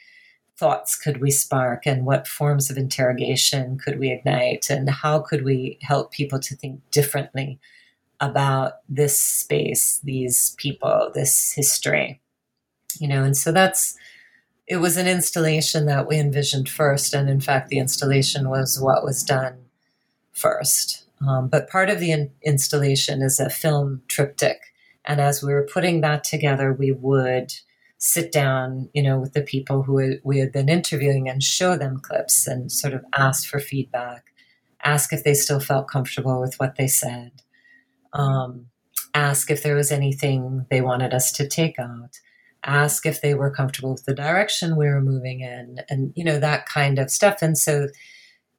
thoughts 0.57 0.95
could 0.95 1.21
we 1.21 1.29
spark 1.29 1.85
and 1.85 2.07
what 2.07 2.27
forms 2.27 2.71
of 2.71 2.77
interrogation 2.77 3.77
could 3.77 3.99
we 3.99 4.11
ignite 4.11 4.71
and 4.71 4.89
how 4.89 5.19
could 5.19 5.43
we 5.43 5.77
help 5.83 6.11
people 6.11 6.39
to 6.39 6.55
think 6.55 6.81
differently 6.89 7.59
about 8.19 8.77
this 8.89 9.19
space, 9.19 9.99
these 10.03 10.55
people, 10.57 11.11
this 11.13 11.51
history. 11.51 12.19
You 12.99 13.07
know, 13.07 13.23
and 13.23 13.37
so 13.37 13.51
that's 13.51 13.95
it 14.65 14.77
was 14.77 14.97
an 14.97 15.07
installation 15.07 15.85
that 15.85 16.07
we 16.07 16.17
envisioned 16.17 16.69
first 16.69 17.13
and 17.13 17.29
in 17.29 17.39
fact 17.39 17.69
the 17.69 17.77
installation 17.77 18.49
was 18.49 18.81
what 18.81 19.03
was 19.03 19.21
done 19.21 19.62
first. 20.33 21.05
Um, 21.25 21.47
but 21.47 21.69
part 21.69 21.89
of 21.89 21.99
the 21.99 22.11
in- 22.11 22.31
installation 22.43 23.21
is 23.21 23.39
a 23.39 23.49
film 23.49 24.01
triptych. 24.07 24.59
And 25.05 25.21
as 25.21 25.41
we 25.41 25.53
were 25.53 25.67
putting 25.71 26.01
that 26.01 26.23
together, 26.23 26.73
we 26.73 26.91
would 26.91 27.53
sit 27.97 28.31
down, 28.33 28.89
you 28.93 29.01
know, 29.01 29.17
with 29.17 29.31
the 29.31 29.41
people 29.41 29.83
who 29.83 30.17
we 30.23 30.39
had 30.39 30.51
been 30.51 30.67
interviewing 30.67 31.29
and 31.29 31.41
show 31.41 31.77
them 31.77 32.01
clips 32.01 32.47
and 32.47 32.69
sort 32.69 32.93
of 32.93 33.05
ask 33.17 33.47
for 33.47 33.59
feedback, 33.59 34.25
ask 34.83 35.13
if 35.13 35.23
they 35.23 35.33
still 35.33 35.61
felt 35.61 35.87
comfortable 35.87 36.41
with 36.41 36.55
what 36.55 36.75
they 36.75 36.87
said, 36.87 37.31
um, 38.11 38.65
ask 39.13 39.49
if 39.49 39.63
there 39.63 39.75
was 39.75 39.91
anything 39.91 40.65
they 40.69 40.81
wanted 40.81 41.13
us 41.13 41.31
to 41.31 41.47
take 41.47 41.79
out, 41.79 42.19
ask 42.65 43.05
if 43.05 43.21
they 43.21 43.33
were 43.33 43.51
comfortable 43.51 43.91
with 43.91 44.03
the 44.05 44.13
direction 44.13 44.75
we 44.75 44.87
were 44.87 45.01
moving 45.01 45.39
in, 45.39 45.79
and, 45.89 46.11
you 46.15 46.25
know, 46.25 46.39
that 46.39 46.65
kind 46.65 46.99
of 46.99 47.09
stuff. 47.09 47.41
And 47.41 47.57
so 47.57 47.87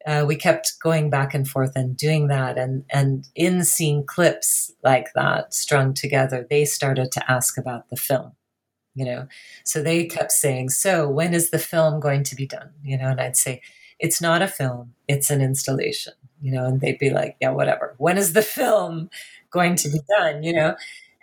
uh, 0.07 0.24
we 0.26 0.36
kept 0.36 0.74
going 0.82 1.09
back 1.09 1.34
and 1.34 1.48
forth 1.48 1.72
and 1.74 1.96
doing 1.96 2.28
that. 2.28 2.59
And, 2.59 2.84
and 2.90 3.26
in 3.34 3.64
scene 3.64 4.05
clips 4.07 4.70
like 4.82 5.09
that 5.14 5.55
strung 5.55 5.94
together, 5.94 6.46
they 6.48 6.64
started 6.64 7.11
to 7.12 7.30
ask 7.30 7.57
about 7.57 7.88
the 7.88 7.96
film, 7.96 8.32
you 8.94 9.05
know. 9.05 9.26
So 9.64 9.82
they 9.82 10.05
kept 10.05 10.32
saying, 10.32 10.70
So 10.70 11.09
when 11.09 11.32
is 11.32 11.50
the 11.50 11.59
film 11.59 12.00
going 12.00 12.22
to 12.24 12.36
be 12.36 12.46
done? 12.46 12.70
You 12.82 12.98
know, 12.98 13.09
and 13.09 13.20
I'd 13.20 13.36
say, 13.36 13.62
It's 13.98 14.20
not 14.20 14.42
a 14.42 14.48
film, 14.48 14.94
it's 15.09 15.30
an 15.30 15.40
installation, 15.40 16.12
you 16.42 16.52
know, 16.52 16.66
and 16.66 16.80
they'd 16.80 16.98
be 16.98 17.11
like, 17.11 17.36
Yeah, 17.40 17.50
whatever. 17.50 17.94
When 17.96 18.18
is 18.18 18.34
the 18.34 18.42
film 18.59 19.09
going 19.50 19.76
to 19.76 19.88
be 19.88 20.00
done? 20.18 20.42
You 20.42 20.52
know? 20.52 20.76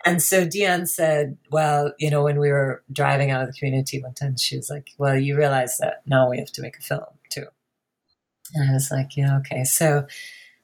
And 0.04 0.20
so 0.20 0.44
Deanne 0.44 0.88
said, 0.88 1.38
Well, 1.52 1.92
you 2.00 2.10
know, 2.10 2.24
when 2.24 2.40
we 2.40 2.50
were 2.50 2.82
driving 2.92 3.30
out 3.30 3.42
of 3.42 3.46
the 3.46 3.56
community 3.56 4.02
one 4.02 4.14
time, 4.14 4.36
she 4.36 4.56
was 4.56 4.68
like, 4.68 4.90
Well, 4.98 5.16
you 5.16 5.36
realize 5.36 5.78
that 5.78 6.02
now 6.04 6.28
we 6.28 6.38
have 6.38 6.50
to 6.52 6.62
make 6.62 6.78
a 6.78 6.82
film. 6.82 7.04
And 8.54 8.70
I 8.70 8.72
was 8.74 8.90
like, 8.90 9.16
yeah, 9.16 9.38
okay. 9.38 9.64
So, 9.64 10.06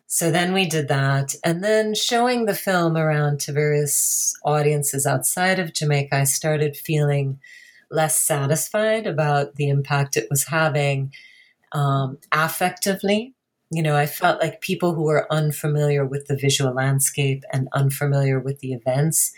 so 0.07 0.30
then 0.30 0.53
we 0.53 0.66
did 0.66 0.89
that. 0.89 1.34
And 1.45 1.62
then 1.62 1.95
showing 1.95 2.47
the 2.47 2.55
film 2.55 2.97
around 2.97 3.41
to 3.41 3.53
various 3.53 4.34
audiences 4.45 5.07
outside 5.07 5.59
of 5.59 5.74
Jamaica, 5.74 6.16
I 6.16 6.24
started 6.24 6.76
feeling 6.76 7.41
less 7.91 8.20
satisfied 8.20 9.07
about 9.07 9.57
the 9.57 9.68
impact 9.68 10.16
it 10.16 10.28
was 10.30 10.45
having 10.45 11.12
um, 11.72 12.18
affectively. 12.32 13.34
You 13.70 13.82
know, 13.82 13.97
I 13.97 14.07
felt 14.07 14.41
like 14.41 14.62
people 14.62 14.95
who 14.95 15.03
were 15.03 15.30
unfamiliar 15.30 16.07
with 16.07 16.26
the 16.26 16.36
visual 16.36 16.72
landscape 16.72 17.45
and 17.53 17.68
unfamiliar 17.74 18.41
with 18.41 18.61
the 18.61 18.72
events 18.72 19.32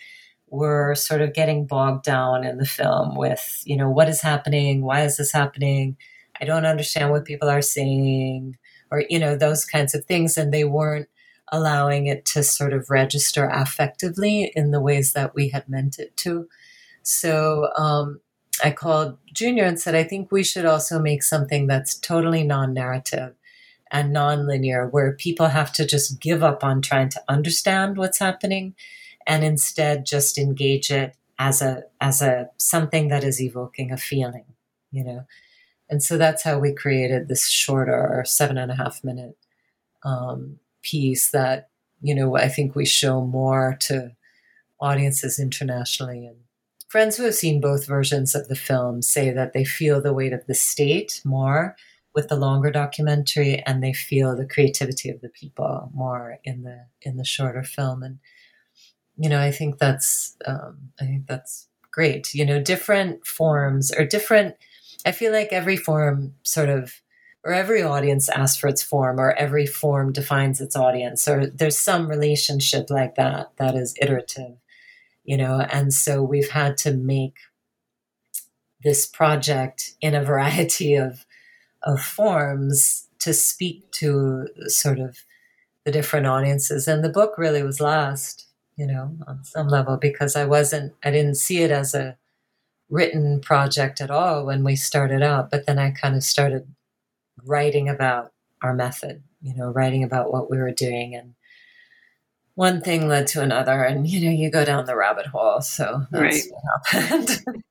were 0.48 0.94
sort 0.94 1.20
of 1.20 1.34
getting 1.34 1.66
bogged 1.66 2.04
down 2.04 2.44
in 2.44 2.58
the 2.58 2.66
film 2.66 3.16
with, 3.16 3.62
you 3.64 3.76
know, 3.76 3.88
what 3.88 4.08
is 4.08 4.20
happening? 4.20 4.82
Why 4.82 5.02
is 5.02 5.16
this 5.16 5.32
happening? 5.32 5.96
I 6.40 6.44
don't 6.44 6.66
understand 6.66 7.10
what 7.10 7.24
people 7.24 7.48
are 7.48 7.62
saying, 7.62 8.56
or, 8.90 9.04
you 9.08 9.18
know, 9.18 9.36
those 9.36 9.64
kinds 9.64 9.94
of 9.94 10.04
things. 10.04 10.36
And 10.36 10.52
they 10.52 10.64
weren't 10.64 11.08
allowing 11.52 12.06
it 12.06 12.24
to 12.24 12.42
sort 12.42 12.72
of 12.72 12.90
register 12.90 13.50
affectively 13.52 14.50
in 14.54 14.70
the 14.70 14.80
ways 14.80 15.12
that 15.12 15.34
we 15.34 15.48
had 15.48 15.68
meant 15.68 15.98
it 15.98 16.16
to. 16.18 16.48
So 17.02 17.70
um, 17.76 18.20
I 18.62 18.70
called 18.70 19.18
Junior 19.32 19.64
and 19.64 19.80
said, 19.80 19.94
I 19.94 20.04
think 20.04 20.30
we 20.30 20.44
should 20.44 20.64
also 20.64 20.98
make 21.00 21.22
something 21.22 21.66
that's 21.66 21.96
totally 21.96 22.44
non 22.44 22.72
narrative 22.72 23.34
and 23.90 24.12
non-linear 24.12 24.88
where 24.88 25.12
people 25.12 25.48
have 25.48 25.72
to 25.72 25.86
just 25.86 26.20
give 26.20 26.42
up 26.42 26.62
on 26.62 26.80
trying 26.80 27.08
to 27.10 27.22
understand 27.28 27.96
what's 27.96 28.18
happening 28.18 28.74
and 29.26 29.44
instead 29.44 30.06
just 30.06 30.38
engage 30.38 30.90
it 30.90 31.14
as 31.38 31.62
a 31.62 31.82
as 32.00 32.22
a 32.22 32.48
something 32.56 33.08
that 33.08 33.24
is 33.24 33.40
evoking 33.40 33.90
a 33.90 33.96
feeling 33.96 34.44
you 34.92 35.02
know 35.02 35.26
And 35.90 36.02
so 36.02 36.16
that's 36.16 36.42
how 36.42 36.58
we 36.58 36.72
created 36.72 37.28
this 37.28 37.48
shorter 37.48 38.22
seven 38.24 38.56
and 38.56 38.70
a 38.70 38.76
half 38.76 39.02
minute 39.02 39.36
um, 40.04 40.58
piece 40.82 41.30
that, 41.32 41.68
you 42.00 42.14
know, 42.14 42.36
I 42.36 42.48
think 42.48 42.74
we 42.74 42.86
show 42.86 43.20
more 43.22 43.76
to 43.82 44.12
audiences 44.80 45.38
internationally. 45.38 46.26
And 46.26 46.36
friends 46.88 47.16
who 47.16 47.24
have 47.24 47.34
seen 47.34 47.60
both 47.60 47.86
versions 47.86 48.34
of 48.34 48.48
the 48.48 48.56
film 48.56 49.02
say 49.02 49.30
that 49.30 49.52
they 49.52 49.64
feel 49.64 50.00
the 50.00 50.14
weight 50.14 50.32
of 50.32 50.46
the 50.46 50.54
state 50.54 51.20
more 51.24 51.76
with 52.14 52.28
the 52.28 52.36
longer 52.36 52.70
documentary 52.70 53.62
and 53.66 53.82
they 53.82 53.92
feel 53.92 54.36
the 54.36 54.46
creativity 54.46 55.10
of 55.10 55.20
the 55.20 55.28
people 55.28 55.90
more 55.94 56.38
in 56.44 56.62
the 56.62 56.86
in 57.02 57.16
the 57.16 57.24
shorter 57.24 57.62
film 57.62 58.02
and 58.02 58.18
you 59.16 59.28
know 59.28 59.40
i 59.40 59.50
think 59.50 59.78
that's 59.78 60.36
um, 60.46 60.90
i 61.00 61.04
think 61.04 61.26
that's 61.26 61.68
great 61.92 62.34
you 62.34 62.44
know 62.44 62.60
different 62.60 63.24
forms 63.26 63.92
or 63.92 64.04
different 64.04 64.56
i 65.04 65.12
feel 65.12 65.32
like 65.32 65.52
every 65.52 65.76
form 65.76 66.34
sort 66.42 66.68
of 66.68 67.00
or 67.42 67.52
every 67.52 67.82
audience 67.82 68.28
asks 68.28 68.58
for 68.58 68.68
its 68.68 68.82
form 68.82 69.18
or 69.18 69.32
every 69.32 69.66
form 69.66 70.12
defines 70.12 70.60
its 70.60 70.76
audience 70.76 71.26
or 71.26 71.46
there's 71.46 71.78
some 71.78 72.08
relationship 72.08 72.90
like 72.90 73.14
that 73.14 73.50
that 73.56 73.74
is 73.74 73.94
iterative 74.00 74.56
you 75.24 75.36
know 75.36 75.60
and 75.70 75.92
so 75.94 76.22
we've 76.22 76.50
had 76.50 76.76
to 76.76 76.92
make 76.92 77.36
this 78.82 79.06
project 79.06 79.94
in 80.00 80.14
a 80.14 80.24
variety 80.32 80.94
of 80.94 81.24
of 81.82 82.00
forms 82.00 83.08
to 83.20 83.32
speak 83.32 83.90
to 83.92 84.48
sort 84.66 84.98
of 84.98 85.18
the 85.84 85.92
different 85.92 86.26
audiences. 86.26 86.88
And 86.88 87.04
the 87.04 87.08
book 87.08 87.34
really 87.38 87.62
was 87.62 87.80
last, 87.80 88.46
you 88.76 88.86
know, 88.86 89.16
on 89.26 89.44
some 89.44 89.68
level, 89.68 89.96
because 89.96 90.36
I 90.36 90.44
wasn't, 90.44 90.94
I 91.04 91.10
didn't 91.10 91.36
see 91.36 91.62
it 91.62 91.70
as 91.70 91.94
a 91.94 92.16
written 92.90 93.40
project 93.40 94.00
at 94.00 94.10
all 94.10 94.44
when 94.44 94.64
we 94.64 94.76
started 94.76 95.22
out. 95.22 95.50
But 95.50 95.66
then 95.66 95.78
I 95.78 95.90
kind 95.90 96.16
of 96.16 96.22
started 96.22 96.66
writing 97.44 97.88
about 97.88 98.32
our 98.62 98.74
method, 98.74 99.22
you 99.40 99.54
know, 99.54 99.70
writing 99.70 100.04
about 100.04 100.32
what 100.32 100.50
we 100.50 100.58
were 100.58 100.72
doing. 100.72 101.14
And 101.14 101.34
one 102.54 102.80
thing 102.82 103.08
led 103.08 103.26
to 103.28 103.42
another. 103.42 103.82
And, 103.82 104.06
you 104.06 104.24
know, 104.24 104.30
you 104.30 104.50
go 104.50 104.64
down 104.64 104.84
the 104.84 104.96
rabbit 104.96 105.26
hole. 105.26 105.62
So 105.62 106.06
that's 106.10 106.22
right. 106.22 106.42
what 106.50 107.02
happened. 107.02 107.44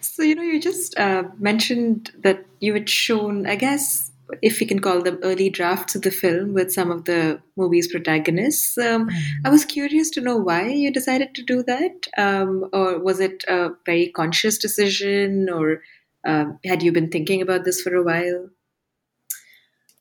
So, 0.00 0.22
you 0.22 0.34
know, 0.34 0.42
you 0.42 0.60
just 0.60 0.98
uh, 0.98 1.24
mentioned 1.38 2.12
that 2.18 2.44
you 2.60 2.74
had 2.74 2.90
shown, 2.90 3.46
I 3.46 3.56
guess, 3.56 4.12
if 4.42 4.60
we 4.60 4.66
can 4.66 4.80
call 4.80 5.02
them 5.02 5.18
early 5.22 5.50
drafts 5.50 5.94
of 5.94 6.02
the 6.02 6.10
film 6.10 6.52
with 6.52 6.72
some 6.72 6.90
of 6.90 7.04
the 7.04 7.40
movie's 7.56 7.88
protagonists. 7.88 8.76
Um, 8.78 9.08
mm-hmm. 9.08 9.46
I 9.46 9.50
was 9.50 9.64
curious 9.64 10.10
to 10.10 10.20
know 10.20 10.36
why 10.36 10.68
you 10.68 10.92
decided 10.92 11.34
to 11.34 11.42
do 11.42 11.62
that. 11.64 12.06
Um, 12.16 12.68
or 12.72 12.98
was 12.98 13.20
it 13.20 13.44
a 13.48 13.70
very 13.84 14.08
conscious 14.08 14.58
decision, 14.58 15.48
or 15.48 15.82
uh, 16.26 16.46
had 16.64 16.82
you 16.82 16.92
been 16.92 17.10
thinking 17.10 17.42
about 17.42 17.64
this 17.64 17.80
for 17.80 17.94
a 17.94 18.02
while? 18.02 18.50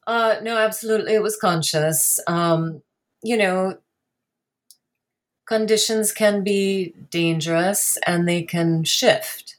Uh, 0.07 0.35
no, 0.43 0.57
absolutely. 0.57 1.13
It 1.13 1.23
was 1.23 1.37
conscious. 1.37 2.19
Um, 2.27 2.81
you 3.23 3.37
know, 3.37 3.79
conditions 5.45 6.11
can 6.11 6.43
be 6.43 6.93
dangerous 7.09 7.97
and 8.05 8.27
they 8.27 8.43
can 8.43 8.83
shift 8.83 9.54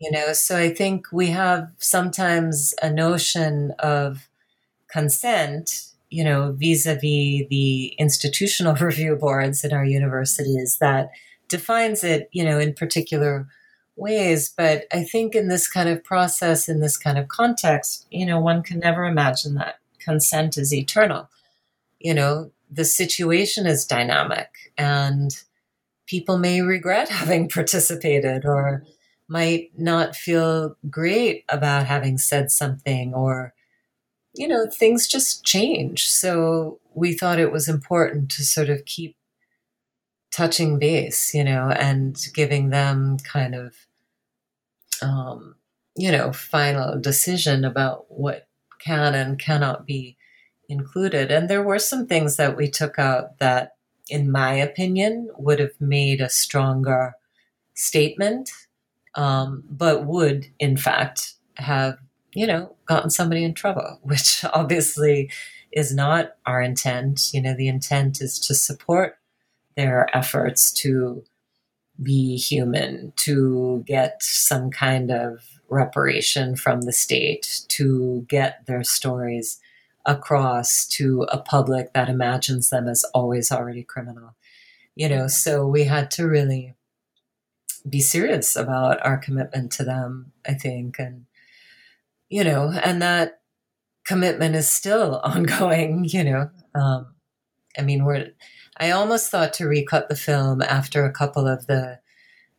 you 0.00 0.10
know? 0.10 0.32
So 0.32 0.56
i 0.56 0.70
think 0.70 1.06
we 1.12 1.28
have 1.28 1.70
sometimes 1.78 2.74
a 2.82 2.90
notion 2.90 3.72
of 3.78 4.28
consent 4.90 5.86
you 6.10 6.24
know 6.24 6.52
vis-a-vis 6.52 7.46
the 7.48 7.94
institutional 7.98 8.74
review 8.86 9.16
boards 9.16 9.64
in 9.64 9.72
our 9.72 9.84
universities 9.84 10.78
that 10.80 11.10
defines 11.48 12.04
it 12.04 12.28
you 12.32 12.44
know 12.44 12.58
in 12.58 12.74
particular 12.74 13.46
ways. 13.96 14.52
But 14.56 14.86
i 14.92 15.04
think 15.04 15.34
in 15.34 15.48
this 15.48 15.68
kind 15.68 15.88
of 15.88 16.04
process 16.04 16.68
in 16.68 16.80
this 16.80 16.96
kind 16.96 17.18
of 17.18 17.28
context 17.28 18.06
you 18.10 18.26
know 18.26 18.40
one 18.40 18.62
can 18.62 18.78
never 18.80 19.04
imagine 19.04 19.54
that 19.54 19.78
consent 19.98 20.56
is 20.58 20.74
eternal. 20.74 21.28
You 22.00 22.14
know 22.14 22.50
the 22.70 22.84
situation 22.84 23.66
is 23.66 23.84
dynamic 23.84 24.48
and 24.78 25.42
people 26.06 26.38
may 26.38 26.60
regret 26.62 27.08
having 27.22 27.48
participated 27.48 28.44
or 28.44 28.84
might 29.30 29.70
not 29.78 30.16
feel 30.16 30.76
great 30.90 31.44
about 31.48 31.86
having 31.86 32.18
said 32.18 32.50
something 32.50 33.14
or 33.14 33.54
you 34.34 34.46
know 34.46 34.66
things 34.66 35.08
just 35.08 35.44
change 35.44 36.06
so 36.06 36.78
we 36.94 37.12
thought 37.14 37.38
it 37.38 37.52
was 37.52 37.68
important 37.68 38.30
to 38.30 38.44
sort 38.44 38.68
of 38.68 38.84
keep 38.84 39.16
touching 40.32 40.78
base 40.78 41.34
you 41.34 41.44
know 41.44 41.70
and 41.70 42.26
giving 42.34 42.70
them 42.70 43.16
kind 43.18 43.54
of 43.54 43.74
um 45.02 45.54
you 45.96 46.12
know 46.12 46.32
final 46.32 47.00
decision 47.00 47.64
about 47.64 48.04
what 48.10 48.46
can 48.80 49.14
and 49.14 49.38
cannot 49.38 49.86
be 49.86 50.16
included. 50.70 51.30
And 51.30 51.48
there 51.48 51.62
were 51.62 51.78
some 51.78 52.06
things 52.06 52.36
that 52.36 52.56
we 52.56 52.70
took 52.70 52.98
out 52.98 53.38
that, 53.38 53.74
in 54.08 54.30
my 54.30 54.54
opinion, 54.54 55.30
would 55.36 55.58
have 55.58 55.78
made 55.80 56.20
a 56.20 56.30
stronger 56.30 57.14
statement, 57.74 58.50
um, 59.14 59.64
but 59.68 60.06
would, 60.06 60.46
in 60.58 60.76
fact, 60.76 61.34
have, 61.54 61.98
you 62.32 62.46
know, 62.46 62.74
gotten 62.86 63.10
somebody 63.10 63.44
in 63.44 63.54
trouble, 63.54 63.98
which 64.02 64.44
obviously 64.52 65.30
is 65.72 65.94
not 65.94 66.32
our 66.46 66.60
intent. 66.60 67.30
You 67.32 67.42
know, 67.42 67.54
the 67.54 67.68
intent 67.68 68.20
is 68.20 68.38
to 68.40 68.54
support 68.54 69.16
their 69.76 70.14
efforts 70.16 70.72
to 70.72 71.24
be 72.02 72.36
human, 72.36 73.12
to 73.16 73.84
get 73.86 74.22
some 74.22 74.70
kind 74.70 75.10
of 75.10 75.60
reparation 75.68 76.56
from 76.56 76.82
the 76.82 76.92
state, 76.92 77.62
to 77.68 78.24
get 78.28 78.66
their 78.66 78.82
stories 78.82 79.60
across 80.06 80.86
to 80.86 81.22
a 81.30 81.38
public 81.38 81.92
that 81.92 82.08
imagines 82.08 82.70
them 82.70 82.88
as 82.88 83.04
always 83.14 83.52
already 83.52 83.82
criminal. 83.82 84.34
You 84.96 85.08
know, 85.08 85.28
so 85.28 85.66
we 85.66 85.84
had 85.84 86.10
to 86.12 86.26
really 86.26 86.74
be 87.88 88.00
serious 88.00 88.56
about 88.56 89.04
our 89.04 89.16
commitment 89.16 89.72
to 89.72 89.84
them, 89.84 90.32
I 90.46 90.54
think. 90.54 90.98
And, 90.98 91.26
you 92.28 92.44
know, 92.44 92.72
and 92.82 93.00
that 93.02 93.40
commitment 94.04 94.54
is 94.54 94.68
still 94.68 95.20
ongoing, 95.24 96.04
you 96.04 96.24
know. 96.24 96.50
Um, 96.74 97.14
I 97.78 97.82
mean, 97.82 98.04
we're, 98.04 98.30
I 98.76 98.90
almost 98.90 99.30
thought 99.30 99.52
to 99.54 99.66
recut 99.66 100.08
the 100.08 100.16
film 100.16 100.62
after 100.62 101.04
a 101.04 101.12
couple 101.12 101.46
of 101.46 101.66
the 101.66 102.00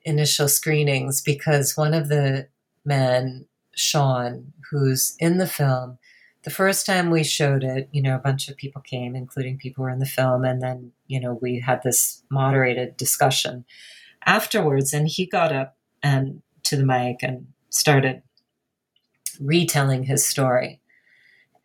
initial 0.03 0.47
screenings 0.47 1.21
because 1.21 1.77
one 1.77 1.93
of 1.93 2.09
the 2.09 2.47
men, 2.85 3.45
Sean, 3.75 4.53
who's 4.69 5.15
in 5.19 5.37
the 5.37 5.47
film, 5.47 5.97
the 6.43 6.49
first 6.49 6.85
time 6.85 7.11
we 7.11 7.23
showed 7.23 7.63
it, 7.63 7.87
you 7.91 8.01
know, 8.01 8.15
a 8.15 8.19
bunch 8.19 8.49
of 8.49 8.57
people 8.57 8.81
came, 8.81 9.15
including 9.15 9.57
people 9.57 9.83
who 9.83 9.85
were 9.85 9.93
in 9.93 9.99
the 9.99 10.05
film, 10.07 10.43
and 10.43 10.61
then, 10.61 10.91
you 11.05 11.19
know, 11.19 11.37
we 11.39 11.59
had 11.59 11.83
this 11.83 12.23
moderated 12.31 12.97
discussion 12.97 13.63
afterwards, 14.25 14.93
and 14.93 15.07
he 15.07 15.25
got 15.25 15.53
up 15.53 15.77
and 16.03 16.41
to 16.63 16.75
the 16.75 16.85
mic 16.85 17.17
and 17.21 17.47
started 17.69 18.21
retelling 19.39 20.03
his 20.03 20.25
story. 20.25 20.79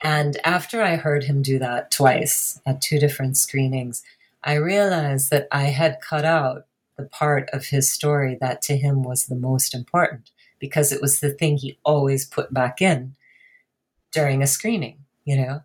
And 0.01 0.37
after 0.45 0.83
I 0.83 0.97
heard 0.97 1.25
him 1.25 1.43
do 1.43 1.59
that 1.59 1.91
twice 1.91 2.61
at 2.67 2.81
two 2.81 2.99
different 2.99 3.37
screenings, 3.37 4.03
I 4.45 4.55
realized 4.55 5.31
that 5.31 5.49
I 5.51 5.65
had 5.65 6.01
cut 6.01 6.25
out 6.25 6.67
the 6.97 7.05
part 7.05 7.51
of 7.53 7.67
his 7.67 7.91
story 7.91 8.39
that 8.41 8.63
to 8.63 8.77
him 8.77 9.03
was 9.03 9.27
the 9.27 9.35
most 9.35 9.75
important 9.75 10.31
because 10.59 10.93
it 10.93 11.03
was 11.03 11.21
the 11.21 11.31
thing 11.31 11.57
he 11.57 11.79
always 11.85 12.25
put 12.25 12.53
back 12.53 12.81
in 12.81 13.15
during 14.13 14.43
a 14.43 14.47
screening, 14.47 14.99
you 15.25 15.37
know? 15.37 15.61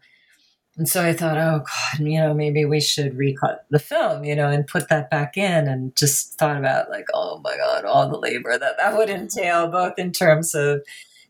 And 0.78 0.88
so 0.88 1.04
I 1.04 1.14
thought, 1.14 1.38
oh 1.38 1.60
God, 1.60 2.08
you 2.08 2.18
know, 2.18 2.34
maybe 2.34 2.64
we 2.64 2.80
should 2.80 3.18
recut 3.18 3.66
the 3.70 3.80
film, 3.80 4.24
you 4.24 4.36
know, 4.36 4.50
and 4.50 4.66
put 4.66 4.88
that 4.90 5.10
back 5.10 5.38
in 5.38 5.68
and 5.68 5.96
just 5.98 6.40
thought 6.40 6.58
about 6.58 6.90
like, 6.90 7.08
oh 7.14 7.40
my 7.44 7.58
God, 7.58 7.84
all 7.84 8.10
the 8.10 8.18
labor 8.18 8.58
that 8.58 8.78
that 8.78 8.98
would 8.98 9.10
entail, 9.10 9.68
both 9.68 10.00
in 10.00 10.12
terms 10.14 10.56
of, 10.56 10.82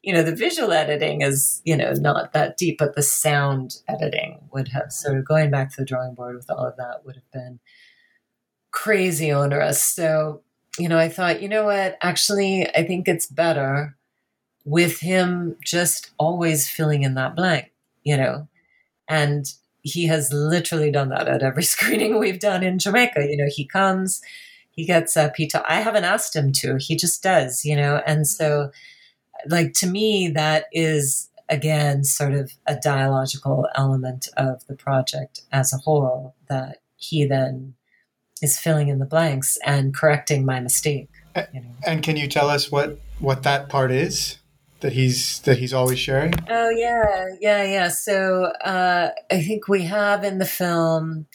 you 0.03 0.13
know, 0.13 0.21
the 0.21 0.35
visual 0.35 0.71
editing 0.71 1.21
is, 1.21 1.61
you 1.65 1.75
know, 1.75 1.91
not 1.93 2.33
that 2.33 2.57
deep, 2.57 2.77
but 2.77 2.95
the 2.95 3.01
sound 3.01 3.77
editing 3.87 4.39
would 4.53 4.67
have 4.69 4.91
sort 4.91 5.17
of 5.17 5.25
going 5.25 5.49
back 5.49 5.71
to 5.71 5.81
the 5.81 5.85
drawing 5.85 6.13
board 6.13 6.35
with 6.35 6.49
all 6.49 6.65
of 6.65 6.77
that 6.77 7.03
would 7.03 7.15
have 7.15 7.31
been 7.31 7.59
crazy 8.69 9.31
onerous. 9.31 9.83
So, 9.83 10.41
you 10.77 10.87
know, 10.87 10.99
I 10.99 11.09
thought, 11.09 11.41
you 11.41 11.49
know 11.49 11.65
what, 11.65 11.97
actually, 12.01 12.67
I 12.75 12.85
think 12.85 13.07
it's 13.07 13.27
better 13.27 13.97
with 14.65 14.99
him 14.99 15.57
just 15.63 16.11
always 16.19 16.69
filling 16.69 17.01
in 17.03 17.15
that 17.15 17.35
blank, 17.35 17.71
you 18.03 18.17
know. 18.17 18.47
And 19.12 19.45
he 19.82 20.05
has 20.07 20.32
literally 20.32 20.91
done 20.91 21.09
that 21.09 21.28
at 21.28 21.43
every 21.43 21.64
screening 21.76 22.20
we've 22.20 22.39
done 22.39 22.64
in 22.64 22.80
Jamaica. 22.80 23.28
You 23.30 23.38
know, 23.38 23.49
he 23.49 23.66
comes, 23.66 24.22
he 24.72 24.86
gets 24.86 25.18
uh, 25.18 25.28
a 25.30 25.34
pita. 25.34 25.64
I 25.68 25.82
haven't 25.82 26.05
asked 26.05 26.36
him 26.36 26.51
to, 26.53 26.78
he 26.80 26.95
just 26.95 27.22
does, 27.22 27.66
you 27.66 27.76
know. 27.76 28.01
And 28.05 28.28
so, 28.28 28.72
like, 29.47 29.74
to 29.74 29.88
me, 29.88 30.30
that 30.30 30.66
is 30.72 31.30
again 31.49 32.03
sort 32.05 32.34
of 32.34 32.53
a 32.66 32.76
dialogical 32.76 33.68
element 33.76 34.30
of 34.38 34.66
the 34.68 34.76
project 34.76 35.41
as 35.51 35.74
a 35.74 35.78
whole 35.78 36.34
that 36.47 36.78
he 36.95 37.26
then 37.26 37.74
is 38.41 38.57
filling 38.57 38.88
in 38.88 38.99
the 38.99 39.05
blanks 39.05 39.57
and 39.66 39.93
correcting 39.93 40.45
my 40.45 40.59
mistake. 40.59 41.09
You 41.53 41.62
know? 41.62 41.76
And 41.86 42.01
can 42.01 42.18
you 42.18 42.28
tell 42.28 42.49
us 42.49 42.72
what 42.72 42.99
what 43.20 43.43
that 43.43 43.70
part 43.70 43.91
is? 43.91 44.38
That 44.82 44.93
he's 44.93 45.39
that 45.41 45.57
he's 45.57 45.73
always 45.73 45.99
sharing? 45.99 46.34
Oh 46.49 46.69
yeah, 46.69 47.27
yeah, 47.39 47.63
yeah. 47.63 47.88
So 47.88 48.45
uh, 48.63 49.11
I 49.32 49.41
think 49.41 49.67
we 49.67 49.84
have 49.84 50.23
in 50.23 50.39
the 50.39 50.45
film, 50.45 51.27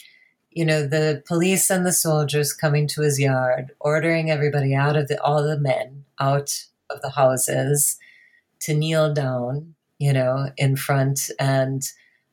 you 0.50 0.64
know, 0.64 0.86
the 0.86 1.22
police 1.26 1.70
and 1.70 1.86
the 1.86 1.92
soldiers 1.92 2.52
coming 2.52 2.86
to 2.88 3.02
his 3.02 3.18
yard, 3.18 3.72
ordering 3.80 4.30
everybody 4.30 4.74
out 4.74 4.96
of 4.96 5.08
the 5.08 5.20
all 5.22 5.42
the 5.42 5.58
men 5.58 6.04
out 6.20 6.64
of 6.90 7.00
the 7.02 7.10
houses 7.10 7.98
to 8.60 8.74
kneel 8.74 9.12
down, 9.14 9.74
you 9.98 10.12
know, 10.12 10.50
in 10.56 10.76
front 10.76 11.30
and. 11.38 11.82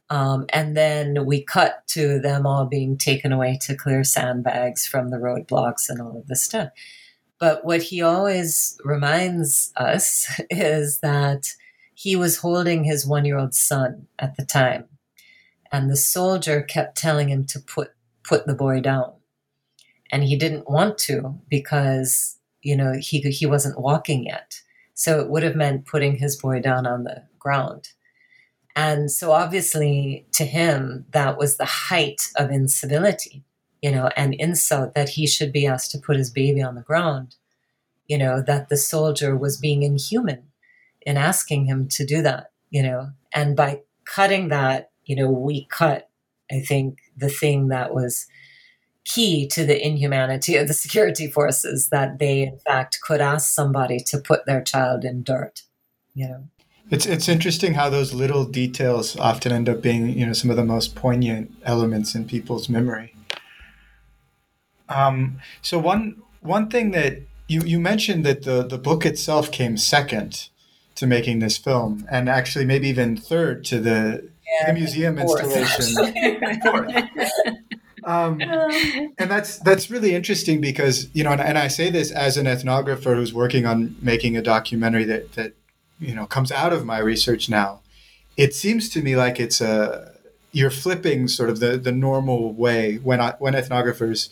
Um, 0.10 0.46
and 0.50 0.78
then 0.78 1.26
we 1.26 1.42
cut 1.42 1.88
to 1.88 2.20
them 2.20 2.46
all 2.46 2.66
being 2.66 2.98
taken 2.98 3.32
away 3.32 3.58
to 3.62 3.74
clear 3.74 4.04
sandbags 4.04 4.86
from 4.86 5.10
the 5.10 5.18
roadblocks 5.18 5.90
and 5.90 6.00
all 6.00 6.18
of 6.18 6.28
this 6.28 6.44
stuff. 6.44 6.70
But 7.44 7.66
what 7.66 7.82
he 7.82 8.02
always 8.02 8.80
reminds 8.86 9.74
us 9.76 10.32
is 10.50 11.02
that 11.02 11.50
he 11.94 12.16
was 12.16 12.38
holding 12.38 12.86
his 12.86 13.06
one 13.06 13.26
year 13.26 13.38
old 13.38 13.54
son 13.54 14.08
at 14.18 14.38
the 14.38 14.46
time. 14.46 14.86
And 15.70 15.90
the 15.90 15.98
soldier 15.98 16.62
kept 16.62 16.98
telling 16.98 17.28
him 17.28 17.44
to 17.48 17.60
put, 17.60 17.90
put 18.24 18.48
the 18.48 18.54
boy 18.54 18.80
down. 18.80 19.12
And 20.10 20.24
he 20.24 20.38
didn't 20.38 20.70
want 20.70 20.98
to 21.00 21.38
because, 21.50 22.38
you 22.62 22.78
know, 22.78 22.94
he, 22.94 23.20
he 23.20 23.46
wasn't 23.46 23.78
walking 23.78 24.24
yet. 24.24 24.62
So 24.94 25.20
it 25.20 25.30
would 25.30 25.44
have 25.44 25.58
meant 25.58 25.86
putting 25.86 26.16
his 26.16 26.38
boy 26.38 26.62
down 26.62 26.88
on 26.88 27.04
the 27.04 27.24
ground. 27.40 27.90
And 28.74 29.12
so 29.12 29.34
obviously 29.34 30.26
to 30.32 30.46
him, 30.46 31.08
that 31.12 31.38
was 31.38 31.58
the 31.58 31.66
height 31.66 32.22
of 32.38 32.52
incivility 32.52 33.44
you 33.84 33.92
know, 33.92 34.10
an 34.16 34.32
insult 34.32 34.96
that 34.96 35.10
he 35.10 35.28
should 35.28 35.52
be 35.52 35.68
asked 35.68 35.92
to 35.92 36.00
put 36.00 36.16
his 36.16 36.30
baby 36.30 36.62
on 36.62 36.76
the 36.76 36.82
ground, 36.82 37.36
you 38.08 38.18
know, 38.18 38.42
that 38.42 38.70
the 38.70 38.78
soldier 38.78 39.36
was 39.36 39.58
being 39.58 39.84
inhuman 39.84 40.42
in 41.02 41.18
asking 41.18 41.66
him 41.66 41.90
to 41.90 42.06
do 42.06 42.22
that, 42.22 42.52
you 42.70 42.82
know, 42.82 43.12
and 43.34 43.58
by 43.58 43.82
cutting 44.06 44.48
that, 44.48 44.92
you 45.04 45.18
know, 45.18 45.30
we 45.30 45.66
cut, 45.66 46.10
I 46.50 46.62
think, 46.62 47.00
the 47.18 47.28
thing 47.28 47.68
that 47.68 47.94
was 47.94 48.26
key 49.04 49.46
to 49.50 49.66
the 49.66 49.86
inhumanity 49.86 50.56
of 50.56 50.70
the 50.70 50.74
security 50.74 51.28
forces 51.28 51.90
that 51.90 52.20
they, 52.20 52.42
in 52.42 52.60
fact, 52.60 53.00
could 53.06 53.20
ask 53.20 53.54
somebody 53.54 54.00
to 54.00 54.18
put 54.18 54.46
their 54.46 54.62
child 54.62 55.04
in 55.04 55.24
dirt, 55.24 55.64
you 56.16 56.30
know. 56.30 56.44
It's 56.90 57.06
it's 57.06 57.28
interesting 57.28 57.74
how 57.74 57.90
those 57.90 58.14
little 58.14 58.46
details 58.46 59.18
often 59.18 59.52
end 59.52 59.68
up 59.68 59.82
being, 59.82 60.18
you 60.18 60.26
know, 60.26 60.34
some 60.34 60.50
of 60.50 60.56
the 60.56 60.66
most 60.66 60.96
poignant 60.96 61.52
elements 61.66 62.16
in 62.16 62.26
people's 62.26 62.70
memory. 62.70 63.13
Um, 64.90 65.40
so 65.62 65.80
one 65.80 66.22
one 66.42 66.70
thing 66.70 66.92
that 66.92 67.22
you, 67.48 67.62
you 67.62 67.80
mentioned 67.80 68.26
that 68.26 68.44
the, 68.44 68.64
the 68.64 68.78
book 68.78 69.06
itself 69.06 69.52
came 69.52 69.78
second 69.78 70.50
to 70.96 71.08
making 71.08 71.40
this 71.40 71.58
film, 71.58 72.06
and 72.12 72.30
actually 72.30 72.66
maybe 72.66 72.88
even 72.88 73.18
third 73.18 73.66
to 73.66 73.80
the, 73.80 74.30
yeah, 74.46 74.68
to 74.68 74.74
the 74.74 74.80
museum 74.80 75.18
installation. 75.18 76.14
Um, 78.06 78.42
and 78.42 79.32
that's 79.32 79.60
that's 79.60 79.90
really 79.90 80.14
interesting 80.14 80.60
because 80.60 81.08
you 81.14 81.24
know, 81.24 81.32
and, 81.32 81.40
and, 81.40 81.58
I 81.58 81.70
say 81.70 81.90
this 81.90 82.12
as 82.12 82.36
an 82.36 82.48
ethnographer 82.48 83.16
who's 83.16 83.34
working 83.34 83.66
on 83.66 83.96
making 84.02 84.36
a 84.36 84.42
documentary 84.42 85.06
that 85.06 85.32
that 85.34 85.54
you 86.02 86.14
know 86.14 86.26
comes 86.26 86.52
out 86.52 86.74
of 86.74 86.86
my 86.86 87.00
research 87.00 87.48
now. 87.48 87.80
It 88.36 88.54
seems 88.54 88.90
to 88.90 89.02
me 89.02 89.16
like 89.16 89.40
it's 89.40 89.62
a 89.62 90.12
you're 90.52 90.70
flipping 90.70 91.30
sort 91.30 91.50
of 91.50 91.62
the 91.62 91.78
the 91.78 91.94
normal 91.94 92.52
way 92.52 92.96
when 92.98 93.22
I, 93.22 93.36
when 93.40 93.54
ethnographers 93.54 94.28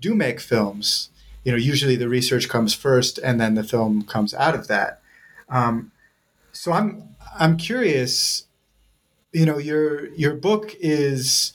do 0.00 0.14
make 0.14 0.40
films, 0.40 1.10
you 1.44 1.52
know, 1.52 1.58
usually 1.58 1.96
the 1.96 2.08
research 2.08 2.48
comes 2.48 2.74
first 2.74 3.18
and 3.18 3.40
then 3.40 3.54
the 3.54 3.62
film 3.62 4.02
comes 4.02 4.34
out 4.34 4.54
of 4.54 4.66
that. 4.66 5.00
Um, 5.48 5.92
so 6.52 6.72
I'm 6.72 7.14
I'm 7.38 7.56
curious. 7.56 8.46
You 9.32 9.46
know, 9.46 9.58
your 9.58 10.08
your 10.14 10.34
book 10.34 10.74
is 10.80 11.52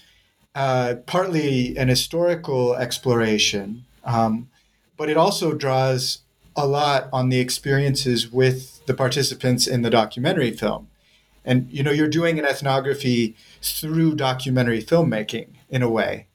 uh, 0.55 0.95
partly 1.07 1.75
an 1.77 1.89
historical 1.89 2.75
exploration, 2.75 3.85
um, 4.03 4.49
but 4.97 5.09
it 5.09 5.17
also 5.17 5.53
draws 5.53 6.19
a 6.55 6.67
lot 6.67 7.09
on 7.11 7.29
the 7.29 7.39
experiences 7.39 8.31
with 8.31 8.85
the 8.85 8.93
participants 8.93 9.67
in 9.67 9.81
the 9.81 9.89
documentary 9.89 10.51
film. 10.51 10.87
And 11.43 11.67
you 11.71 11.83
know, 11.83 11.91
you're 11.91 12.07
doing 12.07 12.37
an 12.39 12.45
ethnography 12.45 13.35
through 13.61 14.15
documentary 14.15 14.81
filmmaking 14.81 15.47
in 15.69 15.81
a 15.81 15.89
way. 15.89 16.27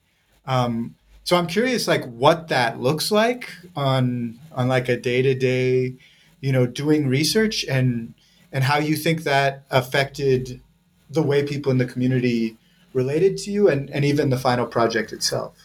Um, 0.45 0.95
so 1.27 1.35
I'm 1.35 1.47
curious, 1.47 1.89
like 1.89 2.05
what 2.05 2.47
that 2.47 2.79
looks 2.79 3.11
like 3.11 3.49
on 3.75 4.39
on 4.53 4.69
like 4.69 4.87
a 4.87 4.95
day 4.95 5.21
to 5.21 5.33
day, 5.33 5.97
you 6.39 6.53
know, 6.53 6.65
doing 6.65 7.09
research 7.09 7.65
and 7.65 8.13
and 8.53 8.63
how 8.63 8.77
you 8.77 8.95
think 8.95 9.23
that 9.23 9.65
affected 9.69 10.61
the 11.09 11.21
way 11.21 11.43
people 11.43 11.69
in 11.69 11.79
the 11.79 11.85
community 11.85 12.55
related 12.93 13.35
to 13.39 13.51
you 13.51 13.67
and, 13.67 13.89
and 13.89 14.05
even 14.05 14.29
the 14.29 14.37
final 14.37 14.65
project 14.65 15.11
itself. 15.11 15.57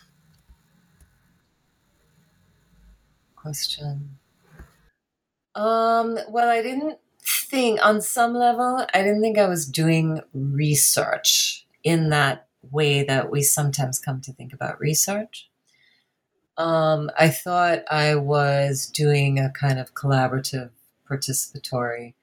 Question. 3.37 4.19
Um, 5.55 6.19
well, 6.29 6.49
I 6.49 6.61
didn't 6.61 6.99
think 7.25 7.79
on 7.87 8.01
some 8.01 8.35
level, 8.35 8.85
I 8.93 9.03
didn't 9.03 9.23
think 9.23 9.39
I 9.39 9.47
was 9.47 9.65
doing 9.65 10.23
research 10.35 11.69
in 11.85 12.09
that 12.09 12.49
way 12.69 13.05
that 13.05 13.31
we 13.31 13.43
sometimes 13.43 14.01
come 14.01 14.21
to 14.23 14.33
think 14.33 14.53
about 14.53 14.81
research. 14.81 15.49
Um, 16.59 17.11
I 17.19 17.29
thought 17.29 17.85
I 17.91 18.15
was 18.15 18.87
doing 18.87 19.39
a 19.39 19.51
kind 19.51 19.79
of 19.79 19.95
collaborative, 19.95 20.71
participatory 21.11 22.15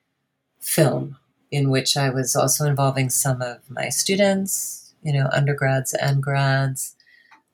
film 0.60 1.18
in 1.52 1.70
which 1.70 1.98
I 1.98 2.10
was 2.10 2.36
also 2.36 2.66
involving 2.66 3.10
some 3.10 3.42
of 3.42 3.70
my 3.70 3.90
students, 3.90 4.94
you 5.02 5.14
know, 5.14 5.30
undergrads 5.34 5.94
and 5.94 6.22
grads. 6.22 6.96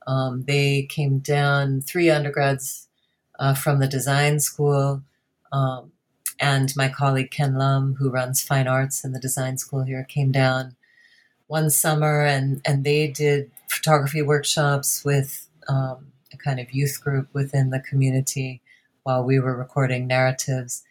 Um, 0.08 0.44
they 0.44 0.84
came 0.84 1.20
down, 1.20 1.82
three 1.82 2.10
undergrads 2.10 2.88
uh, 3.40 3.54
from 3.54 3.80
the 3.80 3.88
design 3.88 4.40
school, 4.40 5.02
um, 5.52 5.92
and 6.40 6.76
my 6.76 6.90
colleague 6.90 7.32
Ken 7.32 7.56
Lum, 7.56 7.96
who 7.96 8.10
runs 8.10 8.44
fine 8.44 8.68
arts 8.68 9.06
in 9.06 9.14
the 9.14 9.20
design 9.20 9.58
school 9.58 9.84
here, 9.84 10.04
came 10.04 10.32
down 10.32 10.76
one 11.48 11.70
summer 11.70 12.26
and, 12.26 12.62
and 12.66 12.84
they 12.84 13.08
did 13.08 13.52
photography 13.70 14.22
workshops 14.22 15.06
with 15.06 15.48
um, 15.70 16.12
a 16.36 16.44
kind 16.44 16.60
of 16.60 16.74
youth 16.74 17.02
group 17.02 17.30
within 17.34 17.70
the 17.70 17.80
community 17.80 18.62
while 19.04 19.24
we 19.24 19.40
were 19.40 19.58
recording 19.58 20.08
narratives. 20.08 20.84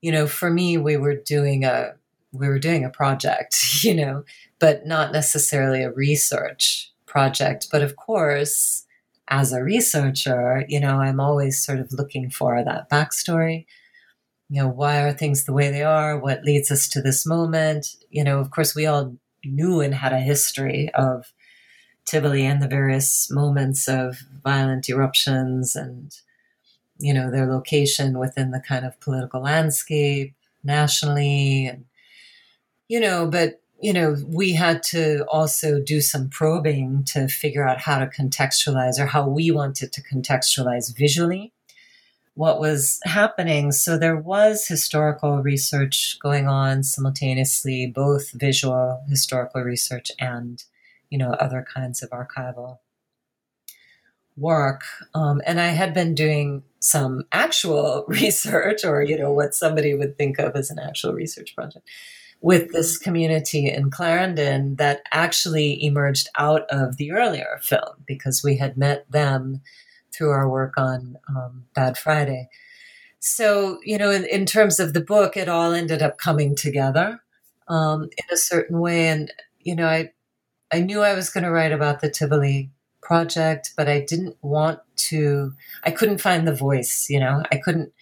You 0.00 0.12
know, 0.12 0.26
for 0.26 0.50
me, 0.50 0.78
we 0.78 0.96
were 0.96 1.16
doing 1.16 1.64
a 1.64 1.94
we 2.32 2.48
were 2.48 2.58
doing 2.58 2.84
a 2.84 2.90
project, 2.90 3.56
you 3.84 3.94
know, 3.94 4.24
but 4.58 4.86
not 4.86 5.12
necessarily 5.12 5.82
a 5.82 5.92
research 5.92 6.92
project. 7.06 7.68
But 7.70 7.82
of 7.82 7.96
course, 7.96 8.84
as 9.28 9.52
a 9.52 9.62
researcher, 9.62 10.64
you 10.68 10.78
know, 10.78 11.00
I'm 11.00 11.20
always 11.20 11.64
sort 11.64 11.80
of 11.80 11.92
looking 11.92 12.30
for 12.30 12.62
that 12.62 12.88
backstory. 12.90 13.66
You 14.48 14.62
know, 14.62 14.68
why 14.68 15.02
are 15.02 15.12
things 15.12 15.44
the 15.44 15.52
way 15.52 15.70
they 15.70 15.82
are? 15.82 16.18
What 16.18 16.44
leads 16.44 16.70
us 16.70 16.88
to 16.90 17.02
this 17.02 17.26
moment? 17.26 17.88
You 18.10 18.22
know, 18.22 18.38
of 18.38 18.50
course, 18.50 18.74
we 18.74 18.86
all 18.86 19.16
knew 19.44 19.80
and 19.80 19.94
had 19.94 20.12
a 20.12 20.20
history 20.20 20.90
of 20.94 21.32
Tivoli 22.06 22.44
and 22.46 22.62
the 22.62 22.68
various 22.68 23.30
moments 23.30 23.88
of 23.88 24.18
violent 24.42 24.88
eruptions 24.88 25.74
and, 25.76 26.16
you 26.98 27.12
know, 27.12 27.30
their 27.30 27.46
location 27.46 28.18
within 28.18 28.52
the 28.52 28.60
kind 28.60 28.86
of 28.86 28.98
political 29.00 29.42
landscape 29.42 30.34
nationally. 30.62 31.66
And, 31.66 31.84
you 32.88 33.00
know, 33.00 33.26
but, 33.26 33.60
you 33.80 33.92
know, 33.92 34.16
we 34.26 34.52
had 34.52 34.82
to 34.84 35.24
also 35.28 35.80
do 35.80 36.00
some 36.00 36.28
probing 36.28 37.04
to 37.08 37.28
figure 37.28 37.66
out 37.66 37.80
how 37.80 37.98
to 37.98 38.06
contextualize 38.06 38.98
or 38.98 39.06
how 39.06 39.28
we 39.28 39.50
wanted 39.50 39.92
to 39.92 40.02
contextualize 40.02 40.96
visually 40.96 41.52
what 42.34 42.60
was 42.60 43.00
happening. 43.04 43.72
So 43.72 43.98
there 43.98 44.16
was 44.16 44.66
historical 44.66 45.42
research 45.42 46.18
going 46.22 46.46
on 46.46 46.82
simultaneously, 46.82 47.86
both 47.86 48.30
visual 48.32 49.02
historical 49.08 49.62
research 49.62 50.12
and 50.20 50.62
you 51.16 51.24
know, 51.24 51.30
other 51.30 51.64
kinds 51.74 52.02
of 52.02 52.10
archival 52.10 52.76
work. 54.36 54.82
Um, 55.14 55.40
and 55.46 55.58
I 55.58 55.68
had 55.68 55.94
been 55.94 56.14
doing 56.14 56.62
some 56.78 57.24
actual 57.32 58.04
research, 58.08 58.84
or, 58.84 59.00
you 59.00 59.18
know, 59.18 59.32
what 59.32 59.54
somebody 59.54 59.94
would 59.94 60.18
think 60.18 60.38
of 60.38 60.54
as 60.54 60.70
an 60.70 60.78
actual 60.78 61.14
research 61.14 61.56
project 61.56 61.88
with 62.42 62.70
this 62.72 62.98
community 62.98 63.66
in 63.66 63.90
Clarendon 63.90 64.76
that 64.76 65.04
actually 65.10 65.82
emerged 65.82 66.28
out 66.36 66.66
of 66.68 66.98
the 66.98 67.12
earlier 67.12 67.58
film 67.62 68.04
because 68.06 68.44
we 68.44 68.58
had 68.58 68.76
met 68.76 69.10
them 69.10 69.62
through 70.12 70.32
our 70.32 70.46
work 70.46 70.74
on 70.76 71.16
um, 71.30 71.64
Bad 71.74 71.96
Friday. 71.96 72.50
So, 73.20 73.78
you 73.84 73.96
know, 73.96 74.10
in, 74.10 74.26
in, 74.26 74.44
terms 74.44 74.78
of 74.78 74.92
the 74.92 75.00
book, 75.00 75.34
it 75.34 75.48
all 75.48 75.72
ended 75.72 76.02
up 76.02 76.18
coming 76.18 76.54
together 76.54 77.20
um, 77.68 78.02
in 78.02 78.24
a 78.30 78.36
certain 78.36 78.80
way. 78.80 79.08
And, 79.08 79.32
you 79.60 79.74
know, 79.74 79.86
I, 79.88 80.10
I 80.72 80.80
knew 80.80 81.02
I 81.02 81.14
was 81.14 81.30
going 81.30 81.44
to 81.44 81.50
write 81.50 81.72
about 81.72 82.00
the 82.00 82.10
Tivoli 82.10 82.70
project, 83.02 83.72
but 83.76 83.88
I 83.88 84.00
didn't 84.00 84.36
want 84.42 84.80
to, 84.96 85.54
I 85.84 85.92
couldn't 85.92 86.20
find 86.20 86.46
the 86.46 86.54
voice, 86.54 87.06
you 87.08 87.20
know, 87.20 87.42
I 87.52 87.56
couldn't, 87.56 87.92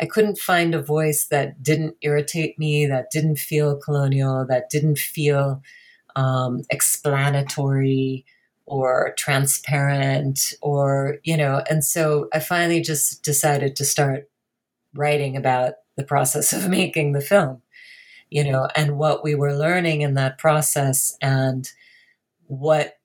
I 0.00 0.06
couldn't 0.06 0.38
find 0.38 0.74
a 0.74 0.82
voice 0.82 1.26
that 1.26 1.62
didn't 1.62 1.96
irritate 2.00 2.58
me, 2.58 2.86
that 2.86 3.10
didn't 3.10 3.36
feel 3.36 3.76
colonial, 3.76 4.46
that 4.48 4.70
didn't 4.70 4.98
feel 4.98 5.62
um, 6.16 6.62
explanatory 6.70 8.24
or 8.66 9.14
transparent 9.18 10.54
or, 10.62 11.18
you 11.24 11.36
know, 11.36 11.62
and 11.68 11.84
so 11.84 12.28
I 12.32 12.40
finally 12.40 12.80
just 12.80 13.22
decided 13.22 13.76
to 13.76 13.84
start 13.84 14.30
writing 14.94 15.36
about 15.36 15.74
the 15.96 16.04
process 16.04 16.52
of 16.52 16.68
making 16.70 17.12
the 17.12 17.20
film, 17.20 17.60
you 18.30 18.50
know, 18.50 18.68
and 18.74 18.96
what 18.96 19.22
we 19.22 19.34
were 19.34 19.54
learning 19.54 20.00
in 20.00 20.14
that 20.14 20.38
process 20.38 21.16
and 21.20 21.70
what 22.46 22.98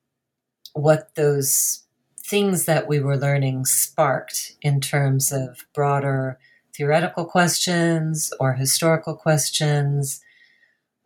what 0.73 1.15
those 1.15 1.83
things 2.19 2.65
that 2.65 2.87
we 2.87 2.99
were 2.99 3.17
learning 3.17 3.65
sparked 3.65 4.53
in 4.61 4.79
terms 4.79 5.31
of 5.31 5.65
broader 5.73 6.37
theoretical 6.75 7.25
questions 7.25 8.31
or 8.39 8.53
historical 8.53 9.15
questions 9.15 10.21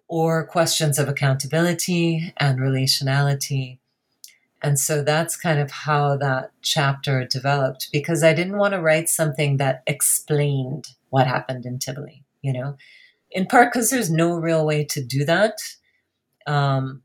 or 0.07 0.45
questions 0.45 0.99
of 0.99 1.07
accountability 1.07 2.33
and 2.37 2.59
relationality. 2.59 3.79
And 4.61 4.77
so 4.77 5.01
that's 5.01 5.35
kind 5.35 5.59
of 5.59 5.71
how 5.71 6.17
that 6.17 6.51
chapter 6.61 7.25
developed 7.25 7.89
because 7.91 8.23
I 8.23 8.33
didn't 8.33 8.57
want 8.57 8.73
to 8.73 8.81
write 8.81 9.09
something 9.09 9.57
that 9.57 9.81
explained 9.87 10.89
what 11.09 11.25
happened 11.25 11.65
in 11.65 11.79
Tivoli, 11.79 12.23
you 12.41 12.53
know, 12.53 12.77
in 13.31 13.47
part 13.47 13.73
because 13.73 13.89
there's 13.89 14.11
no 14.11 14.35
real 14.35 14.65
way 14.65 14.85
to 14.85 15.03
do 15.03 15.25
that. 15.25 15.57
Um, 16.45 17.01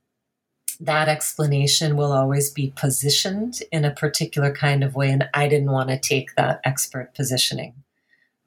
that 0.80 1.08
explanation 1.08 1.96
will 1.96 2.12
always 2.12 2.50
be 2.50 2.72
positioned 2.76 3.60
in 3.72 3.84
a 3.84 3.90
particular 3.90 4.52
kind 4.52 4.84
of 4.84 4.94
way. 4.94 5.10
And 5.10 5.28
I 5.34 5.48
didn't 5.48 5.72
want 5.72 5.88
to 5.88 5.98
take 5.98 6.34
that 6.36 6.60
expert 6.64 7.14
positioning. 7.14 7.74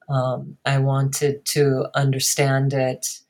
Um, 0.08 0.56
I 0.64 0.78
wanted 0.78 1.44
to 1.46 1.86
understand 1.94 2.72
it 2.72 3.20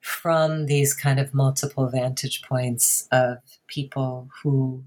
from 0.00 0.66
these 0.66 0.94
kind 0.94 1.18
of 1.18 1.34
multiple 1.34 1.88
vantage 1.88 2.42
points 2.42 3.08
of 3.10 3.38
people 3.66 4.28
who 4.42 4.82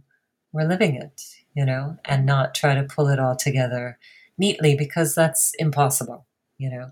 were 0.54 0.66
living 0.66 0.96
it, 0.96 1.22
you 1.54 1.66
know, 1.66 1.98
and 2.06 2.26
not 2.26 2.56
try 2.56 2.74
to 2.74 2.84
pull 2.84 3.08
it 3.08 3.20
all 3.20 3.36
together 3.36 4.00
neatly 4.38 4.76
because 4.76 5.14
that's 5.14 5.54
impossible, 5.60 6.26
you 6.58 6.70
know. 6.70 6.92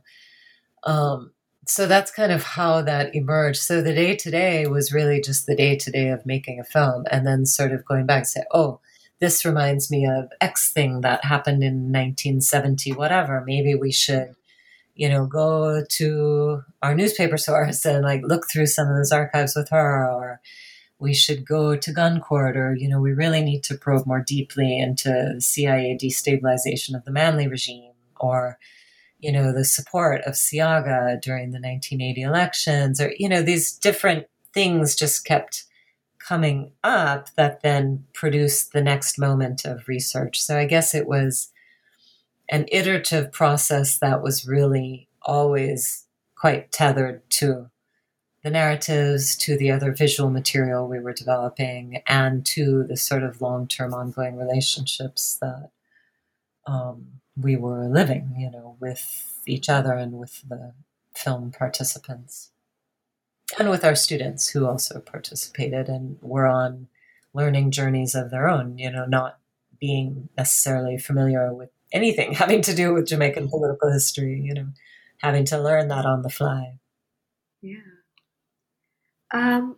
Um, 0.84 1.32
so 1.70 1.86
that's 1.86 2.09
kind 2.09 2.32
of 2.32 2.43
how 2.43 2.82
that 2.82 3.13
emerged. 3.13 3.61
So 3.61 3.82
the 3.82 3.93
day 3.93 4.15
to 4.15 4.32
day 4.32 4.65
was 4.65 4.91
really 4.91 5.22
just 5.22 5.45
the 5.45 5.55
day 5.55 5.76
to 5.78 5.91
day 5.91 6.09
of 6.09 6.26
making 6.26 6.59
a 6.59 6.63
film, 6.63 7.05
and 7.11 7.28
then 7.28 7.45
sort 7.45 7.72
of 7.72 7.86
going 7.86 8.07
back 8.07 8.20
and 8.20 8.28
say, 8.28 8.43
oh, 8.51 8.80
this 9.20 9.45
reminds 9.45 9.91
me 9.91 10.07
of 10.07 10.32
X 10.41 10.72
thing 10.72 11.01
that 11.01 11.26
happened 11.26 11.63
in 11.63 11.91
1970, 11.91 12.93
whatever. 12.93 13.43
Maybe 13.45 13.76
we 13.76 13.91
should, 13.91 14.36
you 14.95 15.09
know, 15.09 15.28
go 15.28 15.84
to 15.88 16.63
our 16.82 16.95
newspaper 16.95 17.38
source 17.38 17.86
and 17.86 18.03
like 18.03 18.22
look 18.24 18.49
through 18.49 18.65
some 18.65 18.88
of 18.88 18.95
those 18.95 19.11
archives 19.11 19.55
with 19.55 19.70
her, 19.70 20.09
or 20.11 20.41
we 20.97 21.13
should 21.13 21.45
go 21.45 21.76
to 21.76 21.93
gun 21.93 22.20
court, 22.20 22.57
or, 22.57 22.76
you 22.76 22.89
know, 22.89 22.99
we 22.99 23.11
really 23.11 23.41
need 23.41 23.63
to 23.65 23.76
probe 23.76 24.07
more 24.07 24.24
deeply 24.26 24.80
into 24.80 25.39
CIA 25.39 25.97
destabilization 26.01 26.95
of 26.95 27.05
the 27.05 27.11
Manley 27.11 27.47
regime, 27.47 27.91
or, 28.20 28.57
you 29.20 29.32
know, 29.32 29.53
the 29.53 29.65
support 29.65 30.22
of 30.22 30.34
Seaga 30.34 31.20
during 31.22 31.51
the 31.51 31.59
1980 31.59 32.22
elections, 32.22 33.01
or, 33.01 33.13
you 33.17 33.28
know, 33.28 33.41
these 33.41 33.72
different 33.72 34.28
things 34.53 34.95
just 34.95 35.26
kept 35.26 35.65
coming 36.20 36.72
up 36.84 37.34
that 37.36 37.61
then 37.61 38.05
produced 38.13 38.72
the 38.72 38.82
next 38.82 39.17
moment 39.17 39.65
of 39.65 39.88
research. 39.88 40.39
So 40.41 40.57
I 40.57 40.65
guess 40.65 40.93
it 40.93 41.07
was 41.07 41.51
an 42.49 42.65
iterative 42.72 43.32
process 43.32 43.97
that 43.99 44.22
was 44.22 44.47
really 44.47 45.07
always 45.22 46.05
quite 46.36 46.72
tethered 46.72 47.30
to 47.30 47.70
the 48.43 48.49
narratives, 48.49 49.36
to 49.36 49.57
the 49.57 49.72
other 49.72 49.91
visual 49.91 50.30
material 50.30 50.88
we 50.88 50.99
were 50.99 51.13
developing, 51.13 52.01
and 52.07 52.45
to 52.45 52.86
the 52.88 52.95
sort 52.95 53.24
of 53.24 53.41
long 53.41 53.67
term 53.67 53.93
ongoing 53.93 54.38
relationships 54.38 55.38
that 55.41 55.72
um, 56.65 57.18
we 57.41 57.55
were 57.55 57.87
living, 57.87 58.35
you 58.37 58.51
know, 58.51 58.77
with 58.79 59.41
each 59.45 59.69
other 59.69 59.93
and 59.93 60.13
with 60.13 60.43
the 60.47 60.73
film 61.15 61.51
participants. 61.51 62.51
And 63.57 63.69
with 63.69 63.83
our 63.83 63.95
students 63.95 64.49
who 64.49 64.67
also 64.67 64.99
participated 64.99 65.87
and 65.87 66.17
were 66.21 66.45
on 66.45 66.87
learning 67.33 67.71
journeys 67.71 68.15
of 68.15 68.31
their 68.31 68.47
own, 68.47 68.77
you 68.77 68.91
know, 68.91 69.05
not 69.05 69.39
being 69.79 70.29
necessarily 70.37 70.97
familiar 70.97 71.53
with 71.53 71.69
anything 71.91 72.33
having 72.43 72.61
to 72.63 72.75
do 72.75 72.93
with 72.93 73.07
Jamaican 73.07 73.49
political 73.49 73.91
history, 73.91 74.39
you 74.39 74.53
know, 74.53 74.67
having 75.17 75.45
to 75.45 75.61
learn 75.61 75.87
that 75.87 76.05
on 76.05 76.21
the 76.21 76.29
fly. 76.29 76.77
Yeah. 77.61 77.77
Um, 79.31 79.77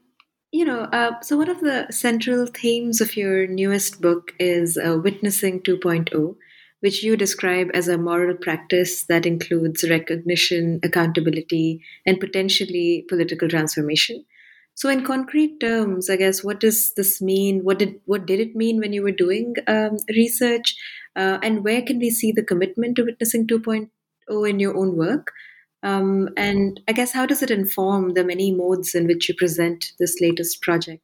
you 0.51 0.65
know, 0.65 0.81
uh, 0.81 1.19
so 1.21 1.37
one 1.37 1.49
of 1.49 1.61
the 1.61 1.87
central 1.91 2.45
themes 2.45 2.99
of 3.01 3.15
your 3.15 3.47
newest 3.47 4.01
book 4.01 4.33
is 4.39 4.77
uh, 4.77 4.97
Witnessing 5.01 5.61
2.0, 5.61 6.35
which 6.81 7.03
you 7.03 7.15
describe 7.15 7.69
as 7.73 7.87
a 7.87 7.97
moral 7.97 8.35
practice 8.35 9.03
that 9.05 9.25
includes 9.25 9.89
recognition, 9.89 10.79
accountability, 10.83 11.81
and 12.05 12.19
potentially 12.19 13.05
political 13.07 13.47
transformation. 13.47 14.25
So, 14.73 14.89
in 14.89 15.03
concrete 15.05 15.59
terms, 15.59 16.09
I 16.09 16.15
guess, 16.15 16.43
what 16.43 16.59
does 16.59 16.93
this 16.93 17.21
mean? 17.21 17.63
What 17.63 17.79
did 17.79 17.99
what 18.05 18.25
did 18.25 18.39
it 18.39 18.55
mean 18.55 18.79
when 18.79 18.93
you 18.93 19.03
were 19.03 19.11
doing 19.11 19.55
um, 19.67 19.97
research, 20.09 20.75
uh, 21.15 21.39
and 21.43 21.63
where 21.63 21.81
can 21.81 21.99
we 21.99 22.09
see 22.09 22.31
the 22.31 22.43
commitment 22.43 22.95
to 22.95 23.03
witnessing 23.03 23.47
2.0 23.47 24.49
in 24.49 24.59
your 24.59 24.75
own 24.75 24.95
work? 24.95 25.31
Um, 25.83 26.29
and 26.37 26.79
I 26.87 26.93
guess, 26.93 27.11
how 27.11 27.25
does 27.25 27.41
it 27.41 27.51
inform 27.51 28.13
the 28.13 28.23
many 28.23 28.51
modes 28.53 28.95
in 28.95 29.07
which 29.07 29.27
you 29.27 29.35
present 29.35 29.91
this 29.99 30.19
latest 30.21 30.61
project? 30.61 31.03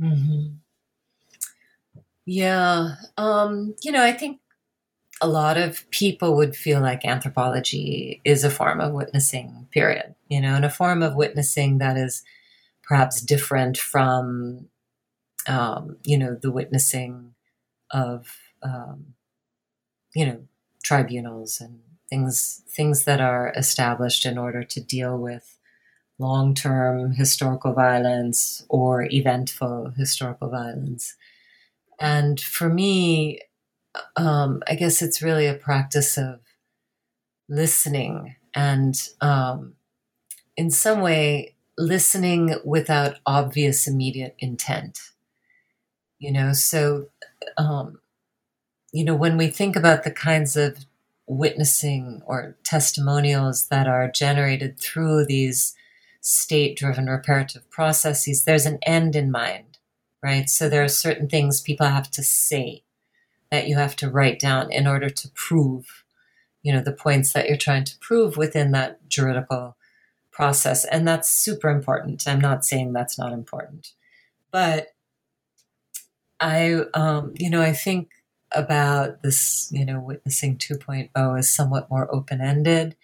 Mm-hmm. 0.00 0.56
Yeah, 2.26 2.96
um, 3.16 3.74
you 3.82 3.92
know, 3.92 4.04
I 4.04 4.12
think 4.12 4.40
a 5.20 5.28
lot 5.28 5.56
of 5.56 5.88
people 5.90 6.36
would 6.36 6.54
feel 6.56 6.80
like 6.80 7.04
anthropology 7.04 8.20
is 8.24 8.44
a 8.44 8.50
form 8.50 8.80
of 8.80 8.92
witnessing, 8.92 9.66
period, 9.70 10.14
you 10.28 10.40
know, 10.40 10.54
and 10.54 10.64
a 10.64 10.70
form 10.70 11.02
of 11.02 11.14
witnessing 11.14 11.78
that 11.78 11.96
is 11.96 12.22
perhaps 12.82 13.20
different 13.20 13.78
from, 13.78 14.68
um, 15.48 15.96
you 16.04 16.18
know, 16.18 16.34
the 16.34 16.52
witnessing 16.52 17.34
of, 17.90 18.36
um, 18.62 19.14
you 20.14 20.26
know, 20.26 20.40
tribunals 20.82 21.60
and 21.60 21.80
things, 22.08 22.62
things 22.68 23.04
that 23.04 23.20
are 23.20 23.52
established 23.56 24.24
in 24.26 24.38
order 24.38 24.62
to 24.62 24.80
deal 24.80 25.16
with 25.18 25.58
long 26.18 26.54
term 26.54 27.12
historical 27.12 27.72
violence 27.72 28.64
or 28.68 29.04
eventful 29.10 29.92
historical 29.96 30.48
violence. 30.50 31.16
And 32.00 32.40
for 32.40 32.68
me, 32.68 33.40
um, 34.16 34.62
I 34.68 34.74
guess 34.74 35.02
it's 35.02 35.22
really 35.22 35.46
a 35.46 35.54
practice 35.54 36.16
of 36.16 36.40
listening 37.48 38.36
and, 38.54 38.94
um, 39.20 39.74
in 40.56 40.70
some 40.70 41.00
way, 41.00 41.54
listening 41.78 42.54
without 42.64 43.18
obvious 43.26 43.86
immediate 43.86 44.34
intent. 44.38 44.98
You 46.18 46.32
know, 46.32 46.52
so, 46.54 47.08
um, 47.58 48.00
you 48.92 49.04
know, 49.04 49.14
when 49.14 49.36
we 49.36 49.48
think 49.48 49.76
about 49.76 50.04
the 50.04 50.10
kinds 50.10 50.56
of 50.56 50.86
witnessing 51.26 52.22
or 52.26 52.56
testimonials 52.64 53.68
that 53.68 53.86
are 53.86 54.10
generated 54.10 54.78
through 54.80 55.26
these 55.26 55.74
state 56.22 56.76
driven 56.78 57.06
reparative 57.06 57.68
processes, 57.70 58.44
there's 58.44 58.66
an 58.66 58.78
end 58.84 59.14
in 59.14 59.30
mind, 59.30 59.78
right? 60.22 60.48
So 60.48 60.68
there 60.68 60.82
are 60.84 60.88
certain 60.88 61.28
things 61.28 61.60
people 61.60 61.86
have 61.86 62.10
to 62.12 62.22
say 62.22 62.84
that 63.50 63.68
you 63.68 63.76
have 63.76 63.96
to 63.96 64.10
write 64.10 64.38
down 64.38 64.72
in 64.72 64.86
order 64.86 65.08
to 65.08 65.28
prove, 65.34 66.04
you 66.62 66.72
know, 66.72 66.80
the 66.80 66.92
points 66.92 67.32
that 67.32 67.48
you're 67.48 67.56
trying 67.56 67.84
to 67.84 67.98
prove 68.00 68.36
within 68.36 68.72
that 68.72 69.08
juridical 69.08 69.76
process. 70.32 70.84
And 70.84 71.06
that's 71.06 71.30
super 71.30 71.68
important. 71.68 72.26
I'm 72.26 72.40
not 72.40 72.64
saying 72.64 72.92
that's 72.92 73.18
not 73.18 73.32
important. 73.32 73.92
But 74.50 74.88
I, 76.40 76.82
um, 76.92 77.32
you 77.36 77.48
know, 77.48 77.62
I 77.62 77.72
think 77.72 78.10
about 78.52 79.22
this, 79.22 79.68
you 79.72 79.84
know, 79.84 80.00
witnessing 80.00 80.58
2.0 80.58 81.38
as 81.38 81.50
somewhat 81.50 81.90
more 81.90 82.12
open 82.14 82.40
ended, 82.40 82.96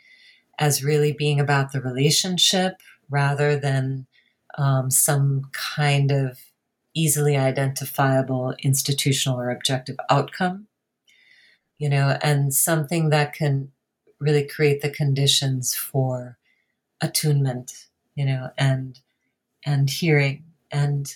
as 0.59 0.85
really 0.85 1.13
being 1.13 1.41
about 1.41 1.73
the 1.73 1.81
relationship 1.81 2.81
rather 3.09 3.57
than 3.57 4.07
um, 4.59 4.91
some 4.91 5.49
kind 5.53 6.11
of 6.11 6.39
easily 6.95 7.37
identifiable 7.37 8.55
institutional 8.63 9.41
or 9.41 9.51
objective 9.51 9.97
outcome, 10.11 10.67
you 11.79 11.89
know, 11.89 12.19
and 12.23 12.53
something 12.53 13.11
that 13.11 13.33
can 13.33 13.73
really 14.19 14.47
create 14.47 14.83
the 14.83 14.91
conditions 14.91 15.75
for 15.75 16.39
attunement, 17.01 17.87
you 18.15 18.25
know, 18.25 18.51
and 18.57 19.01
and 19.65 19.91
hearing. 19.91 20.45
And, 20.71 21.15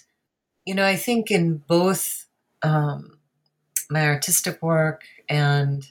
you 0.65 0.75
know, 0.75 0.85
I 0.85 0.97
think 0.97 1.31
in 1.31 1.59
both 1.59 2.27
um, 2.63 3.19
my 3.91 4.07
artistic 4.07 4.63
work 4.63 5.03
and 5.29 5.87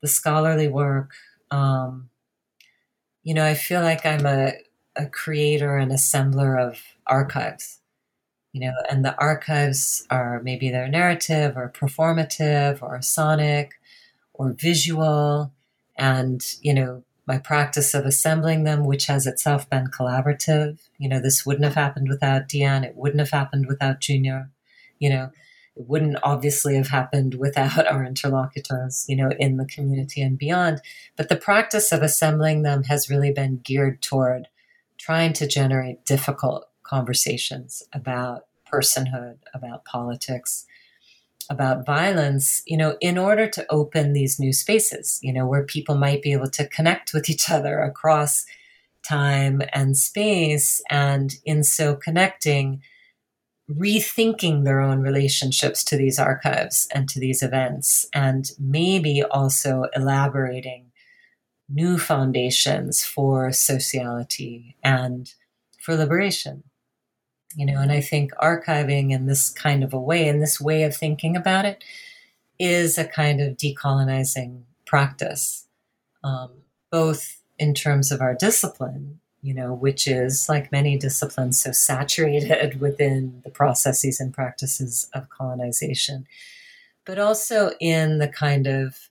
the 0.00 0.08
scholarly 0.08 0.68
work, 0.68 1.12
um, 1.50 2.10
you 3.22 3.34
know, 3.34 3.44
I 3.44 3.54
feel 3.54 3.82
like 3.82 4.04
I'm 4.04 4.26
a, 4.26 4.54
a 4.96 5.06
creator 5.06 5.76
and 5.76 5.92
assembler 5.92 6.60
of 6.60 6.80
archives, 7.06 7.78
you 8.52 8.60
know, 8.60 8.74
and 8.90 9.04
the 9.04 9.18
archives 9.18 10.06
are 10.10 10.40
maybe 10.42 10.70
they're 10.70 10.88
narrative 10.88 11.56
or 11.56 11.70
performative 11.70 12.82
or 12.82 13.00
sonic 13.00 13.72
or 14.34 14.52
visual. 14.52 15.52
And, 15.96 16.44
you 16.60 16.74
know, 16.74 17.02
my 17.26 17.38
practice 17.38 17.94
of 17.94 18.04
assembling 18.04 18.64
them, 18.64 18.84
which 18.84 19.06
has 19.06 19.26
itself 19.26 19.68
been 19.70 19.86
collaborative. 19.86 20.78
You 20.98 21.08
know, 21.08 21.20
this 21.20 21.46
wouldn't 21.46 21.64
have 21.64 21.74
happened 21.74 22.08
without 22.08 22.48
Deanne. 22.48 22.84
It 22.84 22.96
wouldn't 22.96 23.20
have 23.20 23.30
happened 23.30 23.66
without 23.66 24.00
Junior. 24.00 24.50
You 24.98 25.10
know, 25.10 25.30
it 25.74 25.88
wouldn't 25.88 26.18
obviously 26.22 26.76
have 26.76 26.88
happened 26.88 27.34
without 27.34 27.86
our 27.90 28.04
interlocutors, 28.04 29.06
you 29.08 29.16
know, 29.16 29.30
in 29.38 29.56
the 29.56 29.64
community 29.64 30.20
and 30.20 30.36
beyond. 30.36 30.82
But 31.16 31.30
the 31.30 31.36
practice 31.36 31.90
of 31.90 32.02
assembling 32.02 32.62
them 32.62 32.84
has 32.84 33.08
really 33.08 33.32
been 33.32 33.60
geared 33.64 34.02
toward 34.02 34.48
trying 34.98 35.32
to 35.32 35.48
generate 35.48 36.04
difficult 36.04 36.68
conversations 36.92 37.82
about 37.94 38.44
personhood, 38.70 39.38
about 39.54 39.84
politics, 39.86 40.66
about 41.48 41.86
violence, 41.86 42.62
you 42.66 42.76
know, 42.76 42.96
in 43.00 43.16
order 43.16 43.48
to 43.48 43.66
open 43.70 44.12
these 44.12 44.38
new 44.38 44.52
spaces, 44.52 45.18
you 45.22 45.32
know, 45.32 45.46
where 45.46 45.64
people 45.64 45.94
might 45.94 46.20
be 46.20 46.32
able 46.32 46.50
to 46.50 46.68
connect 46.68 47.14
with 47.14 47.30
each 47.30 47.48
other 47.50 47.80
across 47.80 48.44
time 49.08 49.62
and 49.72 49.96
space. 49.96 50.82
And 50.90 51.34
in 51.44 51.64
so 51.64 51.96
connecting, 51.96 52.82
rethinking 53.70 54.64
their 54.64 54.80
own 54.80 55.00
relationships 55.00 55.82
to 55.84 55.96
these 55.96 56.18
archives 56.18 56.88
and 56.94 57.08
to 57.08 57.18
these 57.18 57.42
events, 57.42 58.06
and 58.12 58.50
maybe 58.58 59.22
also 59.22 59.86
elaborating 59.96 60.92
new 61.70 61.96
foundations 61.96 63.02
for 63.02 63.50
sociality 63.50 64.76
and 64.82 65.32
for 65.80 65.96
liberation. 65.96 66.64
You 67.54 67.66
know, 67.66 67.80
and 67.80 67.92
I 67.92 68.00
think 68.00 68.32
archiving 68.34 69.10
in 69.10 69.26
this 69.26 69.50
kind 69.50 69.84
of 69.84 69.92
a 69.92 70.00
way, 70.00 70.26
in 70.26 70.40
this 70.40 70.60
way 70.60 70.84
of 70.84 70.96
thinking 70.96 71.36
about 71.36 71.64
it, 71.64 71.84
is 72.58 72.98
a 72.98 73.04
kind 73.04 73.40
of 73.40 73.56
decolonizing 73.56 74.62
practice, 74.86 75.66
um, 76.24 76.50
both 76.90 77.40
in 77.58 77.74
terms 77.74 78.10
of 78.10 78.20
our 78.20 78.34
discipline 78.34 79.20
you 79.42 79.52
know, 79.52 79.74
which 79.74 80.06
is 80.06 80.48
like 80.48 80.72
many 80.72 80.96
disciplines, 80.96 81.60
so 81.60 81.72
saturated 81.72 82.80
within 82.80 83.42
the 83.44 83.50
processes 83.50 84.20
and 84.20 84.32
practices 84.32 85.10
of 85.14 85.28
colonization, 85.28 86.26
but 87.04 87.18
also 87.18 87.72
in 87.80 88.18
the 88.18 88.28
kind 88.28 88.68
of 88.68 89.10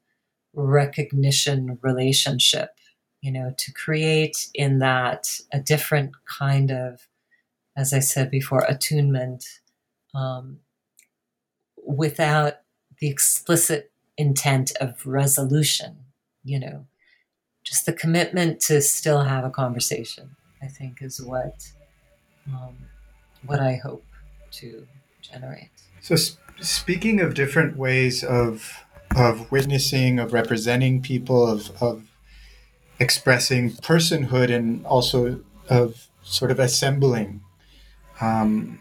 recognition 0.54 1.78
relationship, 1.82 2.70
you 3.22 3.32
know, 3.32 3.54
to 3.58 3.74
create 3.74 4.48
in 4.54 4.80
that 4.80 5.40
a 5.52 5.60
different 5.60 6.14
kind 6.26 6.72
of, 6.72 7.08
as 7.82 7.94
I 7.94 8.00
said 8.00 8.30
before, 8.30 8.64
attunement 8.68 9.44
um, 10.14 10.60
without 11.84 12.58
the 13.00 13.10
explicit 13.10 13.92
intent 14.18 14.72
of 14.80 15.06
resolution, 15.06 15.98
you 16.44 16.60
know, 16.60 16.86
just 17.64 17.88
the 17.88 17.94
commitment 17.94 18.60
to 18.62 18.82
still 18.82 19.24
have 19.24 19.44
a 19.44 19.50
conversation, 19.50 20.36
I 20.62 20.68
think, 20.68 21.02
is 21.02 21.20
what 21.20 21.72
um, 22.48 22.78
what 23.48 23.60
I 23.60 23.76
hope 23.76 24.06
to 24.60 24.86
generate. 25.22 25.72
So, 26.02 26.16
sp- 26.22 26.38
speaking 26.62 27.20
of 27.20 27.34
different 27.34 27.78
ways 27.78 28.24
of 28.24 28.86
of 29.16 29.52
witnessing, 29.52 30.20
of 30.20 30.34
representing 30.34 31.02
people, 31.02 31.48
of, 31.48 31.72
of 31.82 32.04
expressing 33.00 33.72
personhood, 33.72 34.54
and 34.56 34.86
also 34.86 35.40
of 35.68 36.08
sort 36.22 36.52
of 36.52 36.60
assembling 36.60 37.42
um, 38.22 38.80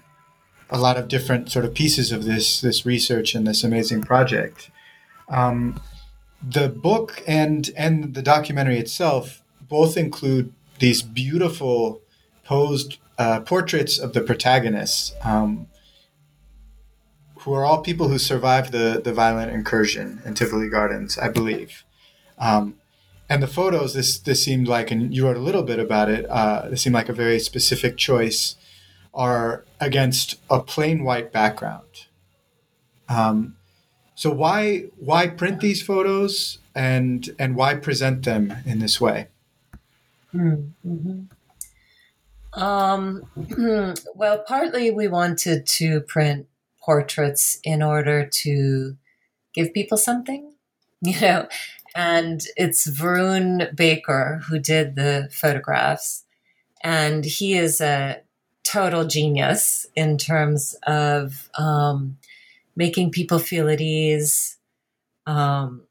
a 0.69 0.79
lot 0.79 0.97
of 0.97 1.09
different 1.09 1.51
sort 1.51 1.65
of 1.65 1.75
pieces 1.75 2.13
of 2.13 2.25
this 2.25 2.61
this 2.61 2.87
research 2.87 3.35
and 3.35 3.47
this 3.47 3.65
amazing 3.65 4.03
project. 4.03 4.71
Um, 5.29 5.81
the 6.43 6.69
book 6.69 7.23
and 7.27 7.71
and 7.77 8.15
the 8.15 8.23
documentary 8.23 8.79
itself 8.79 9.43
both 9.69 9.97
include 9.97 10.53
these 10.79 11.03
beautiful 11.03 12.01
posed 12.45 12.99
uh, 13.19 13.41
portraits 13.41 13.99
of 13.99 14.13
the 14.13 14.21
protagonists, 14.21 15.13
um, 15.23 15.67
who 17.41 17.53
are 17.53 17.65
all 17.65 17.83
people 17.83 18.09
who 18.09 18.19
survived 18.19 18.73
the 18.73 19.01
the 19.03 19.13
violent 19.13 19.53
incursion 19.53 20.23
in 20.25 20.35
Tivoli 20.35 20.69
Gardens, 20.69 21.19
I 21.19 21.29
believe. 21.29 21.85
Um, 22.39 22.77
and 23.29 23.43
the 23.43 23.47
photos, 23.47 23.95
this 23.95 24.19
this 24.19 24.45
seemed 24.45 24.67
like, 24.67 24.91
and 24.91 25.15
you 25.15 25.27
wrote 25.27 25.37
a 25.37 25.41
little 25.41 25.63
bit 25.63 25.79
about 25.79 26.09
it. 26.09 26.27
Uh, 26.29 26.69
this 26.69 26.83
seemed 26.83 26.95
like 26.95 27.09
a 27.09 27.13
very 27.13 27.39
specific 27.39 27.97
choice, 27.97 28.57
are 29.13 29.65
against 29.81 30.37
a 30.49 30.61
plain 30.61 31.05
white 31.05 31.33
background. 31.33 32.07
Um, 33.09 33.57
so 34.15 34.31
why 34.31 34.85
why 34.99 35.29
print 35.29 35.61
these 35.61 35.83
photos 35.83 36.59
and 36.75 37.29
and 37.39 37.57
why 37.57 37.75
present 37.75 38.25
them 38.25 38.55
in 38.67 38.79
this 38.79 39.01
way? 39.01 39.29
Mm-hmm. 40.35 41.23
Um, 42.53 43.23
well, 44.15 44.45
partly 44.47 44.91
we 44.91 45.09
wanted 45.09 45.67
to 45.67 46.01
print 46.03 46.47
portraits 46.83 47.59
in 47.65 47.83
order 47.83 48.27
to 48.27 48.97
give 49.55 49.75
people 49.75 49.97
something, 49.97 50.53
you 51.01 51.21
know, 51.21 51.49
and 51.95 52.43
it's 52.57 52.89
Varun 52.89 53.75
Baker 53.75 54.43
who 54.49 54.59
did 54.59 54.97
the 54.97 55.29
photographs, 55.33 56.25
and 56.83 57.25
he 57.25 57.55
is 57.55 57.81
a 57.81 58.21
total 58.71 59.05
genius 59.05 59.87
in 59.97 60.17
terms 60.19 60.77
of 60.87 61.51
um, 61.57 62.19
making 62.77 63.11
people 63.11 63.39
feel 63.39 63.69
at 63.69 63.81
ease, 63.81 64.59
um, 65.27 65.83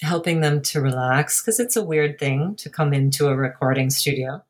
helping 0.00 0.40
them 0.40 0.62
to 0.62 0.80
relax 0.80 1.40
because 1.40 1.58
it's 1.58 1.76
a 1.76 1.84
weird 1.84 2.18
thing 2.18 2.54
to 2.56 2.70
come 2.70 2.92
into 2.92 3.28
a 3.28 3.36
recording 3.36 3.90
studio 3.90 4.42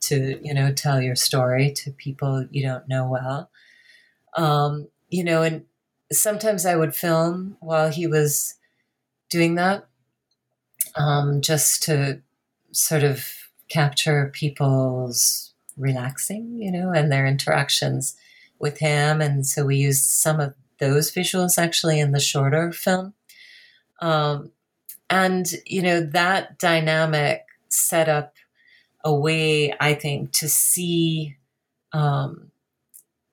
to 0.00 0.38
you 0.42 0.54
know 0.54 0.72
tell 0.72 1.02
your 1.02 1.16
story 1.16 1.72
to 1.72 1.90
people 1.90 2.46
you 2.50 2.62
don't 2.62 2.88
know 2.88 3.08
well. 3.08 3.50
Um, 4.36 4.88
you 5.10 5.24
know 5.24 5.42
and 5.42 5.64
sometimes 6.12 6.64
i 6.64 6.76
would 6.76 6.94
film 6.94 7.56
while 7.60 7.90
he 7.90 8.06
was 8.06 8.54
doing 9.30 9.56
that 9.56 9.86
um, 10.94 11.42
just 11.42 11.82
to 11.84 12.20
sort 12.72 13.02
of 13.02 13.26
capture 13.68 14.30
people's 14.32 15.47
relaxing 15.78 16.60
you 16.60 16.70
know 16.70 16.90
and 16.90 17.10
their 17.10 17.26
interactions 17.26 18.16
with 18.58 18.78
him 18.78 19.20
and 19.20 19.46
so 19.46 19.64
we 19.64 19.76
used 19.76 20.02
some 20.04 20.40
of 20.40 20.54
those 20.78 21.10
visuals 21.10 21.58
actually 21.58 22.00
in 22.00 22.12
the 22.12 22.20
shorter 22.20 22.72
film. 22.72 23.14
Um, 24.00 24.52
and, 25.10 25.46
you 25.66 25.82
know, 25.82 26.00
that 26.00 26.58
dynamic 26.58 27.44
set 27.68 28.08
up 28.08 28.34
a 29.04 29.14
way, 29.14 29.74
I 29.80 29.94
think, 29.94 30.32
to 30.32 30.48
see, 30.48 31.36
um, 31.92 32.50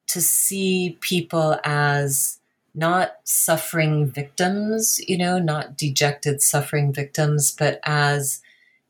to 0.08 0.22
see 0.22 0.98
people 1.02 1.60
as 1.64 2.40
not 2.74 3.16
suffering 3.24 4.08
victims, 4.08 5.00
you 5.08 5.18
know, 5.18 5.40
not 5.40 5.78
dejected 5.78 6.42
suffering 6.42 6.94
victims, 6.94 7.52
but 7.52 7.80
as, 7.84 8.42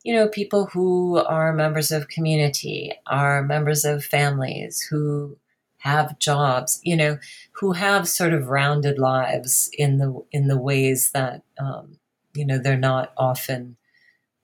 you 0.06 0.14
know, 0.14 0.28
people 0.28 0.66
who 0.66 1.16
are 1.16 1.52
members 1.52 1.90
of 1.90 2.06
community, 2.06 2.92
are 3.08 3.42
members 3.42 3.84
of 3.84 4.04
families 4.04 4.80
who 4.88 5.36
have 5.78 6.20
jobs, 6.20 6.80
you 6.84 6.96
know, 6.96 7.18
who 7.54 7.72
have 7.72 8.08
sort 8.08 8.32
of 8.32 8.46
rounded 8.46 9.00
lives 9.00 9.68
in 9.76 9.98
the 9.98 10.16
in 10.30 10.46
the 10.46 10.56
ways 10.56 11.10
that 11.12 11.42
um, 11.58 11.98
you 12.34 12.46
know 12.46 12.56
they're 12.56 12.76
not 12.76 13.14
often 13.16 13.76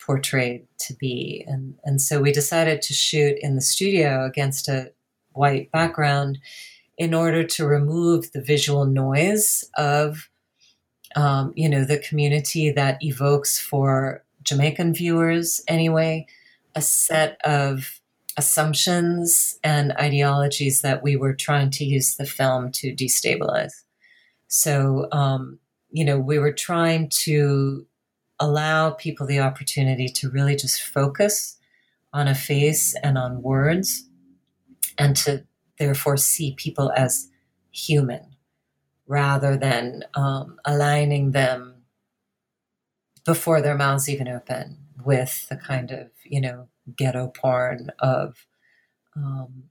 portrayed 0.04 0.66
to 0.78 0.94
be, 0.94 1.44
and 1.46 1.78
and 1.84 2.00
so 2.00 2.20
we 2.20 2.32
decided 2.32 2.82
to 2.82 2.92
shoot 2.92 3.38
in 3.40 3.54
the 3.54 3.60
studio 3.60 4.26
against 4.26 4.66
a 4.66 4.90
white 5.30 5.70
background 5.70 6.40
in 6.98 7.14
order 7.14 7.44
to 7.44 7.64
remove 7.64 8.32
the 8.32 8.42
visual 8.42 8.84
noise 8.84 9.64
of 9.76 10.28
um, 11.14 11.52
you 11.54 11.68
know 11.68 11.84
the 11.84 11.98
community 11.98 12.68
that 12.68 13.00
evokes 13.00 13.60
for 13.60 14.24
Jamaican 14.42 14.94
viewers 14.94 15.60
anyway 15.68 16.26
a 16.74 16.82
set 16.82 17.38
of 17.44 18.00
assumptions 18.36 19.58
and 19.62 19.92
ideologies 19.92 20.80
that 20.82 21.02
we 21.02 21.16
were 21.16 21.34
trying 21.34 21.70
to 21.70 21.84
use 21.84 22.16
the 22.16 22.24
film 22.24 22.70
to 22.72 22.94
destabilize. 22.94 23.82
So, 24.48 25.08
um, 25.12 25.58
you 25.90 26.04
know, 26.04 26.18
we 26.18 26.38
were 26.38 26.52
trying 26.52 27.10
to 27.24 27.86
allow 28.40 28.90
people 28.90 29.26
the 29.26 29.40
opportunity 29.40 30.08
to 30.08 30.30
really 30.30 30.56
just 30.56 30.82
focus 30.82 31.58
on 32.12 32.28
a 32.28 32.34
face 32.34 32.94
and 33.02 33.18
on 33.18 33.42
words 33.42 34.08
and 34.98 35.14
to 35.16 35.44
therefore 35.78 36.16
see 36.16 36.54
people 36.56 36.92
as 36.96 37.28
human 37.70 38.36
rather 39.06 39.56
than 39.56 40.04
um, 40.14 40.58
aligning 40.64 41.32
them 41.32 41.71
before 43.24 43.60
their 43.60 43.76
mouths 43.76 44.08
even 44.08 44.28
open 44.28 44.78
with 45.04 45.48
the 45.48 45.56
kind 45.56 45.90
of 45.90 46.10
you 46.24 46.40
know 46.40 46.68
ghetto 46.96 47.28
porn 47.28 47.90
of 47.98 48.46
um, 49.16 49.64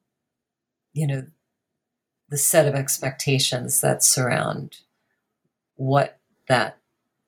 you 0.94 1.08
know 1.08 1.26
the 2.30 2.38
set 2.38 2.68
of 2.68 2.76
expectations 2.76 3.82
that 3.82 4.04
surround 4.04 4.78
what 5.76 6.20
that 6.48 6.78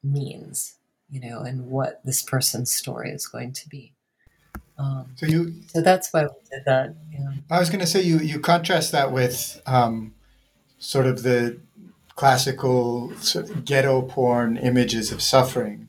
means 0.03 0.75
you 1.09 1.19
know 1.19 1.39
and 1.39 1.67
what 1.67 2.01
this 2.03 2.21
person's 2.21 2.73
story 2.73 3.09
is 3.09 3.27
going 3.27 3.51
to 3.51 3.67
be 3.69 3.93
um, 4.77 5.07
so 5.15 5.25
you 5.25 5.53
so 5.67 5.81
that's 5.81 6.11
why 6.11 6.23
we 6.23 6.29
did 6.51 6.65
that 6.65 6.95
yeah. 7.11 7.31
i 7.51 7.59
was 7.59 7.69
going 7.69 7.79
to 7.79 7.87
say 7.87 8.01
you 8.01 8.19
you 8.19 8.39
contrast 8.39 8.91
that 8.91 9.11
with 9.11 9.61
um, 9.65 10.13
sort 10.77 11.05
of 11.05 11.23
the 11.23 11.57
classical 12.15 13.13
sort 13.15 13.49
of 13.49 13.65
ghetto 13.65 14.01
porn 14.01 14.57
images 14.57 15.11
of 15.11 15.21
suffering 15.21 15.87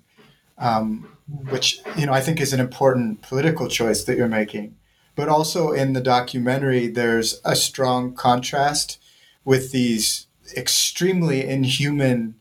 um, 0.58 1.08
which 1.50 1.80
you 1.96 2.06
know 2.06 2.12
I 2.12 2.20
think 2.20 2.40
is 2.40 2.52
an 2.52 2.60
important 2.60 3.22
political 3.22 3.68
choice 3.68 4.04
that 4.04 4.16
you're 4.16 4.28
making. 4.28 4.76
But 5.16 5.28
also 5.28 5.70
in 5.70 5.92
the 5.92 6.00
documentary, 6.00 6.88
there's 6.88 7.40
a 7.44 7.54
strong 7.54 8.14
contrast 8.14 8.98
with 9.44 9.70
these 9.70 10.26
extremely 10.56 11.46
inhuman 11.46 12.34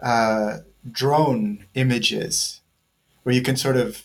uh, 0.00 0.58
drone 0.90 1.64
images, 1.74 2.60
where 3.22 3.34
you 3.34 3.42
can 3.42 3.56
sort 3.56 3.76
of 3.76 4.04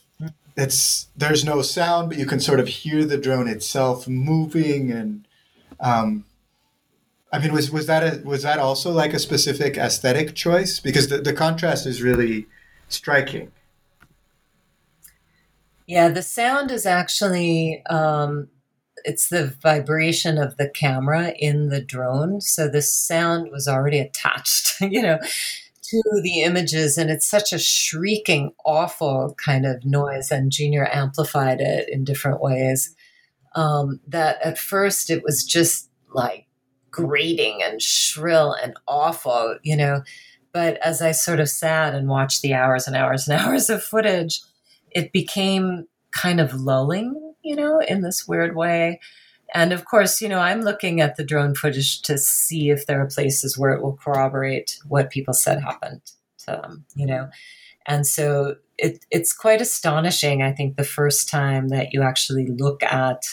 it's 0.55 1.07
there's 1.15 1.43
no 1.43 1.61
sound, 1.61 2.09
but 2.09 2.17
you 2.17 2.25
can 2.25 2.39
sort 2.39 2.59
of 2.59 2.67
hear 2.67 3.05
the 3.05 3.17
drone 3.17 3.47
itself 3.47 4.07
moving 4.07 4.91
and. 4.91 5.27
Um, 5.79 6.25
I 7.33 7.39
mean, 7.39 7.51
was 7.51 7.69
was 7.69 7.87
that 7.87 8.01
a, 8.01 8.25
was 8.25 8.43
that 8.43 8.59
also 8.59 8.91
like 8.91 9.13
a 9.13 9.19
specific 9.19 9.77
aesthetic 9.77 10.35
choice? 10.35 10.79
Because 10.79 11.09
the, 11.09 11.17
the 11.17 11.33
contrast 11.33 11.85
is 11.85 12.01
really 12.01 12.45
striking. 12.87 13.51
Yeah, 15.87 16.09
the 16.09 16.23
sound 16.23 16.71
is 16.71 16.85
actually 16.85 17.83
um, 17.85 18.49
it's 19.03 19.29
the 19.29 19.55
vibration 19.61 20.37
of 20.37 20.57
the 20.57 20.69
camera 20.69 21.33
in 21.37 21.69
the 21.69 21.81
drone. 21.81 22.41
So 22.41 22.67
the 22.67 22.81
sound 22.81 23.51
was 23.51 23.67
already 23.67 23.99
attached, 23.99 24.75
you 24.81 25.01
know, 25.01 25.19
to 25.83 26.21
the 26.23 26.41
images, 26.41 26.97
and 26.97 27.11
it's 27.11 27.27
such 27.27 27.53
a 27.53 27.59
shrieking, 27.59 28.51
awful 28.65 29.35
kind 29.37 29.65
of 29.65 29.85
noise. 29.85 30.31
And 30.31 30.51
Junior 30.51 30.89
amplified 30.91 31.61
it 31.61 31.87
in 31.89 32.03
different 32.03 32.41
ways. 32.41 32.95
Um, 33.55 34.01
that 34.07 34.41
at 34.43 34.57
first 34.57 35.09
it 35.09 35.23
was 35.23 35.45
just 35.45 35.89
like 36.13 36.47
grating 36.91 37.61
and 37.63 37.81
shrill 37.81 38.53
and 38.53 38.73
awful, 38.87 39.57
you 39.63 39.77
know. 39.77 40.01
But 40.55 40.77
as 40.77 41.01
I 41.01 41.11
sort 41.11 41.41
of 41.41 41.49
sat 41.49 41.93
and 41.93 42.07
watched 42.07 42.41
the 42.41 42.53
hours 42.53 42.87
and 42.87 42.95
hours 42.95 43.27
and 43.27 43.37
hours 43.41 43.69
of 43.69 43.83
footage, 43.83 44.41
it 44.89 45.11
became 45.11 45.85
kind 46.11 46.39
of 46.39 46.53
lulling, 46.53 47.33
you 47.43 47.57
know, 47.57 47.79
in 47.79 48.03
this 48.03 48.25
weird 48.25 48.55
way. 48.55 49.01
And 49.53 49.73
of 49.73 49.83
course, 49.83 50.21
you 50.21 50.29
know, 50.29 50.39
I'm 50.39 50.61
looking 50.61 51.01
at 51.01 51.17
the 51.17 51.25
drone 51.25 51.55
footage 51.55 52.01
to 52.03 52.17
see 52.17 52.69
if 52.69 52.85
there 52.85 53.01
are 53.01 53.05
places 53.05 53.57
where 53.57 53.73
it 53.73 53.83
will 53.83 53.97
corroborate 53.97 54.79
what 54.87 55.09
people 55.09 55.33
said 55.33 55.61
happened 55.61 55.99
to 56.45 56.45
them, 56.45 56.85
you 56.95 57.05
know. 57.05 57.27
And 57.85 58.07
so 58.07 58.55
it, 58.77 59.03
it's 59.11 59.33
quite 59.33 59.59
astonishing, 59.59 60.41
I 60.41 60.53
think, 60.53 60.77
the 60.77 60.85
first 60.85 61.27
time 61.27 61.67
that 61.67 61.91
you 61.91 62.01
actually 62.01 62.47
look 62.47 62.81
at 62.81 63.23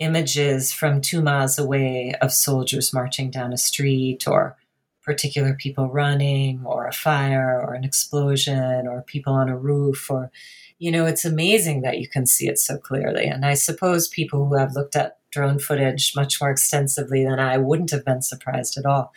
images 0.00 0.72
from 0.72 1.00
two 1.00 1.22
miles 1.22 1.60
away 1.60 2.12
of 2.20 2.32
soldiers 2.32 2.92
marching 2.92 3.30
down 3.30 3.52
a 3.52 3.56
street 3.56 4.26
or 4.26 4.56
particular 5.04 5.54
people 5.54 5.88
running 5.88 6.62
or 6.64 6.86
a 6.86 6.92
fire 6.92 7.60
or 7.60 7.74
an 7.74 7.84
explosion 7.84 8.86
or 8.86 9.02
people 9.02 9.32
on 9.32 9.48
a 9.48 9.56
roof 9.56 10.10
or 10.10 10.30
you 10.78 10.90
know, 10.90 11.06
it's 11.06 11.24
amazing 11.24 11.82
that 11.82 11.98
you 11.98 12.08
can 12.08 12.26
see 12.26 12.48
it 12.48 12.58
so 12.58 12.76
clearly. 12.76 13.26
And 13.26 13.44
I 13.44 13.54
suppose 13.54 14.08
people 14.08 14.46
who 14.46 14.56
have 14.56 14.74
looked 14.74 14.96
at 14.96 15.18
drone 15.30 15.58
footage 15.58 16.14
much 16.16 16.40
more 16.40 16.50
extensively 16.50 17.24
than 17.24 17.38
I 17.38 17.58
wouldn't 17.58 17.90
have 17.90 18.04
been 18.04 18.22
surprised 18.22 18.76
at 18.76 18.86
all. 18.86 19.12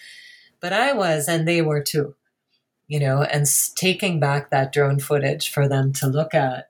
But 0.59 0.73
I 0.73 0.93
was, 0.93 1.27
and 1.27 1.47
they 1.47 1.61
were 1.61 1.81
too, 1.81 2.15
you 2.88 2.99
know, 2.99 3.21
and 3.21 3.45
taking 3.75 4.19
back 4.19 4.49
that 4.49 4.71
drone 4.71 4.99
footage 4.99 5.51
for 5.51 5.67
them 5.67 5.93
to 5.93 6.07
look 6.07 6.33
at, 6.33 6.69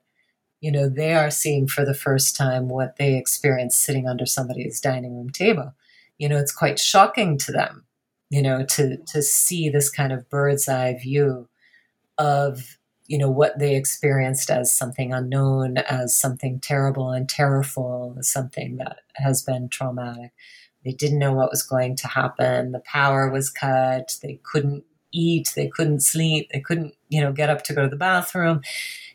you 0.60 0.72
know, 0.72 0.88
they 0.88 1.14
are 1.14 1.30
seeing 1.30 1.68
for 1.68 1.84
the 1.84 1.94
first 1.94 2.34
time 2.34 2.68
what 2.68 2.96
they 2.96 3.16
experienced 3.16 3.80
sitting 3.80 4.08
under 4.08 4.26
somebody's 4.26 4.80
dining 4.80 5.16
room 5.16 5.30
table. 5.30 5.74
You 6.18 6.28
know, 6.28 6.38
it's 6.38 6.52
quite 6.52 6.78
shocking 6.78 7.38
to 7.38 7.52
them, 7.52 7.84
you 8.30 8.42
know, 8.42 8.64
to, 8.64 8.98
to 9.08 9.22
see 9.22 9.68
this 9.68 9.90
kind 9.90 10.12
of 10.12 10.28
bird's 10.28 10.68
eye 10.68 10.98
view 11.00 11.48
of 12.18 12.78
you 13.08 13.16
know 13.16 13.30
what 13.30 13.58
they 13.58 13.74
experienced 13.74 14.50
as 14.50 14.72
something 14.72 15.12
unknown 15.12 15.78
as 15.78 16.14
something 16.14 16.60
terrible 16.60 17.10
and 17.10 17.28
terrorful 17.28 18.14
as 18.18 18.30
something 18.30 18.76
that 18.76 18.98
has 19.14 19.42
been 19.42 19.68
traumatic. 19.70 20.32
They 20.84 20.92
didn't 20.92 21.18
know 21.18 21.32
what 21.32 21.50
was 21.50 21.62
going 21.62 21.96
to 21.96 22.06
happen. 22.08 22.72
The 22.72 22.80
power 22.80 23.30
was 23.30 23.50
cut. 23.50 24.16
They 24.22 24.40
couldn't 24.42 24.84
eat. 25.10 25.52
They 25.56 25.68
couldn't 25.68 26.00
sleep. 26.00 26.50
They 26.52 26.60
couldn't 26.60 26.94
you 27.08 27.22
know 27.22 27.32
get 27.32 27.48
up 27.48 27.64
to 27.64 27.72
go 27.72 27.82
to 27.82 27.88
the 27.88 27.96
bathroom. 27.96 28.60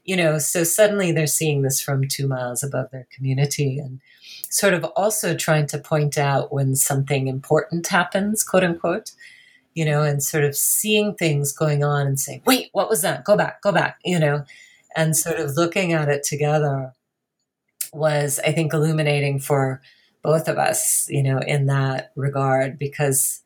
You 0.04 0.18
know 0.18 0.40
so 0.40 0.64
suddenly 0.64 1.12
they're 1.12 1.28
seeing 1.28 1.62
this 1.62 1.80
from 1.80 2.08
two 2.08 2.28
miles 2.28 2.64
above 2.64 2.90
their 2.92 3.08
community. 3.12 3.78
And 3.78 4.02
sort 4.54 4.74
of 4.74 4.84
also 4.96 5.36
trying 5.36 5.68
to 5.68 5.78
point 5.78 6.18
out 6.18 6.54
when 6.54 6.76
something 6.76 7.28
important 7.28 7.88
happens 7.88 8.44
quote 8.44 8.64
unquote 8.64 9.12
you 9.74 9.86
know, 9.86 10.04
and 10.04 10.22
sort 10.22 10.44
of 10.44 10.56
seeing 10.56 11.16
things 11.16 11.52
going 11.52 11.84
on 11.84 12.08
and 12.08 12.20
saying, 12.20 12.42
wait, 12.46 12.70
what 12.74 12.90
was 12.90 13.02
that? 13.02 13.24
Go 13.24 13.36
back, 13.36 13.62
go 13.62 13.72
back, 13.72 14.00
you 14.04 14.20
know, 14.20 14.44
and 14.96 15.18
sort 15.18 15.40
of 15.40 15.56
looking 15.56 15.94
at 15.94 16.10
it 16.10 16.24
together 16.24 16.94
was, 17.92 18.40
I 18.46 18.52
think, 18.52 18.74
illuminating 18.74 19.40
for 19.40 19.82
both 20.22 20.48
of 20.48 20.58
us, 20.58 21.08
you 21.10 21.24
know, 21.24 21.40
in 21.40 21.66
that 21.68 22.12
regard, 22.16 22.78
because, 22.78 23.42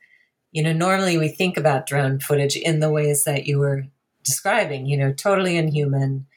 you 0.52 0.62
know, 0.62 0.74
normally 0.74 1.18
we 1.18 1.30
think 1.30 1.58
about 1.58 1.88
drone 1.88 2.20
footage 2.20 2.56
in 2.56 2.80
the 2.80 2.92
ways 2.92 3.24
that 3.24 3.46
you 3.46 3.60
were 3.60 3.86
describing, 4.24 4.86
you 4.86 4.98
know, 4.98 5.14
totally 5.14 5.58
inhuman, 5.58 6.28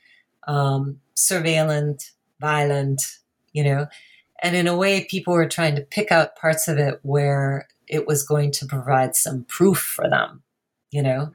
um, 0.46 1.00
surveillant, 1.16 2.10
violent, 2.40 3.02
you 3.52 3.64
know, 3.64 3.86
and 4.42 4.56
in 4.56 4.66
a 4.66 4.76
way, 4.76 5.04
people 5.04 5.34
were 5.34 5.48
trying 5.48 5.76
to 5.76 5.82
pick 5.82 6.10
out 6.10 6.36
parts 6.36 6.68
of 6.68 6.78
it 6.78 7.00
where 7.02 7.68
it 7.86 8.06
was 8.06 8.22
going 8.22 8.52
to 8.52 8.66
provide 8.66 9.14
some 9.14 9.44
proof 9.44 9.78
for 9.78 10.08
them, 10.08 10.42
you 10.90 11.02
know? 11.02 11.32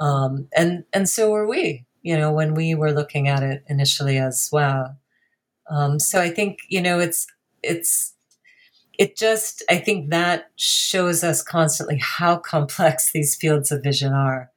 Um, 0.00 0.48
and, 0.56 0.84
and 0.92 1.08
so 1.08 1.30
were 1.30 1.46
we, 1.46 1.84
you 2.02 2.16
know, 2.16 2.32
when 2.32 2.54
we 2.54 2.74
were 2.74 2.92
looking 2.92 3.28
at 3.28 3.42
it 3.42 3.64
initially 3.68 4.16
as 4.16 4.48
well. 4.52 4.96
Um, 5.68 5.98
so 5.98 6.20
I 6.20 6.30
think, 6.30 6.60
you 6.68 6.80
know, 6.80 6.98
it's, 7.00 7.26
it's, 7.62 8.14
it 8.98 9.16
just, 9.16 9.62
I 9.68 9.76
think 9.76 10.10
that 10.10 10.50
shows 10.56 11.22
us 11.22 11.42
constantly 11.42 11.98
how 11.98 12.36
complex 12.38 13.12
these 13.12 13.34
fields 13.34 13.70
of 13.70 13.82
vision 13.82 14.12
are, 14.12 14.50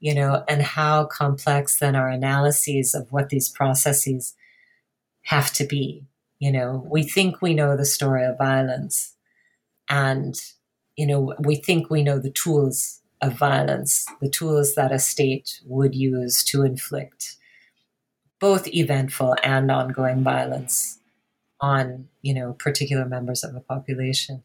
you 0.00 0.14
know, 0.14 0.44
and 0.48 0.62
how 0.62 1.06
complex 1.06 1.78
then 1.78 1.96
our 1.96 2.08
analyses 2.08 2.94
of 2.94 3.10
what 3.10 3.30
these 3.30 3.48
processes 3.48 4.34
have 5.22 5.52
to 5.54 5.64
be. 5.64 6.07
You 6.38 6.52
know, 6.52 6.86
we 6.88 7.02
think 7.02 7.42
we 7.42 7.54
know 7.54 7.76
the 7.76 7.84
story 7.84 8.24
of 8.24 8.38
violence 8.38 9.14
and 9.88 10.34
you 10.98 11.06
know, 11.06 11.32
we 11.38 11.54
think 11.54 11.90
we 11.90 12.02
know 12.02 12.18
the 12.18 12.30
tools 12.30 13.00
of 13.22 13.38
violence, 13.38 14.04
the 14.20 14.28
tools 14.28 14.74
that 14.74 14.90
a 14.90 14.98
state 14.98 15.60
would 15.64 15.94
use 15.94 16.42
to 16.44 16.64
inflict 16.64 17.36
both 18.40 18.66
eventful 18.68 19.36
and 19.44 19.70
ongoing 19.70 20.24
violence 20.24 20.98
on, 21.60 22.08
you 22.22 22.34
know, 22.34 22.52
particular 22.52 23.04
members 23.04 23.44
of 23.44 23.54
a 23.54 23.60
population. 23.60 24.42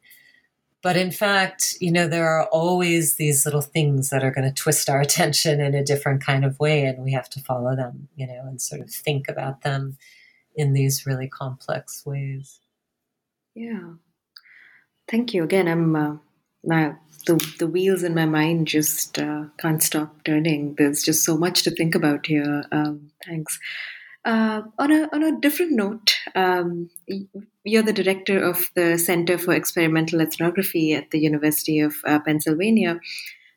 But 0.84 0.96
in 0.96 1.12
fact, 1.12 1.76
you 1.80 1.92
know, 1.92 2.08
there 2.08 2.28
are 2.28 2.46
always 2.48 3.16
these 3.16 3.46
little 3.46 3.62
things 3.62 4.12
that 4.12 4.24
are 4.24 4.32
going 4.32 4.48
to 4.48 4.54
twist 4.54 4.90
our 4.90 5.02
attention 5.08 5.60
in 5.60 5.74
a 5.74 5.84
different 5.84 6.24
kind 6.24 6.46
of 6.46 6.60
way, 6.60 6.86
and 6.86 7.04
we 7.04 7.14
have 7.14 7.30
to 7.32 7.42
follow 7.42 7.76
them, 7.76 8.10
you 8.16 8.28
know, 8.28 8.44
and 8.46 8.62
sort 8.62 8.82
of 8.82 8.92
think 8.92 9.28
about 9.28 9.62
them 9.62 9.98
in 10.56 10.74
these 10.74 11.06
really 11.06 11.28
complex 11.28 12.06
ways. 12.06 12.60
Yeah. 13.56 13.94
Thank 15.08 15.34
you. 15.34 15.44
Again, 15.44 15.68
I'm 15.68 15.96
uh, 15.96 16.18
my 16.64 16.96
the 17.26 17.36
the 17.60 17.68
wheels 17.68 18.04
in 18.04 18.16
my 18.16 18.26
mind 18.26 18.68
just 18.68 19.20
uh, 19.20 19.46
can't 19.58 19.84
stop 19.84 20.24
turning. 20.24 20.76
There's 20.76 21.04
just 21.04 21.24
so 21.24 21.38
much 21.38 21.64
to 21.64 21.72
think 21.72 21.96
about 21.96 22.26
here. 22.26 22.64
Um, 22.72 23.12
thanks. 23.26 23.60
Uh, 24.26 24.62
on 24.80 24.92
a 24.92 25.10
on 25.12 25.24
a 25.24 25.40
different 25.40 25.74
note, 25.74 26.16
um, 26.36 26.90
you're 27.64 27.84
the 27.84 27.94
director 27.94 28.42
of 28.42 28.70
the 28.76 28.98
Center 28.98 29.38
for 29.38 29.54
Experimental 29.54 30.22
Ethnography 30.22 30.94
at 30.94 31.12
the 31.12 31.20
University 31.20 31.80
of 31.80 31.96
uh, 32.06 32.20
Pennsylvania. 32.20 33.00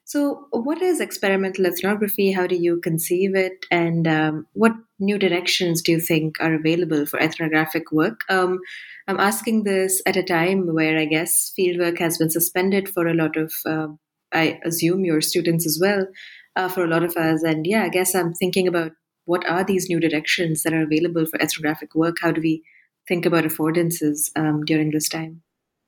So, 0.08 0.46
what 0.52 0.82
is 0.82 1.00
experimental 1.00 1.66
ethnography? 1.66 2.30
How 2.30 2.46
do 2.46 2.54
you 2.54 2.80
conceive 2.80 3.34
it? 3.34 3.66
And 3.72 4.06
um, 4.06 4.46
what 4.52 4.70
new 5.00 5.18
directions 5.18 5.82
do 5.82 5.90
you 5.90 5.98
think 5.98 6.36
are 6.38 6.54
available 6.54 7.06
for 7.06 7.18
ethnographic 7.20 7.90
work? 7.90 8.20
Um, 8.28 8.60
I'm 9.08 9.18
asking 9.18 9.64
this 9.64 10.00
at 10.06 10.16
a 10.16 10.22
time 10.22 10.72
where 10.72 10.96
I 10.96 11.06
guess 11.06 11.52
fieldwork 11.58 11.98
has 11.98 12.18
been 12.18 12.30
suspended 12.30 12.88
for 12.88 13.08
a 13.08 13.14
lot 13.14 13.36
of, 13.36 13.52
uh, 13.66 13.88
I 14.32 14.60
assume, 14.64 15.04
your 15.04 15.20
students 15.20 15.66
as 15.66 15.80
well, 15.82 16.06
uh, 16.54 16.68
for 16.68 16.84
a 16.84 16.88
lot 16.88 17.02
of 17.02 17.16
us. 17.16 17.42
And 17.42 17.66
yeah, 17.66 17.82
I 17.82 17.88
guess 17.88 18.14
I'm 18.14 18.32
thinking 18.32 18.68
about 18.68 18.92
what 19.24 19.44
are 19.48 19.64
these 19.64 19.88
new 19.88 19.98
directions 19.98 20.62
that 20.62 20.72
are 20.72 20.82
available 20.84 21.26
for 21.26 21.42
ethnographic 21.42 21.96
work? 21.96 22.18
How 22.22 22.30
do 22.30 22.40
we 22.40 22.62
think 23.08 23.26
about 23.26 23.42
affordances 23.42 24.30
um, 24.36 24.64
during 24.64 24.92
this 24.92 25.08
time? 25.08 25.42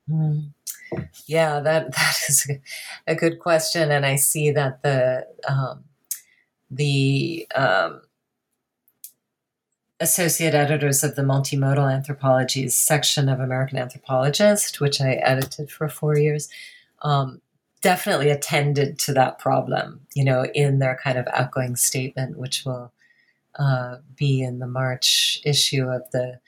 Mm. 0.09 0.53
Yeah, 1.25 1.59
that 1.59 1.91
that 1.95 2.17
is 2.27 2.49
a 3.07 3.15
good 3.15 3.39
question, 3.39 3.91
and 3.91 4.05
I 4.05 4.15
see 4.15 4.51
that 4.51 4.81
the 4.81 5.27
um, 5.47 5.83
the 6.71 7.47
um, 7.55 8.01
associate 9.99 10.55
editors 10.55 11.03
of 11.03 11.15
the 11.15 11.21
multimodal 11.21 11.91
anthropologies 11.91 12.75
section 12.75 13.29
of 13.29 13.39
American 13.39 13.77
Anthropologist, 13.77 14.79
which 14.79 15.01
I 15.01 15.13
edited 15.13 15.71
for 15.71 15.89
four 15.89 16.17
years, 16.17 16.47
um, 17.01 17.41
definitely 17.81 18.29
attended 18.29 18.97
to 18.99 19.13
that 19.13 19.39
problem. 19.39 20.01
You 20.15 20.23
know, 20.23 20.45
in 20.45 20.79
their 20.79 20.99
kind 21.03 21.17
of 21.17 21.27
outgoing 21.33 21.75
statement, 21.75 22.37
which 22.37 22.65
will 22.65 22.91
uh, 23.57 23.97
be 24.15 24.41
in 24.41 24.59
the 24.59 24.67
March 24.67 25.41
issue 25.45 25.87
of 25.87 26.09
the 26.11 26.39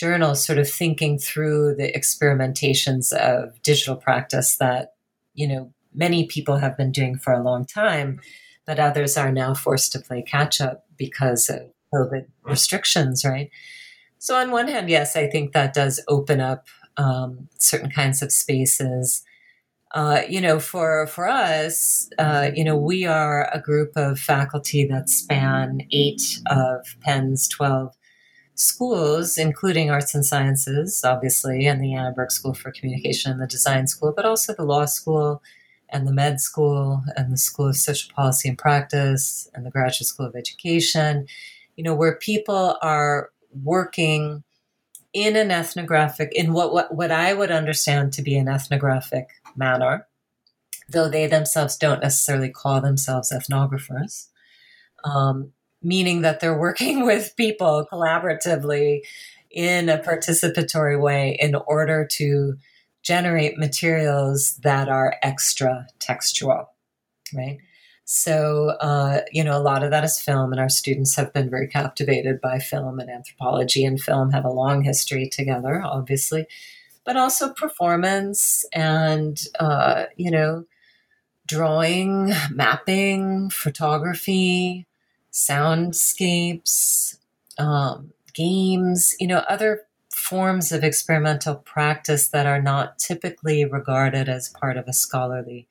journal, 0.00 0.34
sort 0.34 0.58
of 0.58 0.68
thinking 0.68 1.18
through 1.18 1.74
the 1.74 1.92
experimentations 1.92 3.12
of 3.12 3.60
digital 3.62 3.96
practice 3.96 4.56
that, 4.56 4.94
you 5.34 5.46
know, 5.46 5.72
many 5.94 6.26
people 6.26 6.56
have 6.56 6.76
been 6.76 6.90
doing 6.90 7.18
for 7.18 7.34
a 7.34 7.42
long 7.42 7.66
time, 7.66 8.18
but 8.66 8.78
others 8.78 9.18
are 9.18 9.30
now 9.30 9.52
forced 9.52 9.92
to 9.92 10.00
play 10.00 10.22
catch 10.22 10.58
up 10.58 10.86
because 10.96 11.50
of 11.50 11.70
COVID 11.94 12.26
restrictions, 12.44 13.24
right? 13.26 13.50
So, 14.18 14.36
on 14.36 14.50
one 14.50 14.68
hand, 14.68 14.88
yes, 14.88 15.16
I 15.16 15.28
think 15.28 15.52
that 15.52 15.74
does 15.74 16.02
open 16.08 16.40
up 16.40 16.66
um, 16.96 17.48
certain 17.58 17.90
kinds 17.90 18.22
of 18.22 18.32
spaces. 18.32 19.22
Uh, 19.92 20.22
you 20.28 20.40
know, 20.40 20.60
for 20.60 21.06
for 21.08 21.28
us, 21.28 22.08
uh, 22.18 22.50
you 22.54 22.64
know, 22.64 22.76
we 22.76 23.04
are 23.06 23.50
a 23.52 23.60
group 23.60 23.92
of 23.96 24.18
faculty 24.18 24.86
that 24.86 25.10
span 25.10 25.80
eight 25.90 26.40
of 26.46 26.86
Penn's 27.02 27.48
twelve 27.48 27.94
schools, 28.60 29.38
including 29.38 29.90
arts 29.90 30.14
and 30.14 30.24
sciences, 30.24 31.02
obviously, 31.02 31.66
and 31.66 31.82
the 31.82 31.94
Annenberg 31.94 32.30
School 32.30 32.52
for 32.52 32.70
Communication 32.70 33.32
and 33.32 33.40
the 33.40 33.46
Design 33.46 33.86
School, 33.86 34.12
but 34.14 34.26
also 34.26 34.52
the 34.52 34.64
law 34.64 34.84
school 34.84 35.42
and 35.88 36.06
the 36.06 36.12
med 36.12 36.42
school 36.42 37.02
and 37.16 37.32
the 37.32 37.38
School 37.38 37.68
of 37.68 37.76
Social 37.76 38.12
Policy 38.14 38.50
and 38.50 38.58
Practice 38.58 39.48
and 39.54 39.64
the 39.64 39.70
Graduate 39.70 40.06
School 40.06 40.26
of 40.26 40.36
Education, 40.36 41.26
you 41.76 41.82
know, 41.82 41.94
where 41.94 42.16
people 42.16 42.76
are 42.82 43.30
working 43.64 44.44
in 45.14 45.36
an 45.36 45.50
ethnographic, 45.50 46.30
in 46.34 46.52
what, 46.52 46.70
what, 46.72 46.94
what 46.94 47.10
I 47.10 47.32
would 47.32 47.50
understand 47.50 48.12
to 48.12 48.22
be 48.22 48.36
an 48.36 48.46
ethnographic 48.46 49.30
manner, 49.56 50.06
though 50.86 51.08
they 51.08 51.26
themselves 51.26 51.78
don't 51.78 52.02
necessarily 52.02 52.50
call 52.50 52.82
themselves 52.82 53.32
ethnographers. 53.32 54.26
Um, 55.02 55.52
meaning 55.82 56.22
that 56.22 56.40
they're 56.40 56.58
working 56.58 57.04
with 57.06 57.36
people 57.36 57.86
collaboratively 57.90 59.00
in 59.50 59.88
a 59.88 59.98
participatory 59.98 61.00
way 61.00 61.36
in 61.40 61.54
order 61.54 62.06
to 62.06 62.54
generate 63.02 63.58
materials 63.58 64.56
that 64.58 64.88
are 64.88 65.16
extra 65.22 65.86
textual, 65.98 66.70
right? 67.34 67.58
So, 68.04 68.70
uh, 68.80 69.20
you 69.30 69.44
know, 69.44 69.56
a 69.56 69.62
lot 69.62 69.84
of 69.84 69.92
that 69.92 70.02
is 70.02 70.20
film, 70.20 70.52
and 70.52 70.60
our 70.60 70.68
students 70.68 71.14
have 71.14 71.32
been 71.32 71.48
very 71.48 71.68
captivated 71.68 72.40
by 72.40 72.58
film 72.58 72.98
and 72.98 73.08
anthropology 73.08 73.84
and 73.84 74.00
film 74.00 74.32
have 74.32 74.44
a 74.44 74.50
long 74.50 74.82
history 74.82 75.28
together, 75.28 75.80
obviously, 75.84 76.46
but 77.04 77.16
also 77.16 77.52
performance 77.52 78.64
and, 78.72 79.40
uh, 79.60 80.06
you 80.16 80.30
know, 80.30 80.64
drawing, 81.46 82.32
mapping, 82.50 83.48
photography, 83.50 84.88
soundscapes, 85.32 87.18
um, 87.58 88.12
games, 88.34 89.14
you 89.20 89.26
know, 89.26 89.44
other 89.48 89.86
forms 90.10 90.72
of 90.72 90.84
experimental 90.84 91.54
practice 91.54 92.28
that 92.28 92.46
are 92.46 92.60
not 92.60 92.98
typically 92.98 93.64
regarded 93.64 94.28
as 94.28 94.48
part 94.48 94.76
of 94.76 94.86
a 94.88 94.92
scholarly 94.92 95.66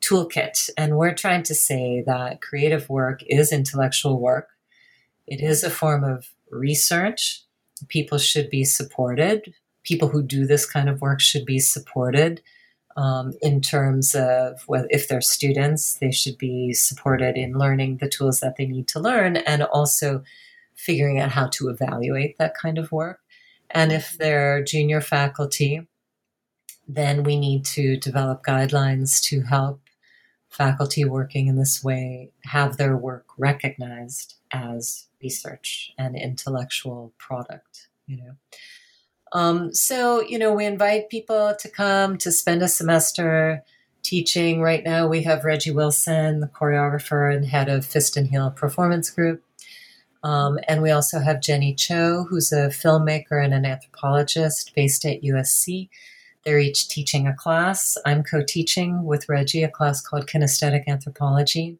toolkit. 0.00 0.70
And 0.76 0.96
we're 0.96 1.14
trying 1.14 1.42
to 1.44 1.54
say 1.54 2.02
that 2.06 2.40
creative 2.40 2.88
work 2.88 3.22
is 3.26 3.52
intellectual 3.52 4.18
work, 4.18 4.48
it 5.26 5.40
is 5.40 5.62
a 5.62 5.70
form 5.70 6.04
of 6.04 6.28
research. 6.50 7.44
People 7.88 8.18
should 8.18 8.50
be 8.50 8.64
supported. 8.64 9.54
People 9.84 10.08
who 10.08 10.22
do 10.22 10.44
this 10.44 10.66
kind 10.66 10.88
of 10.88 11.00
work 11.00 11.20
should 11.20 11.46
be 11.46 11.58
supported 11.58 12.42
um, 12.96 13.32
in 13.40 13.60
terms 13.60 14.14
of 14.14 14.64
if 14.68 15.08
they're 15.08 15.20
students, 15.20 15.94
they 15.94 16.10
should 16.10 16.38
be 16.38 16.72
supported 16.72 17.36
in 17.36 17.58
learning 17.58 17.98
the 17.98 18.08
tools 18.08 18.40
that 18.40 18.56
they 18.56 18.66
need 18.66 18.88
to 18.88 19.00
learn 19.00 19.36
and 19.36 19.62
also 19.62 20.22
figuring 20.74 21.18
out 21.20 21.30
how 21.30 21.46
to 21.48 21.68
evaluate 21.68 22.36
that 22.38 22.54
kind 22.54 22.78
of 22.78 22.90
work. 22.90 23.20
And 23.70 23.92
if 23.92 24.16
they're 24.18 24.64
junior 24.64 25.00
faculty, 25.00 25.86
then 26.88 27.22
we 27.22 27.38
need 27.38 27.64
to 27.64 27.96
develop 27.96 28.42
guidelines 28.42 29.22
to 29.24 29.42
help 29.42 29.80
faculty 30.48 31.04
working 31.04 31.46
in 31.46 31.56
this 31.56 31.84
way 31.84 32.32
have 32.44 32.76
their 32.76 32.96
work 32.96 33.26
recognized 33.38 34.34
as 34.52 35.06
research 35.22 35.92
and 35.96 36.16
intellectual 36.16 37.12
product, 37.18 37.88
you 38.06 38.16
know. 38.16 38.32
Um, 39.32 39.72
so, 39.72 40.22
you 40.22 40.38
know, 40.38 40.52
we 40.52 40.64
invite 40.64 41.08
people 41.08 41.54
to 41.58 41.68
come 41.68 42.18
to 42.18 42.32
spend 42.32 42.62
a 42.62 42.68
semester 42.68 43.62
teaching. 44.02 44.60
Right 44.60 44.82
now, 44.82 45.06
we 45.06 45.22
have 45.22 45.44
Reggie 45.44 45.70
Wilson, 45.70 46.40
the 46.40 46.48
choreographer 46.48 47.34
and 47.34 47.44
head 47.46 47.68
of 47.68 47.84
Fist 47.84 48.16
and 48.16 48.28
Heel 48.28 48.50
Performance 48.50 49.10
Group. 49.10 49.44
Um, 50.22 50.58
and 50.68 50.82
we 50.82 50.90
also 50.90 51.20
have 51.20 51.40
Jenny 51.40 51.74
Chio, 51.74 52.24
who's 52.24 52.52
a 52.52 52.68
filmmaker 52.68 53.42
and 53.42 53.54
an 53.54 53.64
anthropologist 53.64 54.74
based 54.74 55.04
at 55.04 55.22
USC. 55.22 55.88
They're 56.44 56.58
each 56.58 56.88
teaching 56.88 57.26
a 57.26 57.34
class. 57.34 57.96
I'm 58.04 58.22
co 58.22 58.42
teaching 58.42 59.04
with 59.04 59.28
Reggie 59.28 59.62
a 59.62 59.68
class 59.68 60.00
called 60.00 60.26
Kinesthetic 60.26 60.86
Anthropology. 60.86 61.78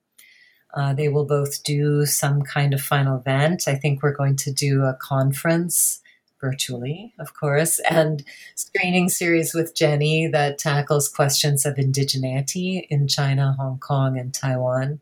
Uh, 0.73 0.95
they 0.95 1.09
will 1.09 1.25
both 1.25 1.63
do 1.65 2.07
some 2.07 2.43
kind 2.43 2.73
of 2.73 2.81
final 2.81 3.19
event. 3.19 3.67
I 3.67 3.75
think 3.75 4.03
we're 4.03 4.15
going 4.15 4.37
to 4.37 4.53
do 4.53 4.85
a 4.85 4.95
conference 4.95 6.01
virtually, 6.41 7.15
of 7.19 7.35
course, 7.35 7.81
and 7.91 8.25
screening 8.55 9.09
series 9.09 9.55
with 9.55 9.75
Jenny 9.75 10.27
that 10.29 10.59
tackles 10.59 11.09
questions 11.09 11.67
of 11.67 11.77
indigeneity 11.77 12.87
in 12.89 13.09
China, 13.09 13.55
Hong 13.59 13.79
Kong, 13.79 14.19
and 14.19 14.33
Taiwan. 14.33 15.01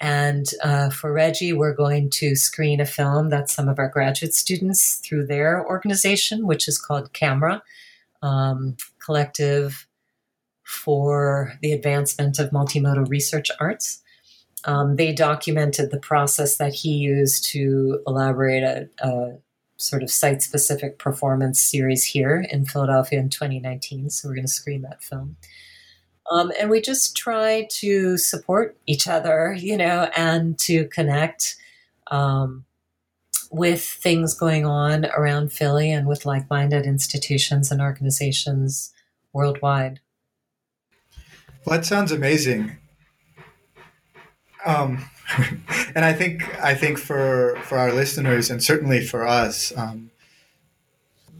And 0.00 0.46
uh, 0.62 0.90
for 0.90 1.12
Reggie, 1.12 1.52
we're 1.52 1.74
going 1.74 2.10
to 2.10 2.36
screen 2.36 2.80
a 2.80 2.86
film 2.86 3.30
that 3.30 3.50
some 3.50 3.68
of 3.68 3.78
our 3.78 3.88
graduate 3.88 4.34
students 4.34 4.96
through 4.96 5.26
their 5.26 5.66
organization, 5.66 6.46
which 6.46 6.68
is 6.68 6.78
called 6.78 7.12
CAMRA 7.12 7.62
um, 8.22 8.76
Collective 9.04 9.86
for 10.62 11.54
the 11.62 11.72
Advancement 11.72 12.38
of 12.38 12.50
Multimodal 12.50 13.08
Research 13.08 13.50
Arts. 13.58 14.02
Um, 14.64 14.96
they 14.96 15.12
documented 15.12 15.90
the 15.90 16.00
process 16.00 16.58
that 16.58 16.74
he 16.74 16.90
used 16.90 17.46
to 17.46 18.00
elaborate 18.06 18.62
a, 18.62 18.88
a 19.00 19.38
sort 19.78 20.02
of 20.02 20.10
site 20.10 20.42
specific 20.42 20.98
performance 20.98 21.60
series 21.60 22.04
here 22.04 22.44
in 22.50 22.66
Philadelphia 22.66 23.18
in 23.18 23.30
2019. 23.30 24.10
So 24.10 24.28
we're 24.28 24.34
going 24.34 24.46
to 24.46 24.52
screen 24.52 24.82
that 24.82 25.02
film. 25.02 25.36
Um, 26.30 26.52
and 26.60 26.68
we 26.68 26.80
just 26.80 27.16
try 27.16 27.66
to 27.70 28.18
support 28.18 28.76
each 28.86 29.08
other, 29.08 29.54
you 29.58 29.76
know, 29.76 30.10
and 30.14 30.58
to 30.60 30.86
connect 30.88 31.56
um, 32.10 32.66
with 33.50 33.82
things 33.82 34.34
going 34.34 34.66
on 34.66 35.06
around 35.06 35.52
Philly 35.52 35.90
and 35.90 36.06
with 36.06 36.26
like 36.26 36.50
minded 36.50 36.84
institutions 36.84 37.70
and 37.70 37.80
organizations 37.80 38.92
worldwide. 39.32 40.00
Well, 41.64 41.78
that 41.78 41.86
sounds 41.86 42.12
amazing. 42.12 42.76
Um, 44.66 45.08
and 45.94 46.04
I 46.04 46.12
think 46.12 46.42
I 46.62 46.74
think 46.74 46.98
for 46.98 47.58
for 47.64 47.78
our 47.78 47.92
listeners 47.92 48.50
and 48.50 48.62
certainly 48.62 49.04
for 49.04 49.26
us, 49.26 49.76
um, 49.76 50.10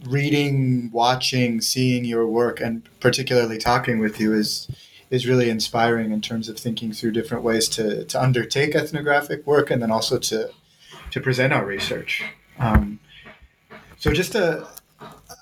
reading, 0.06 0.90
watching, 0.92 1.60
seeing 1.60 2.04
your 2.04 2.26
work, 2.26 2.60
and 2.60 2.86
particularly 3.00 3.58
talking 3.58 3.98
with 3.98 4.20
you 4.20 4.32
is 4.34 4.68
is 5.10 5.26
really 5.26 5.48
inspiring 5.48 6.12
in 6.12 6.20
terms 6.20 6.48
of 6.48 6.58
thinking 6.58 6.92
through 6.92 7.12
different 7.12 7.42
ways 7.42 7.68
to 7.70 8.04
to 8.04 8.22
undertake 8.22 8.74
ethnographic 8.74 9.46
work 9.46 9.70
and 9.70 9.82
then 9.82 9.90
also 9.90 10.18
to 10.18 10.50
to 11.10 11.20
present 11.20 11.52
our 11.52 11.64
research. 11.64 12.22
Um, 12.58 13.00
so 13.98 14.12
just 14.12 14.34
a, 14.34 14.68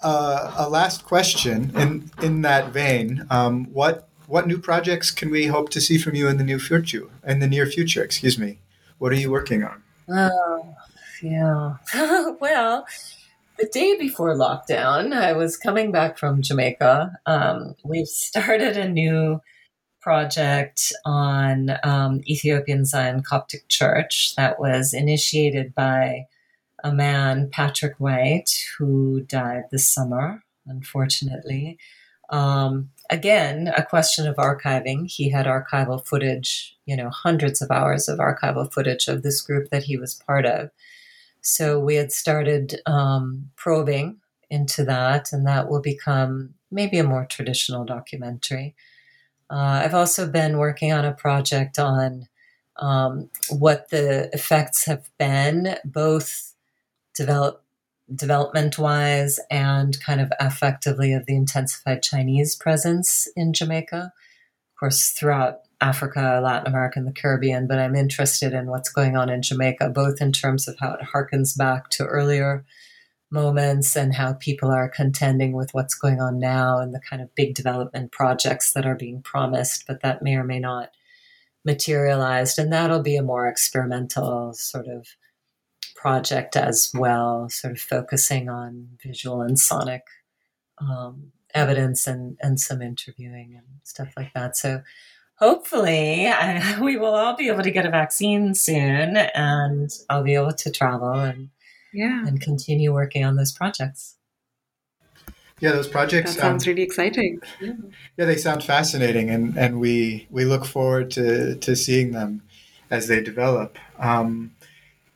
a, 0.02 0.54
a 0.58 0.68
last 0.68 1.04
question 1.04 1.72
in 1.76 2.10
in 2.22 2.42
that 2.42 2.72
vein, 2.72 3.26
um, 3.30 3.66
what 3.72 4.08
what 4.26 4.46
new 4.46 4.58
projects 4.58 5.10
can 5.10 5.30
we 5.30 5.46
hope 5.46 5.70
to 5.70 5.80
see 5.80 5.98
from 5.98 6.14
you 6.14 6.28
in 6.28 6.36
the 6.36 6.44
new 6.44 6.58
future? 6.58 7.06
In 7.26 7.38
the 7.38 7.46
near 7.46 7.66
future, 7.66 8.02
excuse 8.02 8.38
me. 8.38 8.58
What 8.98 9.12
are 9.12 9.16
you 9.16 9.30
working 9.30 9.62
on? 9.62 9.82
Oh, 10.08 10.76
yeah. 11.22 11.76
well, 12.40 12.86
the 13.58 13.66
day 13.66 13.96
before 13.98 14.34
lockdown, 14.34 15.12
I 15.12 15.32
was 15.32 15.56
coming 15.56 15.92
back 15.92 16.18
from 16.18 16.42
Jamaica. 16.42 17.18
Um, 17.26 17.74
we've 17.84 18.08
started 18.08 18.76
a 18.76 18.88
new 18.88 19.40
project 20.00 20.92
on 21.04 21.70
um, 21.82 22.20
Ethiopian 22.28 22.84
Zion 22.84 23.22
Coptic 23.22 23.68
Church 23.68 24.34
that 24.36 24.60
was 24.60 24.94
initiated 24.94 25.74
by 25.74 26.26
a 26.84 26.92
man, 26.92 27.48
Patrick 27.50 27.94
White, 27.98 28.50
who 28.78 29.22
died 29.22 29.64
this 29.72 29.86
summer, 29.86 30.44
unfortunately. 30.66 31.78
Um, 32.30 32.90
again, 33.10 33.72
a 33.76 33.84
question 33.84 34.26
of 34.26 34.36
archiving. 34.36 35.10
He 35.10 35.30
had 35.30 35.46
archival 35.46 36.04
footage, 36.04 36.76
you 36.86 36.96
know, 36.96 37.10
hundreds 37.10 37.62
of 37.62 37.70
hours 37.70 38.08
of 38.08 38.18
archival 38.18 38.72
footage 38.72 39.08
of 39.08 39.22
this 39.22 39.40
group 39.40 39.70
that 39.70 39.84
he 39.84 39.96
was 39.96 40.14
part 40.14 40.46
of. 40.46 40.70
So 41.40 41.78
we 41.78 41.94
had 41.94 42.12
started 42.12 42.80
um, 42.86 43.50
probing 43.56 44.18
into 44.50 44.84
that, 44.84 45.32
and 45.32 45.46
that 45.46 45.68
will 45.68 45.80
become 45.80 46.54
maybe 46.70 46.98
a 46.98 47.04
more 47.04 47.24
traditional 47.24 47.84
documentary. 47.84 48.74
Uh, 49.48 49.82
I've 49.84 49.94
also 49.94 50.28
been 50.28 50.58
working 50.58 50.92
on 50.92 51.04
a 51.04 51.12
project 51.12 51.78
on 51.78 52.26
um, 52.76 53.30
what 53.48 53.90
the 53.90 54.28
effects 54.32 54.86
have 54.86 55.08
been, 55.18 55.76
both 55.84 56.54
develop, 57.14 57.62
development 58.14 58.78
wise 58.78 59.40
and 59.50 59.98
kind 60.00 60.20
of 60.20 60.32
affectively, 60.40 61.16
of 61.16 61.26
the 61.26 61.34
intensified 61.34 62.02
Chinese 62.02 62.54
presence 62.54 63.28
in 63.36 63.52
Jamaica. 63.52 64.12
Of 64.74 64.78
course, 64.78 65.10
throughout 65.10 65.60
Africa, 65.80 66.40
Latin 66.42 66.68
America, 66.68 66.98
and 66.98 67.08
the 67.08 67.12
Caribbean, 67.12 67.66
but 67.66 67.78
I'm 67.78 67.94
interested 67.94 68.52
in 68.52 68.66
what's 68.66 68.90
going 68.90 69.16
on 69.16 69.28
in 69.28 69.42
Jamaica, 69.42 69.90
both 69.90 70.20
in 70.20 70.32
terms 70.32 70.68
of 70.68 70.78
how 70.78 70.92
it 70.94 71.00
harkens 71.14 71.56
back 71.56 71.90
to 71.90 72.04
earlier 72.04 72.64
moments 73.30 73.96
and 73.96 74.14
how 74.14 74.34
people 74.34 74.70
are 74.70 74.88
contending 74.88 75.52
with 75.52 75.74
what's 75.74 75.94
going 75.94 76.20
on 76.20 76.38
now 76.38 76.78
and 76.78 76.94
the 76.94 77.00
kind 77.00 77.20
of 77.20 77.34
big 77.34 77.54
development 77.54 78.12
projects 78.12 78.72
that 78.72 78.86
are 78.86 78.94
being 78.94 79.20
promised, 79.20 79.84
but 79.86 80.00
that 80.02 80.22
may 80.22 80.36
or 80.36 80.44
may 80.44 80.60
not 80.60 80.90
materialized. 81.64 82.58
And 82.58 82.72
that'll 82.72 83.02
be 83.02 83.16
a 83.16 83.22
more 83.22 83.48
experimental 83.48 84.52
sort 84.54 84.86
of 84.86 85.08
project 85.96 86.56
as 86.56 86.90
well, 86.94 87.48
sort 87.48 87.72
of 87.72 87.80
focusing 87.80 88.48
on 88.48 88.88
visual 89.02 89.40
and 89.42 89.58
sonic 89.58 90.02
um, 90.78 91.32
evidence 91.54 92.06
and, 92.06 92.36
and 92.40 92.60
some 92.60 92.82
interviewing 92.82 93.54
and 93.56 93.66
stuff 93.82 94.12
like 94.16 94.32
that. 94.34 94.56
So 94.56 94.82
hopefully 95.36 96.28
I, 96.28 96.80
we 96.82 96.96
will 96.96 97.14
all 97.14 97.36
be 97.36 97.48
able 97.48 97.62
to 97.62 97.70
get 97.70 97.86
a 97.86 97.90
vaccine 97.90 98.54
soon 98.54 99.16
and 99.16 99.90
I'll 100.10 100.22
be 100.22 100.34
able 100.34 100.52
to 100.52 100.70
travel 100.70 101.12
and 101.12 101.50
yeah 101.92 102.26
and 102.26 102.40
continue 102.40 102.92
working 102.92 103.24
on 103.24 103.36
those 103.36 103.52
projects 103.52 104.16
yeah 105.60 105.72
those 105.72 105.88
projects 105.88 106.34
that 106.34 106.40
sounds 106.40 106.66
um, 106.66 106.70
really 106.70 106.82
exciting 106.82 107.40
yeah. 107.60 107.72
yeah 108.16 108.24
they 108.24 108.36
sound 108.36 108.62
fascinating 108.62 109.30
and 109.30 109.56
and 109.56 109.80
we 109.80 110.26
we 110.30 110.44
look 110.44 110.64
forward 110.66 111.10
to 111.10 111.56
to 111.56 111.74
seeing 111.76 112.12
them 112.12 112.42
as 112.90 113.08
they 113.08 113.22
develop 113.22 113.78
um, 113.98 114.52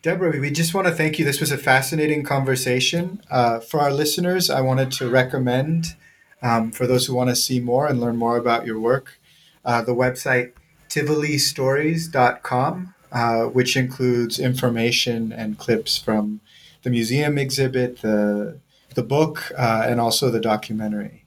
Deborah, 0.03 0.41
we 0.41 0.51
just 0.51 0.73
want 0.73 0.87
to 0.87 0.95
thank 0.95 1.19
you. 1.19 1.27
This 1.27 1.41
was 1.41 1.53
a 1.53 1.59
fascinating 1.59 2.23
conversation. 2.23 3.21
Uh, 3.31 3.61
for 3.61 3.81
our 3.81 3.93
listeners, 3.93 4.49
I 4.49 4.63
wanted 4.63 4.91
to 4.93 5.11
recommend, 5.11 5.95
um, 6.43 6.71
for 6.71 6.87
those 6.87 7.05
who 7.05 7.15
want 7.15 7.29
to 7.29 7.37
see 7.37 7.61
more 7.61 7.87
and 7.87 8.01
learn 8.01 8.17
more 8.17 8.39
about 8.39 8.65
your 8.65 8.81
work, 8.81 9.21
uh, 9.63 9.83
the 9.83 9.95
website 9.95 10.53
tivolistories.com, 10.89 12.95
uh, 13.13 13.43
which 13.43 13.77
includes 13.77 14.39
information 14.39 15.33
and 15.33 15.59
clips 15.59 15.99
from 15.99 16.41
the 16.83 16.89
museum 16.89 17.37
exhibit, 17.37 18.01
the 18.01 18.59
the 18.95 19.03
book, 19.03 19.53
uh, 19.57 19.85
and 19.87 20.01
also 20.01 20.31
the 20.31 20.41
documentary. 20.41 21.27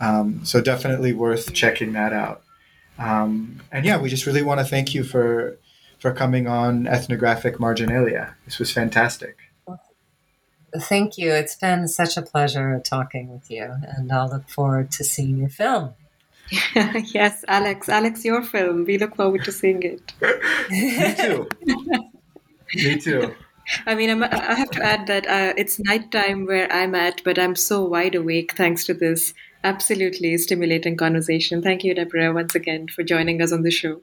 Um, 0.00 0.42
so 0.44 0.62
definitely 0.62 1.12
worth 1.12 1.52
checking 1.52 1.92
that 1.92 2.14
out. 2.14 2.42
Um, 2.98 3.60
and 3.70 3.84
yeah, 3.84 3.98
we 3.98 4.08
just 4.08 4.24
really 4.26 4.42
want 4.42 4.60
to 4.60 4.64
thank 4.64 4.94
you 4.94 5.04
for 5.04 5.58
for 5.98 6.12
coming 6.12 6.46
on 6.46 6.86
Ethnographic 6.86 7.58
Marginalia. 7.58 8.34
This 8.44 8.58
was 8.58 8.72
fantastic. 8.72 9.36
Thank 10.78 11.16
you. 11.16 11.32
It's 11.32 11.54
been 11.54 11.88
such 11.88 12.16
a 12.16 12.22
pleasure 12.22 12.80
talking 12.84 13.28
with 13.28 13.50
you, 13.50 13.74
and 13.82 14.12
I'll 14.12 14.28
look 14.28 14.48
forward 14.48 14.90
to 14.92 15.04
seeing 15.04 15.38
your 15.38 15.48
film. 15.48 15.94
yes, 16.74 17.44
Alex. 17.48 17.88
Alex, 17.88 18.24
your 18.24 18.42
film. 18.42 18.84
We 18.84 18.98
look 18.98 19.16
forward 19.16 19.44
to 19.44 19.52
seeing 19.52 19.82
it. 19.82 20.12
Me 20.70 21.14
too. 21.14 21.48
Me 22.74 23.00
too. 23.00 23.34
I 23.86 23.94
mean, 23.94 24.10
I'm, 24.10 24.22
i 24.22 24.54
have 24.54 24.70
to 24.72 24.82
add 24.82 25.06
that 25.08 25.26
uh, 25.26 25.54
it's 25.56 25.80
nighttime 25.80 26.46
where 26.46 26.70
I'm 26.72 26.94
at, 26.94 27.22
but 27.24 27.38
I'm 27.38 27.56
so 27.56 27.84
wide 27.84 28.14
awake 28.14 28.52
thanks 28.52 28.84
to 28.86 28.94
this 28.94 29.34
absolutely 29.64 30.36
stimulating 30.38 30.96
conversation. 30.96 31.62
Thank 31.62 31.82
you, 31.82 31.94
Deborah, 31.94 32.32
once 32.32 32.54
again 32.54 32.86
for 32.88 33.02
joining 33.02 33.42
us 33.42 33.52
on 33.52 33.62
the 33.62 33.70
show. 33.70 34.02